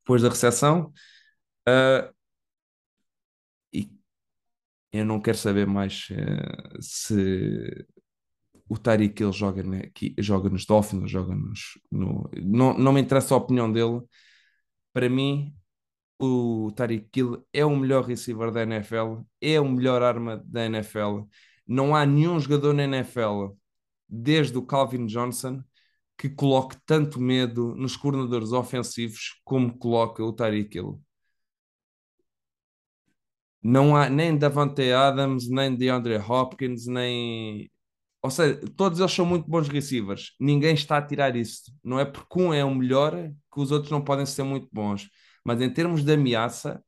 depois 0.00 0.22
da 0.22 0.28
recepção. 0.28 0.92
Uh, 1.68 2.12
e 3.72 3.90
eu 4.92 5.04
não 5.04 5.20
quero 5.20 5.36
saber 5.38 5.66
mais 5.66 6.08
uh, 6.10 6.82
se 6.82 7.86
o 8.68 8.78
Tyreek 8.78 9.22
ele 9.22 9.32
joga, 9.32 9.62
né, 9.62 9.82
aqui, 9.86 10.14
joga 10.18 10.48
nos 10.48 10.64
Dolphins 10.66 11.10
joga 11.10 11.34
nos. 11.34 11.78
No, 11.90 12.30
não, 12.42 12.76
não 12.78 12.92
me 12.92 13.00
interessa 13.00 13.34
a 13.34 13.38
opinião 13.38 13.70
dele. 13.70 14.02
Para 14.92 15.08
mim, 15.08 15.54
o 16.18 16.72
Tyreek 16.76 17.08
Hill 17.16 17.46
é 17.52 17.64
o 17.64 17.76
melhor 17.76 18.04
receiver 18.04 18.50
da 18.50 18.62
NFL, 18.62 19.22
é 19.40 19.60
o 19.60 19.68
melhor 19.68 20.02
arma 20.02 20.42
da 20.46 20.64
NFL. 20.66 21.22
Não 21.66 21.94
há 21.94 22.06
nenhum 22.06 22.38
jogador 22.40 22.74
na 22.74 22.84
NFL, 22.84 23.54
desde 24.08 24.56
o 24.58 24.62
Calvin 24.62 25.06
Johnson, 25.06 25.62
que 26.16 26.28
coloque 26.28 26.76
tanto 26.86 27.20
medo 27.20 27.74
nos 27.74 27.96
coordenadores 27.96 28.52
ofensivos 28.52 29.40
como 29.44 29.76
coloca 29.76 30.22
o 30.24 30.32
Tyreek 30.32 30.76
Hill. 30.78 31.02
Não 33.62 33.96
há 33.96 34.10
nem 34.10 34.36
Davante 34.36 34.92
Adams, 34.92 35.48
nem 35.48 35.74
DeAndre 35.74 36.16
Hopkins, 36.18 36.86
nem. 36.86 37.70
Ou 38.24 38.30
seja, 38.30 38.58
todos 38.74 39.00
eles 39.00 39.12
são 39.12 39.26
muito 39.26 39.46
bons 39.50 39.68
receivers. 39.68 40.32
Ninguém 40.40 40.72
está 40.72 40.96
a 40.96 41.02
tirar 41.02 41.36
isso. 41.36 41.64
Não 41.84 42.00
é 42.00 42.06
porque 42.06 42.40
um 42.40 42.54
é 42.54 42.64
o 42.64 42.74
melhor 42.74 43.12
que 43.52 43.60
os 43.60 43.70
outros 43.70 43.90
não 43.92 44.02
podem 44.02 44.24
ser 44.24 44.44
muito 44.44 44.66
bons. 44.72 45.10
Mas 45.44 45.60
em 45.60 45.70
termos 45.70 46.02
de 46.02 46.14
ameaça, 46.14 46.82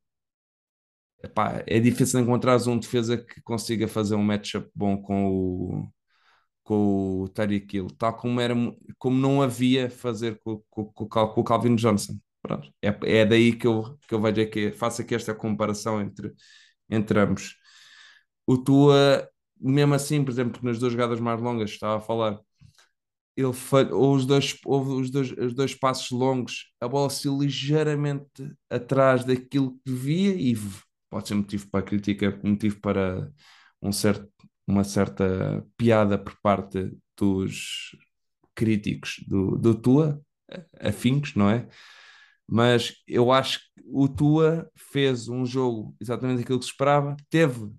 epá, 1.23 1.63
é 1.67 1.79
difícil 1.79 2.19
encontrar 2.19 2.57
um 2.67 2.79
defesa 2.79 3.17
que 3.17 3.39
consiga 3.43 3.87
fazer 3.87 4.15
um 4.15 4.23
matchup 4.23 4.67
bom 4.73 4.99
com 4.99 5.27
o, 5.27 5.87
com 6.63 7.21
o 7.21 7.29
Tyreek 7.29 7.77
Hill, 7.77 7.87
tal 7.99 8.17
como, 8.17 8.41
era, 8.41 8.55
como 8.97 9.15
não 9.19 9.39
havia 9.39 9.91
fazer 9.91 10.39
com, 10.39 10.63
com, 10.71 10.85
com, 10.91 11.41
o 11.41 11.43
Calvin 11.43 11.75
Johnson. 11.75 12.19
É, 12.81 13.19
é 13.19 13.25
daí 13.27 13.53
que 13.53 13.67
eu, 13.67 13.95
que 14.07 14.15
eu 14.15 14.21
vejo 14.21 14.41
aqui, 14.41 14.71
faço 14.71 15.03
aqui 15.03 15.13
esta 15.13 15.35
comparação 15.35 16.01
entre, 16.01 16.33
entre 16.89 17.19
ambos. 17.19 17.57
O 18.47 18.57
Tua, 18.57 19.29
mesmo 19.59 19.93
assim, 19.93 20.23
por 20.23 20.31
exemplo, 20.31 20.61
nas 20.63 20.79
duas 20.79 20.93
jogadas 20.93 21.19
mais 21.19 21.41
longas, 21.41 21.71
estava 21.71 21.97
a 21.97 22.01
falar, 22.01 22.39
ele 23.35 23.51
ou 23.91 24.15
os 24.15 24.25
dois, 24.25 24.57
houve 24.65 24.91
os 24.93 25.11
dois, 25.11 25.31
os 25.31 25.53
dois 25.53 25.75
passos 25.75 26.09
longos, 26.11 26.73
a 26.81 26.87
bola 26.87 27.09
saiu 27.09 27.39
ligeiramente 27.39 28.51
atrás 28.69 29.23
daquilo 29.23 29.73
que 29.73 29.81
devia 29.85 30.33
e 30.33 30.57
pode 31.09 31.27
ser 31.27 31.35
motivo 31.35 31.69
para 31.69 31.85
crítica, 31.85 32.39
motivo 32.43 32.79
para 32.81 33.31
um 33.81 33.91
certo, 33.91 34.27
uma 34.65 34.83
certa 34.83 35.63
piada 35.77 36.17
por 36.17 36.35
parte 36.41 36.91
dos 37.15 37.95
críticos 38.55 39.23
do, 39.27 39.55
do 39.55 39.75
Tua, 39.75 40.19
afincos, 40.79 41.35
não 41.35 41.49
é? 41.49 41.67
Mas 42.47 42.95
eu 43.07 43.31
acho 43.31 43.59
que 43.59 43.83
o 43.85 44.07
Tua 44.07 44.69
fez 44.75 45.27
um 45.27 45.45
jogo 45.45 45.95
exatamente 46.01 46.41
aquilo 46.41 46.59
que 46.59 46.65
se 46.65 46.71
esperava, 46.71 47.15
teve 47.29 47.71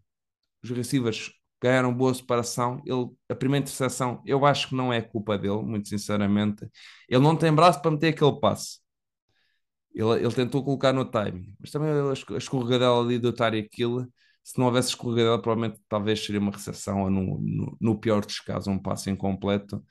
os 0.62 0.70
receivers 0.70 1.32
ganharam 1.60 1.92
boa 1.94 2.14
separação. 2.14 2.82
Ele, 2.86 3.08
a 3.28 3.34
primeira 3.34 3.64
interseção, 3.64 4.22
eu 4.26 4.44
acho 4.46 4.68
que 4.68 4.74
não 4.74 4.92
é 4.92 5.00
culpa 5.00 5.38
dele, 5.38 5.62
muito 5.62 5.88
sinceramente. 5.88 6.68
Ele 7.08 7.22
não 7.22 7.36
tem 7.36 7.52
braço 7.52 7.80
para 7.82 7.90
meter 7.90 8.08
aquele 8.08 8.38
passe. 8.40 8.78
Ele, 9.94 10.24
ele 10.24 10.34
tentou 10.34 10.62
colocar 10.64 10.92
no 10.92 11.04
timing, 11.04 11.54
mas 11.58 11.70
também 11.70 11.90
a 11.90 12.38
escorregadela 12.38 13.00
ali 13.00 13.18
do 13.18 13.32
Tariq 13.32 13.68
Hill, 13.80 14.06
se 14.44 14.58
não 14.58 14.66
houvesse 14.66 14.90
escorregadela, 14.90 15.40
provavelmente 15.40 15.80
talvez 15.88 16.24
seria 16.24 16.40
uma 16.40 16.52
recepção 16.52 17.02
ou, 17.02 17.10
no, 17.10 17.38
no, 17.40 17.76
no 17.80 17.98
pior 18.00 18.24
dos 18.24 18.40
casos, 18.40 18.68
um 18.68 18.78
passe 18.78 19.10
incompleto. 19.10 19.84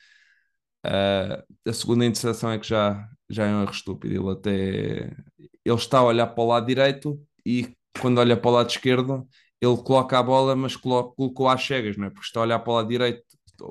Uh, 0.86 1.70
a 1.70 1.74
segunda 1.74 2.06
interseção 2.06 2.52
é 2.52 2.60
que 2.60 2.68
já, 2.68 3.08
já 3.30 3.46
é 3.46 3.54
um 3.54 3.62
erro 3.64 3.72
estúpido. 3.72 4.16
Ele 4.16 4.32
até 4.32 5.16
ele 5.66 5.76
está 5.76 6.00
a 6.00 6.04
olhar 6.04 6.28
para 6.28 6.44
o 6.44 6.48
lado 6.48 6.66
direito 6.66 7.20
e 7.46 7.76
quando 8.00 8.20
olha 8.20 8.38
para 8.38 8.50
o 8.50 8.54
lado 8.54 8.70
esquerdo, 8.70 9.28
ele 9.62 9.78
coloca 9.78 10.20
a 10.20 10.24
bola, 10.24 10.56
mas 10.56 10.76
colocou 10.76 11.48
às 11.50 11.64
cegas, 11.66 11.98
não 11.98 12.08
é? 12.08 12.10
Porque 12.10 12.26
está 12.26 12.40
a 12.40 12.44
olhar 12.44 12.60
para 12.60 12.72
o 12.72 12.76
lado 12.76 12.88
direito, 12.90 13.24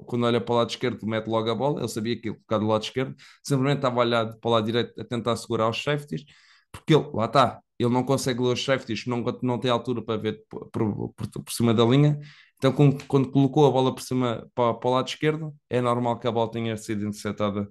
quando 0.06 0.26
olha 0.26 0.40
para 0.40 0.52
o 0.54 0.56
lado 0.58 0.70
esquerdo, 0.70 1.06
mete 1.06 1.28
logo 1.28 1.50
a 1.50 1.54
bola. 1.54 1.80
Ele 1.80 1.88
sabia 1.88 2.20
que 2.20 2.28
ia 2.28 2.34
colocar 2.34 2.58
do 2.58 2.66
lado 2.66 2.82
esquerdo, 2.82 3.14
simplesmente 3.42 3.78
estava 3.78 3.96
a 4.00 4.04
olhar 4.04 4.26
para 4.36 4.48
o 4.48 4.52
lado 4.52 4.66
direito 4.66 5.00
a 5.00 5.04
tentar 5.04 5.36
segurar 5.36 5.68
os 5.68 5.82
safeties, 5.82 6.24
porque 6.72 6.94
ele, 6.94 7.08
lá 7.14 7.26
está, 7.26 7.60
ele 7.78 7.90
não 7.90 8.04
consegue 8.04 8.40
ler 8.40 8.52
os 8.54 8.64
safeties, 8.64 9.06
não, 9.06 9.22
não 9.42 9.58
tem 9.58 9.70
altura 9.70 10.02
para 10.02 10.16
ver 10.20 10.42
por, 10.48 10.68
por, 10.70 11.14
por, 11.14 11.28
por 11.44 11.52
cima 11.52 11.72
da 11.74 11.84
linha. 11.84 12.18
Então, 12.56 12.72
quando, 12.72 13.04
quando, 13.06 13.30
colocou 13.30 13.66
a 13.66 13.70
bola 13.70 13.94
por 13.94 14.02
cima 14.02 14.46
para, 14.54 14.74
para 14.74 14.88
o 14.88 14.92
lado 14.94 15.08
esquerdo, 15.08 15.54
é 15.70 15.80
normal 15.80 16.18
que 16.18 16.26
a 16.26 16.32
bola 16.32 16.50
tenha 16.50 16.76
sido 16.76 17.02
interceptada 17.06 17.68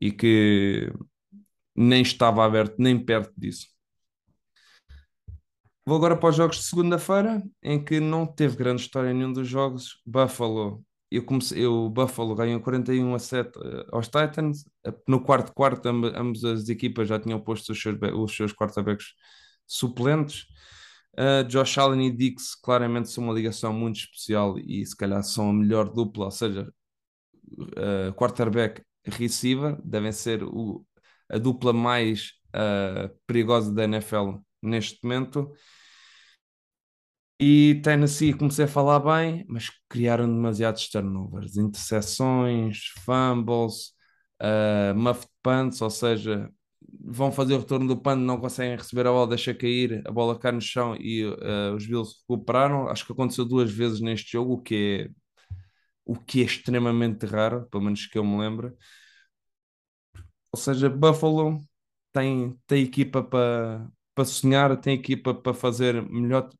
e 0.00 0.12
que 0.12 0.90
nem 1.76 2.02
estava 2.02 2.44
aberto, 2.44 2.76
nem 2.78 2.98
perto 3.04 3.32
disso. 3.36 3.77
Vou 5.88 5.96
agora 5.96 6.14
para 6.14 6.28
os 6.28 6.36
jogos 6.36 6.58
de 6.58 6.64
segunda-feira, 6.64 7.42
em 7.62 7.82
que 7.82 7.98
não 7.98 8.26
teve 8.26 8.56
grande 8.56 8.82
história 8.82 9.10
nenhum 9.10 9.32
dos 9.32 9.48
jogos. 9.48 10.02
Buffalo, 10.04 10.84
eu 11.10 11.24
comecei, 11.24 11.64
eu, 11.64 11.88
Buffalo 11.88 12.34
ganhou 12.34 12.60
41 12.60 13.14
a 13.14 13.18
7 13.18 13.58
eh, 13.58 13.86
aos 13.90 14.06
Titans. 14.06 14.66
Eh, 14.84 14.92
no 15.08 15.18
quarto 15.18 15.50
quarto, 15.54 15.88
ambas 15.88 16.44
as 16.44 16.68
equipas 16.68 17.08
já 17.08 17.18
tinham 17.18 17.40
posto 17.40 17.72
os 17.72 17.80
seus, 17.80 17.96
os 18.14 18.36
seus 18.36 18.52
quarterbacks 18.52 19.14
suplentes. 19.66 20.44
Uh, 21.18 21.42
Josh 21.48 21.78
Allen 21.78 22.06
e 22.08 22.10
Dix 22.10 22.54
claramente 22.54 23.08
são 23.08 23.24
uma 23.24 23.32
ligação 23.32 23.72
muito 23.72 23.96
especial 24.00 24.58
e 24.58 24.84
se 24.84 24.94
calhar 24.94 25.22
são 25.22 25.48
a 25.48 25.54
melhor 25.54 25.90
dupla, 25.90 26.26
ou 26.26 26.30
seja, 26.30 26.70
uh, 27.50 28.12
quarterback 28.12 28.82
receiver, 29.06 29.80
devem 29.82 30.12
ser 30.12 30.44
o, 30.44 30.84
a 31.30 31.38
dupla 31.38 31.72
mais 31.72 32.32
uh, 32.54 33.08
perigosa 33.26 33.72
da 33.72 33.84
NFL 33.84 34.32
neste 34.62 34.98
momento. 35.02 35.50
E 37.40 37.80
Tennessee 37.82 38.32
comecei 38.34 38.64
a 38.64 38.68
falar 38.68 38.98
bem, 39.00 39.44
mas 39.48 39.70
criaram 39.88 40.26
demasiados 40.26 40.88
turnovers, 40.88 41.56
interseções, 41.56 42.86
fumbles, 43.04 43.92
uh, 44.42 44.94
muffed 44.96 45.30
punts, 45.42 45.80
ou 45.80 45.90
seja, 45.90 46.50
vão 47.00 47.30
fazer 47.30 47.54
o 47.54 47.58
retorno 47.60 47.86
do 47.86 47.96
punt, 48.00 48.16
não 48.18 48.40
conseguem 48.40 48.76
receber 48.76 49.06
a 49.06 49.10
bola, 49.12 49.28
deixa 49.28 49.54
cair, 49.54 50.02
a 50.06 50.10
bola 50.10 50.36
cai 50.38 50.50
no 50.52 50.60
chão 50.60 50.96
e 50.98 51.24
uh, 51.24 51.74
os 51.76 51.86
Bills 51.86 52.16
recuperaram. 52.28 52.88
Acho 52.88 53.06
que 53.06 53.12
aconteceu 53.12 53.44
duas 53.44 53.70
vezes 53.70 54.00
neste 54.00 54.32
jogo, 54.32 54.54
o 54.54 54.62
que 54.62 55.08
é, 55.08 55.10
o 56.04 56.16
que 56.18 56.42
é 56.42 56.44
extremamente 56.44 57.26
raro, 57.26 57.66
pelo 57.70 57.84
menos 57.84 58.06
que 58.06 58.18
eu 58.18 58.24
me 58.24 58.38
lembro. 58.38 58.76
Ou 60.52 60.58
seja, 60.58 60.88
Buffalo 60.88 61.58
tem, 62.12 62.56
tem 62.66 62.84
equipa 62.84 63.22
para 63.22 63.88
para 64.14 64.24
sonhar, 64.24 64.76
tem 64.80 64.94
equipa 64.96 65.32
para 65.32 65.54
fazer 65.54 66.02
melhor, 66.10 66.50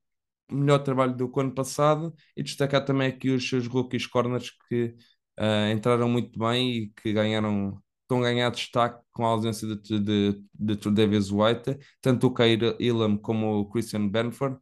melhor 0.50 0.78
trabalho 0.80 1.16
do 1.16 1.30
que 1.30 1.38
o 1.38 1.42
ano 1.42 1.54
passado 1.54 2.14
e 2.36 2.42
destacar 2.42 2.84
também 2.84 3.08
aqui 3.08 3.30
os 3.30 3.48
seus 3.48 3.66
rookies 3.66 4.06
corners 4.06 4.50
que 4.68 4.94
uh, 5.38 5.72
entraram 5.72 6.08
muito 6.08 6.38
bem 6.38 6.70
e 6.70 6.88
que 6.90 7.12
ganharam, 7.12 7.82
estão 8.02 8.18
a 8.18 8.22
ganhar 8.22 8.50
destaque 8.50 9.02
com 9.12 9.24
a 9.24 9.28
ausência 9.28 9.66
de, 9.76 10.00
de, 10.00 10.42
de 10.54 10.90
Davis 10.90 11.30
White, 11.30 11.78
tanto 12.00 12.26
o 12.26 12.32
Kair 12.32 12.76
Elam 12.80 13.16
como 13.18 13.60
o 13.60 13.68
Christian 13.68 14.08
Benford, 14.08 14.58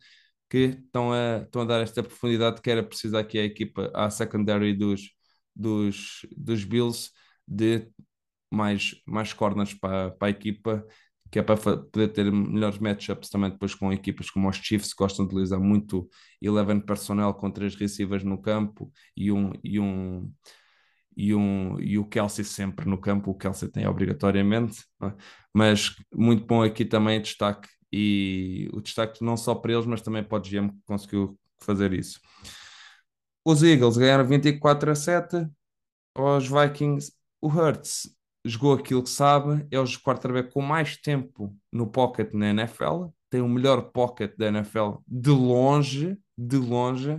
que 0.48 0.58
estão 0.84 1.12
a, 1.12 1.38
estão 1.44 1.62
a 1.62 1.64
dar 1.64 1.82
esta 1.82 2.02
profundidade 2.02 2.60
que 2.60 2.70
era 2.70 2.82
preciso 2.82 3.16
aqui 3.16 3.38
a 3.38 3.44
equipa, 3.44 3.90
a 3.94 4.10
secondary 4.10 4.74
dos, 4.74 5.10
dos, 5.54 6.26
dos 6.36 6.64
Bills, 6.64 7.10
de 7.46 7.88
mais, 8.50 8.94
mais 9.06 9.32
corners 9.32 9.74
para, 9.74 10.10
para 10.12 10.28
a 10.28 10.30
equipa 10.30 10.86
que 11.30 11.38
é 11.38 11.42
para 11.42 11.56
poder 11.56 12.08
ter 12.08 12.30
melhores 12.30 12.78
matchups 12.78 13.28
também 13.28 13.50
depois 13.50 13.74
com 13.74 13.92
equipas 13.92 14.30
como 14.30 14.48
os 14.48 14.56
Chiefs, 14.56 14.92
que 14.92 15.02
gostam 15.02 15.26
de 15.26 15.34
utilizar 15.34 15.60
muito 15.60 16.08
11 16.44 16.80
personnel 16.82 17.34
com 17.34 17.50
três 17.50 17.74
receivers 17.74 18.24
no 18.24 18.40
campo 18.40 18.92
e 19.16 19.32
um, 19.32 19.52
e 19.62 19.80
um, 19.80 20.30
e, 21.16 21.34
um, 21.34 21.80
e 21.80 21.98
o 21.98 22.06
Kelsey 22.06 22.44
sempre 22.44 22.88
no 22.88 23.00
campo, 23.00 23.30
o 23.30 23.34
Kelsey 23.34 23.70
tem 23.70 23.86
obrigatoriamente, 23.86 24.84
é? 25.02 25.12
mas 25.52 25.94
muito 26.14 26.46
bom 26.46 26.62
aqui 26.62 26.84
também 26.84 27.20
destaque 27.20 27.68
e 27.92 28.68
o 28.72 28.80
destaque 28.80 29.24
não 29.24 29.36
só 29.36 29.54
para 29.54 29.72
eles, 29.72 29.86
mas 29.86 30.02
também 30.02 30.22
para 30.22 30.38
o 30.38 30.40
GM 30.40 30.70
que 30.70 30.82
conseguiu 30.84 31.38
fazer 31.60 31.92
isso. 31.92 32.20
Os 33.44 33.62
Eagles 33.62 33.96
ganharam 33.96 34.26
24 34.26 34.90
a 34.90 34.94
7 34.94 35.48
aos 36.14 36.48
Vikings. 36.48 37.12
O 37.40 37.48
Hurts 37.48 38.15
jogou 38.46 38.74
aquilo 38.74 39.02
que 39.02 39.10
sabe, 39.10 39.66
é 39.70 39.78
o 39.78 39.84
quarterback 39.84 40.52
com 40.52 40.62
mais 40.62 40.96
tempo 40.96 41.54
no 41.72 41.86
pocket 41.86 42.32
na 42.32 42.50
NFL, 42.50 43.06
tem 43.28 43.40
o 43.40 43.48
melhor 43.48 43.90
pocket 43.90 44.36
da 44.36 44.48
NFL 44.48 44.96
de 45.06 45.30
longe, 45.30 46.16
de 46.36 46.56
longe. 46.56 47.12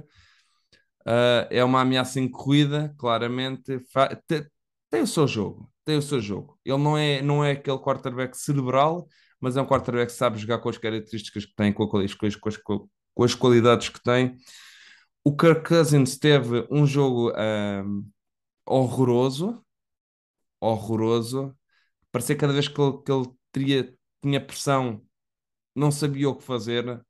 Uh, 1.01 1.47
é 1.49 1.63
uma 1.63 1.81
ameaça 1.81 2.19
em 2.19 2.29
corrida, 2.29 2.93
claramente. 2.97 3.79
Tem, 4.27 4.45
tem, 4.89 5.01
o 5.01 5.07
seu 5.07 5.27
jogo, 5.27 5.71
tem 5.85 5.97
o 5.97 6.01
seu 6.01 6.19
jogo. 6.19 6.59
Ele 6.65 6.77
não 6.77 6.97
é, 6.97 7.21
não 7.21 7.43
é 7.43 7.51
aquele 7.51 7.77
quarterback 7.79 8.37
cerebral, 8.37 9.07
mas 9.39 9.55
é 9.55 9.61
um 9.61 9.65
quarterback 9.65 10.11
que 10.11 10.17
sabe 10.17 10.37
jogar 10.37 10.59
com 10.59 10.69
as 10.69 10.77
características 10.77 11.45
que 11.45 11.55
tem, 11.55 11.71
com, 11.71 11.83
a, 11.83 11.89
com, 11.89 11.99
as, 11.99 12.35
com, 12.57 12.89
com 13.13 13.23
as 13.23 13.35
qualidades 13.35 13.89
que 13.89 14.01
tem. 14.01 14.35
O 15.23 15.35
Kirk 15.35 15.67
Cousins 15.67 16.17
teve 16.17 16.65
um 16.71 16.85
jogo 16.85 17.31
um, 17.31 17.33
ah, 17.35 17.83
horroroso, 18.65 19.61
horroroso. 20.59 21.55
Parecia 22.11 22.35
cada 22.37 22.53
vez 22.53 22.67
que 22.67 22.81
ele, 22.81 22.97
que 23.03 23.11
ele 23.11 23.27
teria, 23.51 23.97
tinha 24.21 24.45
pressão, 24.45 25.01
não 25.75 25.91
sabia 25.91 26.29
o 26.29 26.35
que 26.35 26.43
fazer. 26.43 27.01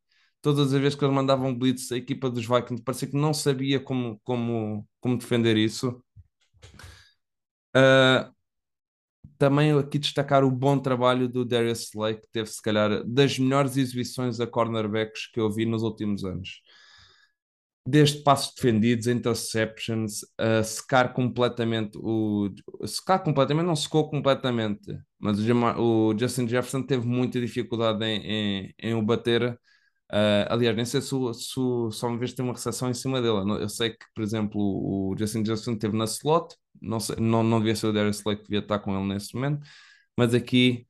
Todas 0.41 0.73
as 0.73 0.81
vezes 0.81 0.95
que 0.95 1.05
ele 1.05 1.13
mandava 1.13 1.45
um 1.45 1.57
blitz, 1.57 1.91
a 1.91 1.97
equipa 1.97 2.29
dos 2.29 2.45
Vikings 2.45 2.83
parecia 2.83 3.07
que 3.09 3.17
não 3.17 3.33
sabia 3.33 3.79
como, 3.79 4.19
como, 4.23 4.87
como 4.99 5.17
defender 5.17 5.57
isso. 5.57 6.03
Uh, 7.75 8.33
também 9.37 9.71
aqui 9.77 9.99
destacar 9.99 10.43
o 10.43 10.51
bom 10.51 10.79
trabalho 10.79 11.29
do 11.29 11.45
Darius 11.45 11.89
Slay, 11.89 12.15
que 12.15 12.27
teve, 12.31 12.49
se 12.49 12.61
calhar, 12.61 13.03
das 13.05 13.37
melhores 13.37 13.77
exibições 13.77 14.39
a 14.39 14.47
cornerbacks 14.47 15.27
que 15.31 15.39
eu 15.39 15.51
vi 15.51 15.65
nos 15.65 15.83
últimos 15.83 16.23
anos 16.23 16.61
desde 17.88 18.21
passos 18.21 18.53
defendidos, 18.53 19.07
interceptions, 19.07 20.19
a 20.38 20.61
secar 20.61 21.13
completamente 21.13 21.97
o. 21.97 22.49
Secar 22.85 23.19
completamente, 23.19 23.65
não 23.65 23.75
secou 23.77 24.09
completamente, 24.09 24.99
mas 25.17 25.39
o, 25.39 26.13
Justin 26.17 26.47
Jefferson 26.47 26.83
teve 26.83 27.07
muita 27.07 27.39
dificuldade 27.39 28.03
em, 28.03 28.19
em, 28.25 28.75
em 28.77 28.93
o 28.93 29.01
bater. 29.01 29.57
Uh, 30.11 30.47
aliás, 30.49 30.75
nem 30.75 30.85
sei 30.85 31.01
se, 31.01 31.09
se, 31.33 31.55
só 31.91 32.07
uma 32.07 32.17
vez 32.17 32.33
tem 32.33 32.43
uma 32.43 32.53
recepção 32.53 32.89
em 32.89 32.93
cima 32.93 33.21
dele. 33.21 33.61
Eu 33.61 33.69
sei 33.69 33.91
que, 33.91 34.05
por 34.13 34.21
exemplo, 34.23 34.59
o 34.59 35.15
Justin 35.17 35.45
Jefferson 35.45 35.77
teve 35.77 35.97
na 35.97 36.05
slot, 36.05 36.55
não, 36.81 36.99
sei, 36.99 37.15
não, 37.17 37.43
não 37.43 37.59
devia 37.59 37.75
ser 37.75 37.88
o 37.88 37.93
Darius 37.93 38.17
Slade 38.17 38.41
que 38.41 38.47
devia 38.47 38.59
estar 38.59 38.79
com 38.79 38.97
ele 38.97 39.07
nesse 39.13 39.33
momento, 39.35 39.65
mas 40.17 40.33
aqui 40.33 40.85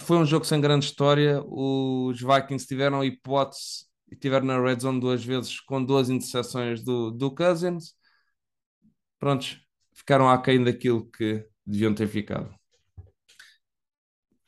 foi 0.00 0.16
um 0.18 0.26
jogo 0.26 0.44
sem 0.44 0.60
grande 0.60 0.86
história. 0.86 1.42
Os 1.46 2.20
Vikings 2.20 2.66
tiveram 2.66 3.04
hipótese 3.04 3.86
e 4.14 4.16
tiveram 4.16 4.46
na 4.46 4.60
red 4.60 4.78
zone 4.78 5.00
duas 5.00 5.24
vezes 5.24 5.60
com 5.60 5.84
duas 5.84 6.08
interseções 6.08 6.84
do, 6.84 7.10
do 7.10 7.34
Cousins. 7.34 7.94
Prontos, 9.18 9.60
ficaram 9.92 10.28
aquém 10.28 10.62
daquilo 10.62 11.10
que 11.10 11.44
deviam 11.66 11.92
ter 11.92 12.06
ficado. 12.06 12.54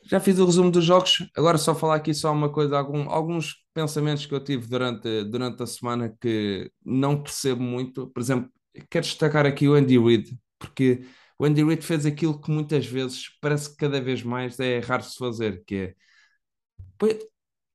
Já 0.05 0.21
fiz 0.21 0.39
o 0.39 0.47
resumo 0.47 0.71
dos 0.71 0.85
jogos, 0.85 1.29
agora 1.37 1.59
só 1.59 1.75
falar 1.75 1.97
aqui 1.97 2.15
só 2.15 2.33
uma 2.33 2.49
coisa, 2.49 2.79
algum, 2.79 3.11
alguns 3.11 3.57
pensamentos 3.75 4.25
que 4.25 4.33
eu 4.33 4.43
tive 4.43 4.69
durante, 4.69 5.25
durante 5.25 5.61
a 5.65 5.67
semana 5.67 6.17
que 6.21 6.71
não 6.85 7.21
percebo 7.21 7.61
muito. 7.61 8.07
Por 8.11 8.21
exemplo, 8.21 8.49
quero 8.89 9.05
destacar 9.05 9.45
aqui 9.47 9.67
o 9.67 9.75
Andy 9.75 9.99
Reid, 9.99 10.39
porque 10.61 11.05
o 11.37 11.45
Andy 11.45 11.65
Reid 11.65 11.83
fez 11.85 12.07
aquilo 12.07 12.41
que 12.41 12.53
muitas 12.53 12.87
vezes 12.87 13.37
parece 13.41 13.71
que 13.71 13.77
cada 13.79 14.01
vez 14.01 14.23
mais 14.23 14.61
é 14.61 14.79
raro-se 14.79 15.19
fazer, 15.19 15.65
que 15.67 15.75
é 15.75 15.95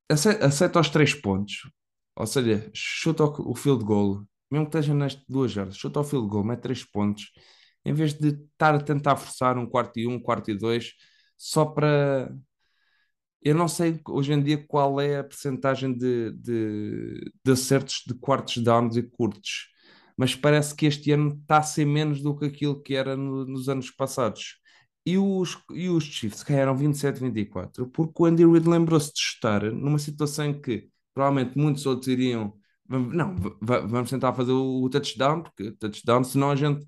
aceita 0.10 0.80
os 0.80 0.90
três 0.90 1.14
pontos, 1.14 1.70
ou 2.22 2.28
seja, 2.28 2.70
chuta 2.74 3.24
o 3.24 3.56
field 3.56 3.84
goal, 3.84 4.24
mesmo 4.52 4.70
que 4.70 4.78
esteja 4.78 4.94
nas 4.94 5.16
duas 5.28 5.52
jardas, 5.52 5.76
chuta 5.76 6.02
o 6.02 6.04
field 6.04 6.28
goal, 6.28 6.44
mete 6.44 6.62
três 6.62 6.84
pontos, 6.84 7.32
em 7.84 7.94
vez 7.94 8.14
de 8.14 8.30
estar 8.30 8.76
a 8.76 8.80
tentar 8.80 9.16
forçar 9.16 9.58
um 9.58 9.66
quarto 9.66 10.00
e 10.00 10.06
um, 10.08 10.20
quarto 10.20 10.52
e 10.52 10.56
dois, 10.56 10.94
só 11.36 11.66
para. 11.66 12.32
Eu 13.42 13.56
não 13.56 13.68
sei 13.68 14.00
hoje 14.08 14.34
em 14.34 14.44
dia 14.44 14.64
qual 14.68 15.02
é 15.02 15.18
a 15.20 15.24
percentagem 15.24 15.98
de, 15.98 16.32
de, 16.34 17.32
de 17.44 17.52
acertos 17.52 18.04
de 18.08 18.14
quartos 18.14 18.58
downs 18.58 18.96
e 18.98 19.04
curtos, 19.04 19.70
mas 20.16 20.36
parece 20.36 20.76
que 20.76 20.86
este 20.86 21.12
ano 21.12 21.40
está 21.42 21.58
a 21.58 21.64
ser 21.64 21.86
menos 21.86 22.22
do 22.22 22.38
que 22.38 22.46
aquilo 22.46 22.82
que 22.84 22.96
era 22.96 23.18
no, 23.18 23.46
nos 23.46 23.68
anos 23.68 23.90
passados. 23.90 24.60
E 25.06 25.18
os, 25.18 25.58
e 25.74 25.90
os 25.90 26.04
Chiefs 26.04 26.44
ganharam 26.44 26.78
27-24, 26.78 27.90
porque 27.92 28.14
o 28.22 28.26
Andy 28.26 28.46
Reid 28.46 28.68
lembrou-se 28.68 29.12
de 29.12 29.20
estar 29.20 29.64
numa 29.64 29.98
situação 29.98 30.46
em 30.46 30.62
que 30.62 30.92
provavelmente 31.14 31.58
muitos 31.58 31.86
outros 31.86 32.08
iriam. 32.08 32.54
Não, 32.88 33.36
vamos 33.62 34.10
tentar 34.10 34.34
fazer 34.34 34.52
o 34.52 34.90
touchdown, 34.90 35.44
porque 35.44 35.72
touchdown, 35.74 36.24
senão 36.24 36.52
a 36.52 36.56
gente 36.56 36.86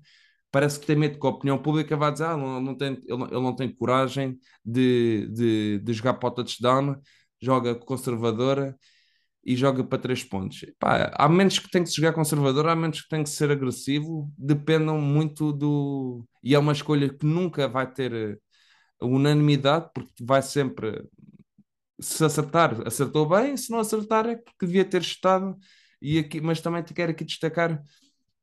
parece 0.50 0.78
que 0.78 0.86
tem 0.86 0.96
medo 0.96 1.18
que 1.18 1.26
a 1.26 1.30
opinião 1.30 1.58
pública 1.58 1.96
vá 1.96 2.10
dizer 2.10 2.26
ah, 2.26 2.36
não, 2.36 2.60
não 2.60 2.76
tem, 2.76 2.92
ele, 2.92 3.22
ele 3.24 3.40
não 3.40 3.56
tem 3.56 3.74
coragem 3.74 4.38
de, 4.64 5.28
de, 5.32 5.78
de 5.80 5.92
jogar 5.92 6.14
para 6.14 6.28
o 6.28 6.32
touchdown, 6.32 6.96
joga 7.40 7.74
conservadora 7.74 8.76
e 9.44 9.56
joga 9.56 9.84
para 9.84 9.98
três 9.98 10.24
pontos. 10.24 10.64
Pá, 10.78 11.12
há 11.14 11.28
menos 11.28 11.58
que 11.58 11.70
tem 11.70 11.82
que 11.82 11.90
se 11.90 11.96
jogar 11.96 12.12
conservador, 12.12 12.66
há 12.68 12.74
menos 12.76 13.02
que 13.02 13.08
tem 13.08 13.22
que 13.22 13.30
ser 13.30 13.50
agressivo, 13.50 14.30
dependam 14.38 15.00
muito 15.00 15.52
do. 15.52 16.24
E 16.42 16.54
é 16.54 16.58
uma 16.58 16.72
escolha 16.72 17.08
que 17.12 17.26
nunca 17.26 17.68
vai 17.68 17.90
ter 17.92 18.40
unanimidade, 19.00 19.90
porque 19.94 20.12
vai 20.22 20.42
sempre. 20.42 21.02
Se 22.00 22.24
acertar, 22.24 22.86
acertou 22.86 23.28
bem, 23.28 23.56
se 23.56 23.70
não 23.70 23.78
acertar, 23.78 24.26
é 24.26 24.36
porque 24.36 24.66
devia 24.66 24.84
ter 24.84 25.02
estado. 25.02 25.56
E 26.02 26.18
aqui, 26.18 26.40
mas 26.40 26.60
também 26.60 26.82
te 26.82 26.92
quero 26.92 27.12
aqui 27.12 27.24
destacar 27.24 27.82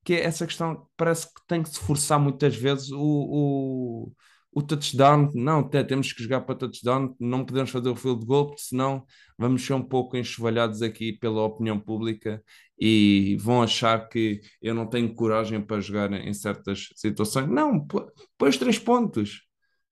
que 0.04 0.14
é 0.14 0.24
essa 0.24 0.46
questão 0.46 0.88
parece 0.98 1.28
que 1.28 1.42
tem 1.48 1.64
que 1.64 1.70
se 1.70 1.80
forçar 1.80 2.20
muitas 2.20 2.56
vezes 2.56 2.92
o, 2.92 3.00
o, 3.00 4.12
o 4.52 4.62
touchdown. 4.62 5.30
Não, 5.34 5.68
temos 5.68 6.12
que 6.14 6.24
jogar 6.24 6.42
para 6.42 6.56
touchdown, 6.56 7.16
não 7.20 7.46
podemos 7.46 7.70
fazer 7.70 7.90
o 7.90 7.96
field 7.96 8.26
goal, 8.26 8.48
porque 8.48 8.62
senão 8.62 9.06
vamos 9.38 9.66
ser 9.66 9.74
um 9.74 9.84
pouco 9.84 10.18
enxovalhados 10.18 10.82
aqui 10.82 11.14
pela 11.14 11.44
opinião 11.44 11.80
pública 11.80 12.44
e 12.80 13.38
vão 13.40 13.62
achar 13.62 14.08
que 14.10 14.42
eu 14.62 14.74
não 14.74 14.88
tenho 14.88 15.14
coragem 15.14 15.62
para 15.62 15.80
jogar 15.80 16.12
em 16.14 16.34
certas 16.34 16.90
situações. 16.96 17.48
Não, 17.48 17.86
põe 17.86 18.50
os 18.50 18.58
três 18.58 18.80
pontos. 18.80 19.44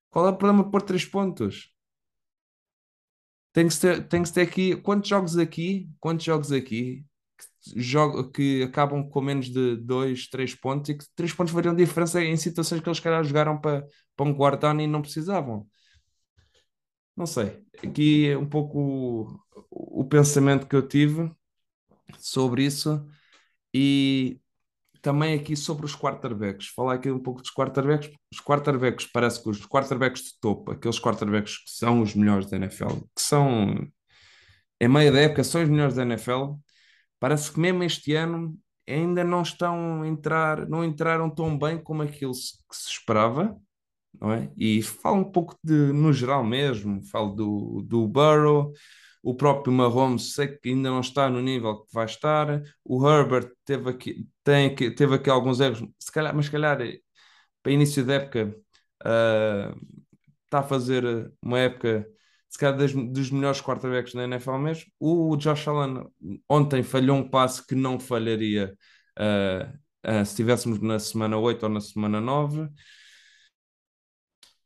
Qual 0.10 0.26
é 0.28 0.30
o 0.32 0.38
problema 0.38 0.64
de 0.64 0.72
pôr 0.72 0.82
três 0.82 1.05
pontos? 1.05 1.70
Tem 3.54 3.68
que 3.68 3.80
ter, 3.80 4.08
tem 4.08 4.24
que 4.24 4.32
ter 4.34 4.41
aqui. 4.41 4.76
Quantos 4.78 5.10
jogos 5.10 5.38
aqui? 5.38 5.89
Quantos 6.00 6.26
jogos 6.26 6.52
aqui 6.52 7.06
jogo, 7.76 8.30
que 8.32 8.64
acabam 8.64 9.08
com 9.10 9.22
menos 9.22 9.50
de 9.50 9.76
2, 9.78 10.30
3 10.30 10.56
pontos 10.56 10.89
e 10.89 10.95
que 10.97 11.06
3 11.16 11.34
pontos 11.34 11.54
fariam 11.54 11.76
diferença 11.76 12.22
em 12.24 12.38
situações 12.38 12.82
que 12.82 12.89
eles 12.89 13.00
calhar 13.00 13.24
jogaram 13.24 13.60
para, 13.60 13.86
para 14.16 14.26
um 14.26 14.34
guardar 14.34 14.78
e 14.80 14.88
não 14.88 15.02
precisavam. 15.02 15.68
Não 17.16 17.26
sei. 17.26 17.62
Aqui 17.84 18.30
é 18.30 18.38
um 18.38 18.47
pouco 18.47 19.39
o, 19.70 20.02
o 20.02 20.06
pensamento 20.06 20.68
que 20.68 20.76
eu 20.76 20.88
tive 20.88 21.32
sobre 22.18 22.66
isso 22.66 23.06
e 23.74 24.39
também 25.02 25.34
aqui 25.34 25.56
sobre 25.56 25.86
os 25.86 25.95
quarterbacks. 25.95 26.68
Falar 26.68 26.95
aqui 26.95 27.12
um 27.12 27.20
pouco 27.20 27.41
dos 27.41 27.52
quarterbacks. 27.52 28.10
Os 28.34 28.41
quarterbacks, 28.41 29.08
parece 29.12 29.41
que 29.41 29.50
os 29.50 29.66
quarterbacks 29.66 30.24
de 30.24 30.39
topo, 30.39 30.72
aqueles 30.72 31.00
quarterbacks 31.00 31.58
que 31.58 31.72
são 31.72 32.02
os 32.02 32.16
melhores 32.16 32.50
da 32.50 32.58
NFL, 32.58 32.97
que 33.16 33.22
são, 33.22 33.88
em 34.80 34.88
meio 34.88 35.12
da 35.12 35.20
época, 35.20 35.43
são 35.43 35.64
os 35.64 35.70
melhores 35.70 35.95
da 35.95 36.04
NFL, 36.04 36.56
Parece 37.20 37.52
que 37.52 37.60
mesmo 37.60 37.84
este 37.84 38.14
ano 38.16 38.58
ainda 38.88 39.24
não 39.24 39.41
estão 39.41 40.02
a 40.02 40.08
entrar, 40.08 40.68
não 40.68 40.84
entraram 40.84 41.30
tão 41.30 41.58
bem 41.58 41.78
como 41.78 42.02
aquilo 42.02 42.32
que 42.32 42.76
se 42.76 42.89
esperava, 42.89 43.56
não 44.20 44.32
é? 44.32 44.50
E 44.58 44.82
falo 44.82 45.18
um 45.18 45.32
pouco 45.32 45.56
de, 45.64 45.74
no 45.74 46.14
geral 46.14 46.43
mesmo, 46.43 47.04
falo 47.04 47.34
do, 47.36 47.84
do 47.86 48.08
Burrow, 48.08 48.72
o 49.22 49.36
próprio 49.36 49.74
Mahomes 49.74 50.34
sei 50.34 50.47
que 50.47 50.70
ainda 50.70 50.89
não 50.89 51.01
está 51.01 51.30
no 51.30 51.41
nível 51.41 51.84
que 51.84 51.93
vai 51.93 52.05
estar, 52.05 52.61
o 52.84 53.07
Herbert 53.07 53.51
teve 53.65 53.89
aqui, 53.89 54.28
tem 54.43 54.67
aqui, 54.67 54.91
teve 54.91 55.15
aqui 55.15 55.30
alguns 55.30 55.59
erros, 55.59 55.84
se 55.99 56.11
calhar, 56.11 56.36
mas 56.36 56.45
se 56.45 56.51
calhar 56.51 56.78
para 57.61 57.72
início 57.72 58.05
da 58.05 58.15
época 58.15 58.55
uh, 59.03 59.99
está 60.45 60.59
a 60.59 60.63
fazer 60.63 61.32
uma 61.43 61.59
época 61.59 62.07
se 62.49 62.57
calhar 62.57 62.78
das, 62.78 62.93
dos 62.93 63.30
melhores 63.30 63.61
quarterbacks 63.61 64.13
da 64.13 64.24
NFL 64.24 64.57
mesmo. 64.57 64.91
O 64.99 65.38
Josh 65.38 65.67
Allen 65.67 66.03
ontem 66.49 66.82
falhou 66.82 67.17
um 67.17 67.30
passe 67.30 67.65
que 67.65 67.76
não 67.76 67.99
falharia 67.99 68.76
uh, 69.20 70.09
uh, 70.09 70.26
se 70.26 70.32
estivéssemos 70.32 70.80
na 70.82 70.97
semana 70.97 71.38
8 71.38 71.63
ou 71.63 71.70
na 71.70 71.80
semana 71.80 72.20
9. 72.20 72.67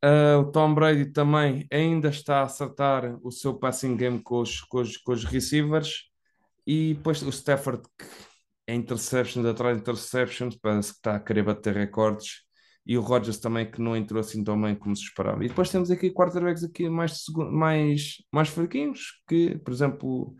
Uh, 0.03 0.39
o 0.39 0.51
Tom 0.51 0.73
Brady 0.73 1.05
também 1.05 1.65
ainda 1.71 2.09
está 2.09 2.41
a 2.41 2.43
acertar 2.43 3.17
o 3.23 3.31
seu 3.31 3.53
passing 3.53 3.95
game 3.95 4.21
com 4.21 4.41
os, 4.41 4.59
com 4.61 4.81
os, 4.81 4.97
com 4.97 5.13
os 5.13 5.23
receivers. 5.23 6.09
E 6.67 6.93
depois 6.95 7.21
o 7.21 7.29
Stafford, 7.29 7.83
que 7.97 8.05
é 8.67 8.75
interceptions 8.75 9.45
atrás 9.45 9.77
de 9.77 9.81
interceptions, 9.81 10.57
parece 10.57 10.91
que 10.91 10.97
está 10.97 11.15
a 11.15 11.19
querer 11.19 11.43
bater 11.43 11.73
recordes 11.75 12.43
e 12.85 12.97
o 12.97 13.01
Rodgers 13.01 13.39
também 13.39 13.69
que 13.69 13.81
não 13.81 13.95
entrou 13.95 14.19
assim 14.19 14.43
tão 14.43 14.61
bem 14.61 14.75
como 14.75 14.95
se 14.95 15.03
esperava. 15.03 15.43
E 15.43 15.47
depois 15.47 15.69
temos 15.69 15.89
aqui 15.89 16.11
quarterbacks 16.11 16.63
aqui 16.63 16.89
mais, 16.89 17.23
mais, 17.51 18.15
mais 18.31 18.49
fraquinhos, 18.49 19.21
que, 19.27 19.57
por 19.59 19.73
exemplo, 19.73 20.35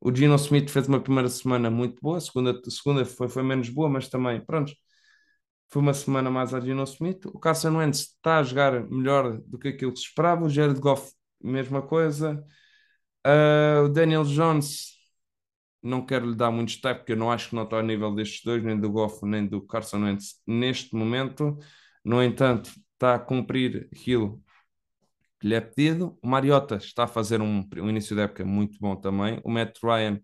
o 0.00 0.14
Gino 0.14 0.34
Smith 0.36 0.68
fez 0.68 0.88
uma 0.88 1.00
primeira 1.00 1.28
semana 1.28 1.70
muito 1.70 2.00
boa, 2.02 2.18
a 2.18 2.20
segunda, 2.20 2.60
a 2.64 2.70
segunda 2.70 3.04
foi, 3.04 3.28
foi 3.28 3.42
menos 3.42 3.68
boa, 3.68 3.88
mas 3.88 4.08
também, 4.08 4.44
pronto, 4.44 4.72
foi 5.68 5.82
uma 5.82 5.94
semana 5.94 6.30
mais 6.30 6.54
a 6.54 6.60
Gino 6.60 6.84
Smith. 6.84 7.26
O 7.26 7.38
Carson 7.38 7.76
Wentz 7.76 8.00
está 8.00 8.38
a 8.38 8.42
jogar 8.42 8.88
melhor 8.88 9.38
do 9.42 9.58
que 9.58 9.68
aquilo 9.68 9.92
que 9.92 9.98
se 9.98 10.06
esperava, 10.06 10.44
o 10.44 10.48
Jared 10.48 10.80
Goff, 10.80 11.12
mesma 11.42 11.82
coisa. 11.82 12.44
Uh, 13.26 13.84
o 13.84 13.88
Daniel 13.88 14.24
Jones 14.24 14.96
não 15.82 16.04
quero 16.04 16.30
lhe 16.30 16.36
dar 16.36 16.50
muito 16.50 16.68
destaque, 16.68 17.00
porque 17.00 17.12
eu 17.12 17.16
não 17.16 17.30
acho 17.30 17.50
que 17.50 17.54
não 17.54 17.64
está 17.64 17.76
ao 17.76 17.82
nível 17.82 18.14
destes 18.14 18.42
dois, 18.44 18.62
nem 18.62 18.78
do 18.78 18.90
Goff, 18.90 19.24
nem 19.24 19.46
do 19.46 19.60
Carson 19.66 20.02
Wentz 20.04 20.40
neste 20.46 20.94
momento. 20.94 21.58
No 22.04 22.22
entanto, 22.22 22.70
está 22.94 23.14
a 23.14 23.18
cumprir 23.18 23.88
aquilo 23.92 24.42
que 25.40 25.48
lhe 25.48 25.54
é 25.54 25.60
pedido. 25.60 26.18
O 26.22 26.28
Mariota 26.28 26.76
está 26.76 27.04
a 27.04 27.08
fazer 27.08 27.40
um, 27.40 27.68
um 27.76 27.90
início 27.90 28.14
de 28.16 28.22
época 28.22 28.44
muito 28.44 28.78
bom 28.80 28.96
também. 28.96 29.40
O 29.44 29.50
Matt 29.50 29.78
Ryan 29.82 30.20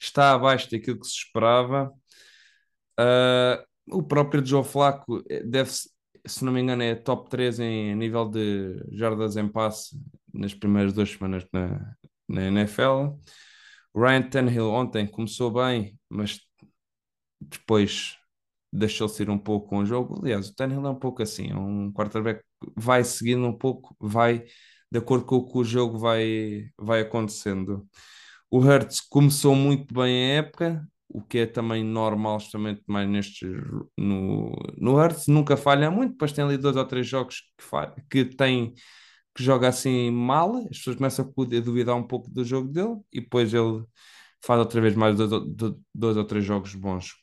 está 0.00 0.32
abaixo 0.32 0.70
daquilo 0.70 1.00
que 1.00 1.06
se 1.06 1.14
esperava. 1.14 1.92
Uh, 2.98 3.71
o 3.90 4.02
próprio 4.02 4.44
Joe 4.44 4.64
Flaco 4.64 5.22
eh, 5.28 5.42
deve, 5.44 5.70
se 5.70 6.44
não 6.44 6.52
me 6.52 6.60
engano, 6.60 6.82
é 6.82 6.94
top 6.94 7.28
3 7.30 7.60
em 7.60 7.94
nível 7.96 8.28
de 8.28 8.82
jardas 8.92 9.36
em 9.36 9.48
passe 9.48 9.96
nas 10.32 10.54
primeiras 10.54 10.92
duas 10.92 11.10
semanas 11.10 11.46
na, 11.52 11.94
na 12.28 12.42
NFL. 12.46 13.18
Ryan 13.94 14.22
Tannehill 14.22 14.70
ontem 14.70 15.06
começou 15.06 15.50
bem, 15.50 15.98
mas 16.08 16.40
depois 17.40 18.16
deixou-se 18.72 19.22
ir 19.22 19.30
um 19.30 19.38
pouco 19.38 19.68
com 19.68 19.78
o 19.78 19.86
jogo. 19.86 20.20
Aliás, 20.22 20.48
o 20.48 20.54
Tannehill 20.54 20.86
é 20.86 20.90
um 20.90 20.98
pouco 20.98 21.22
assim, 21.22 21.50
é 21.50 21.56
um 21.56 21.92
quarterback 21.92 22.42
vai 22.76 23.04
seguindo 23.04 23.46
um 23.46 23.56
pouco, 23.56 23.96
vai 24.00 24.44
de 24.90 24.98
acordo 24.98 25.24
com 25.24 25.36
o 25.36 25.46
que 25.50 25.58
o 25.58 25.64
jogo 25.64 25.98
vai, 25.98 26.70
vai 26.78 27.00
acontecendo. 27.00 27.88
O 28.50 28.60
Hertz 28.60 29.00
começou 29.00 29.54
muito 29.54 29.94
bem 29.94 30.32
a 30.32 30.34
época, 30.36 30.88
o 31.12 31.22
que 31.22 31.38
é 31.38 31.46
também 31.46 31.84
normal, 31.84 32.40
justamente 32.40 32.82
mais 32.86 33.08
nestes 33.08 33.50
no, 33.98 34.50
no 34.78 34.96
Hertz, 34.96 35.26
nunca 35.26 35.56
falha 35.56 35.90
muito, 35.90 36.12
depois 36.12 36.32
tem 36.32 36.44
ali 36.44 36.56
dois 36.56 36.76
ou 36.76 36.86
três 36.86 37.06
jogos 37.06 37.40
que, 37.58 37.64
falha, 37.64 37.94
que 38.10 38.24
tem 38.24 38.74
que 39.34 39.42
joga 39.42 39.68
assim 39.68 40.10
mal, 40.10 40.56
as 40.70 40.78
pessoas 40.78 40.96
começam 40.96 41.24
a 41.24 41.32
poder 41.32 41.62
duvidar 41.62 41.96
um 41.96 42.06
pouco 42.06 42.30
do 42.30 42.44
jogo 42.44 42.68
dele 42.68 42.96
e 43.12 43.20
depois 43.20 43.52
ele 43.54 43.84
faz 44.44 44.60
outra 44.60 44.80
vez 44.80 44.94
mais 44.94 45.16
dois, 45.16 45.30
dois, 45.30 45.74
dois 45.94 46.16
ou 46.16 46.24
três 46.24 46.44
jogos 46.44 46.74
bons. 46.74 47.14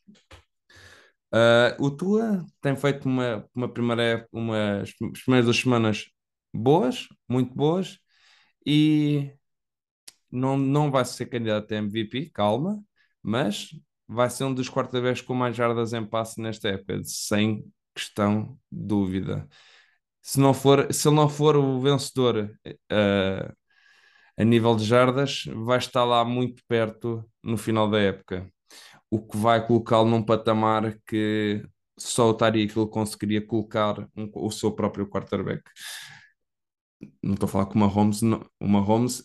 Uh, 1.33 1.77
o 1.79 1.91
Tua 1.91 2.43
tem 2.61 2.75
feito 2.75 3.07
uma, 3.07 3.47
uma 3.53 3.71
primeira 3.71 4.27
umas 4.31 4.91
primeiras 5.23 5.45
duas 5.45 5.57
semanas 5.57 6.05
boas, 6.53 7.07
muito 7.27 7.53
boas, 7.53 7.99
e 8.65 9.31
não, 10.31 10.57
não 10.57 10.91
vai 10.91 11.05
ser 11.05 11.27
candidato 11.27 11.71
a 11.73 11.77
MVP, 11.77 12.31
calma, 12.31 12.83
mas 13.21 13.69
vai 14.07 14.29
ser 14.29 14.43
um 14.45 14.53
dos 14.53 14.69
quarterbacks 14.69 15.21
com 15.21 15.33
mais 15.33 15.55
jardas 15.55 15.93
em 15.93 16.05
passe 16.05 16.41
nesta 16.41 16.69
época, 16.69 17.01
sem 17.03 17.63
questão 17.93 18.57
dúvida. 18.71 19.47
Se, 20.21 20.39
não 20.39 20.53
for, 20.53 20.91
se 20.93 21.07
ele 21.07 21.15
não 21.15 21.29
for 21.29 21.55
o 21.55 21.79
vencedor 21.79 22.51
uh, 22.65 23.55
a 24.37 24.43
nível 24.43 24.75
de 24.75 24.85
jardas, 24.85 25.43
vai 25.53 25.77
estar 25.77 26.03
lá 26.05 26.23
muito 26.25 26.63
perto 26.67 27.23
no 27.43 27.57
final 27.57 27.89
da 27.89 27.99
época, 27.99 28.49
o 29.09 29.21
que 29.21 29.37
vai 29.37 29.65
colocá-lo 29.65 30.09
num 30.09 30.23
patamar 30.23 30.97
que 31.05 31.63
só 31.97 32.29
o 32.29 32.33
Tariq 32.33 32.73
conseguiria 32.89 33.45
colocar 33.45 33.99
um, 34.15 34.29
o 34.33 34.51
seu 34.51 34.71
próprio 34.71 35.07
quarterback 35.07 35.63
não 37.23 37.33
estou 37.33 37.47
a 37.47 37.49
falar 37.51 37.65
que 37.67 37.75
o 37.75 37.79
Mahomes, 37.79 38.21
não, 38.21 38.45
o 38.59 38.67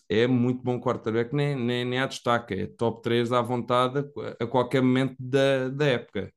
é 0.09 0.27
muito 0.27 0.63
bom 0.63 0.79
quarterback, 0.79 1.35
nem, 1.35 1.55
nem, 1.55 1.85
nem 1.85 1.99
há 1.99 2.07
destaque, 2.07 2.53
é 2.53 2.67
top 2.67 3.01
3 3.01 3.31
à 3.31 3.41
vontade 3.41 4.05
a, 4.39 4.47
qualquer 4.47 4.81
momento 4.81 5.15
da, 5.19 5.69
da 5.69 5.85
época. 5.85 6.33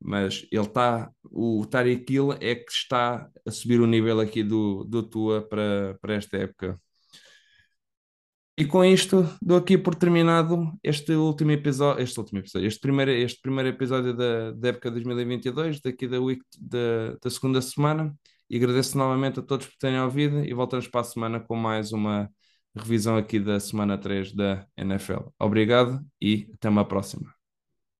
Mas 0.00 0.46
ele 0.50 0.62
está, 0.66 1.10
o 1.24 1.64
Tariq 1.66 2.12
Hill 2.12 2.32
é 2.40 2.54
que 2.56 2.72
está 2.72 3.30
a 3.46 3.50
subir 3.50 3.80
o 3.80 3.86
nível 3.86 4.20
aqui 4.20 4.42
do, 4.42 4.84
do 4.84 5.02
Tua 5.02 5.42
para, 5.42 5.96
para 6.00 6.14
esta 6.14 6.36
época. 6.38 6.80
E 8.58 8.66
com 8.66 8.84
isto, 8.84 9.26
dou 9.40 9.56
aqui 9.58 9.78
por 9.78 9.94
terminado 9.94 10.72
este 10.82 11.12
último 11.14 11.52
episódio, 11.52 12.02
este 12.02 12.18
último 12.20 12.40
episódio, 12.40 12.68
este 12.68 12.80
primeiro, 12.80 13.10
este 13.10 13.40
primeiro 13.40 13.70
episódio 13.70 14.14
da, 14.14 14.52
da 14.52 14.68
época 14.68 14.90
2022, 14.90 15.80
daqui 15.80 16.06
da 16.06 16.20
week 16.20 16.42
da, 16.60 17.16
da 17.22 17.30
segunda 17.30 17.62
semana. 17.62 18.14
E 18.52 18.56
agradeço 18.56 18.98
novamente 18.98 19.40
a 19.40 19.42
todos 19.42 19.66
por 19.66 19.76
terem 19.78 19.98
ouvido 19.98 20.44
e 20.44 20.52
voltamos 20.52 20.86
para 20.86 21.00
a 21.00 21.04
semana 21.04 21.40
com 21.40 21.56
mais 21.56 21.90
uma 21.90 22.30
revisão 22.76 23.16
aqui 23.16 23.40
da 23.40 23.58
semana 23.58 23.96
3 23.96 24.34
da 24.34 24.66
NFL. 24.76 25.20
Obrigado 25.40 26.04
e 26.20 26.50
até 26.54 26.68
uma 26.68 26.86
próxima. 26.86 27.41